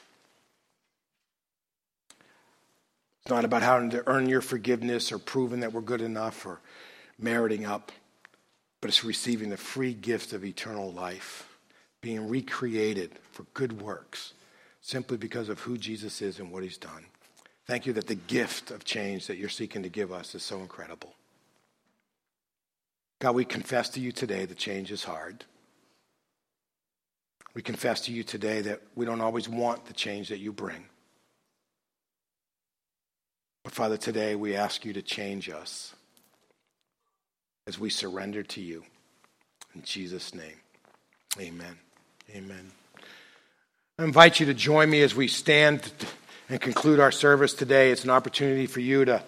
It's 3.21 3.31
not 3.31 3.45
about 3.45 3.61
having 3.61 3.91
to 3.91 4.07
earn 4.07 4.27
your 4.27 4.41
forgiveness 4.41 5.11
or 5.11 5.19
proving 5.19 5.59
that 5.59 5.73
we're 5.73 5.81
good 5.81 6.01
enough 6.01 6.45
or 6.45 6.59
meriting 7.19 7.65
up, 7.65 7.91
but 8.81 8.89
it's 8.89 9.03
receiving 9.03 9.49
the 9.49 9.57
free 9.57 9.93
gift 9.93 10.33
of 10.33 10.43
eternal 10.43 10.91
life, 10.91 11.47
being 12.01 12.27
recreated 12.27 13.11
for 13.31 13.43
good 13.53 13.81
works 13.81 14.33
simply 14.81 15.17
because 15.17 15.49
of 15.49 15.59
who 15.59 15.77
Jesus 15.77 16.21
is 16.21 16.39
and 16.39 16.51
what 16.51 16.63
he's 16.63 16.77
done. 16.77 17.05
Thank 17.67 17.85
you 17.85 17.93
that 17.93 18.07
the 18.07 18.15
gift 18.15 18.71
of 18.71 18.83
change 18.83 19.27
that 19.27 19.37
you're 19.37 19.49
seeking 19.49 19.83
to 19.83 19.89
give 19.89 20.11
us 20.11 20.33
is 20.33 20.41
so 20.41 20.59
incredible. 20.59 21.13
God, 23.19 23.35
we 23.35 23.45
confess 23.45 23.89
to 23.89 23.99
you 23.99 24.11
today 24.11 24.45
that 24.45 24.57
change 24.57 24.91
is 24.91 25.03
hard. 25.03 25.45
We 27.53 27.61
confess 27.61 28.01
to 28.01 28.11
you 28.11 28.23
today 28.23 28.61
that 28.61 28.81
we 28.95 29.05
don't 29.05 29.21
always 29.21 29.47
want 29.47 29.85
the 29.85 29.93
change 29.93 30.29
that 30.29 30.39
you 30.39 30.51
bring. 30.51 30.85
But 33.63 33.73
Father, 33.73 33.97
today 33.97 34.35
we 34.35 34.55
ask 34.55 34.85
you 34.85 34.93
to 34.93 35.01
change 35.01 35.49
us 35.49 35.93
as 37.67 37.77
we 37.77 37.89
surrender 37.89 38.43
to 38.43 38.61
you. 38.61 38.83
In 39.75 39.83
Jesus' 39.83 40.33
name, 40.33 40.57
amen. 41.39 41.77
Amen. 42.35 42.71
I 43.99 44.03
invite 44.03 44.39
you 44.39 44.47
to 44.47 44.53
join 44.53 44.89
me 44.89 45.01
as 45.03 45.13
we 45.13 45.27
stand 45.27 45.91
and 46.49 46.59
conclude 46.59 46.99
our 46.99 47.11
service 47.11 47.53
today. 47.53 47.91
It's 47.91 48.03
an 48.03 48.09
opportunity 48.09 48.65
for 48.65 48.79
you 48.79 49.05
to 49.05 49.23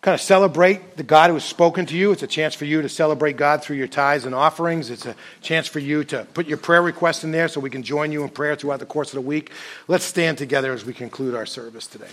kind 0.00 0.14
of 0.14 0.20
celebrate 0.20 0.96
the 0.96 1.02
God 1.02 1.28
who 1.28 1.34
has 1.34 1.44
spoken 1.44 1.86
to 1.86 1.96
you. 1.96 2.12
It's 2.12 2.22
a 2.22 2.28
chance 2.28 2.54
for 2.54 2.64
you 2.64 2.82
to 2.82 2.88
celebrate 2.88 3.36
God 3.36 3.62
through 3.62 3.76
your 3.76 3.88
tithes 3.88 4.24
and 4.24 4.34
offerings. 4.34 4.90
It's 4.90 5.06
a 5.06 5.14
chance 5.40 5.66
for 5.66 5.78
you 5.80 6.04
to 6.04 6.24
put 6.34 6.46
your 6.46 6.58
prayer 6.58 6.82
requests 6.82 7.24
in 7.24 7.32
there 7.32 7.48
so 7.48 7.60
we 7.60 7.70
can 7.70 7.82
join 7.82 8.12
you 8.12 8.22
in 8.22 8.28
prayer 8.28 8.56
throughout 8.56 8.80
the 8.80 8.86
course 8.86 9.08
of 9.08 9.14
the 9.14 9.20
week. 9.20 9.50
Let's 9.88 10.04
stand 10.04 10.38
together 10.38 10.72
as 10.72 10.84
we 10.84 10.92
conclude 10.92 11.34
our 11.34 11.46
service 11.46 11.86
today. 11.86 12.10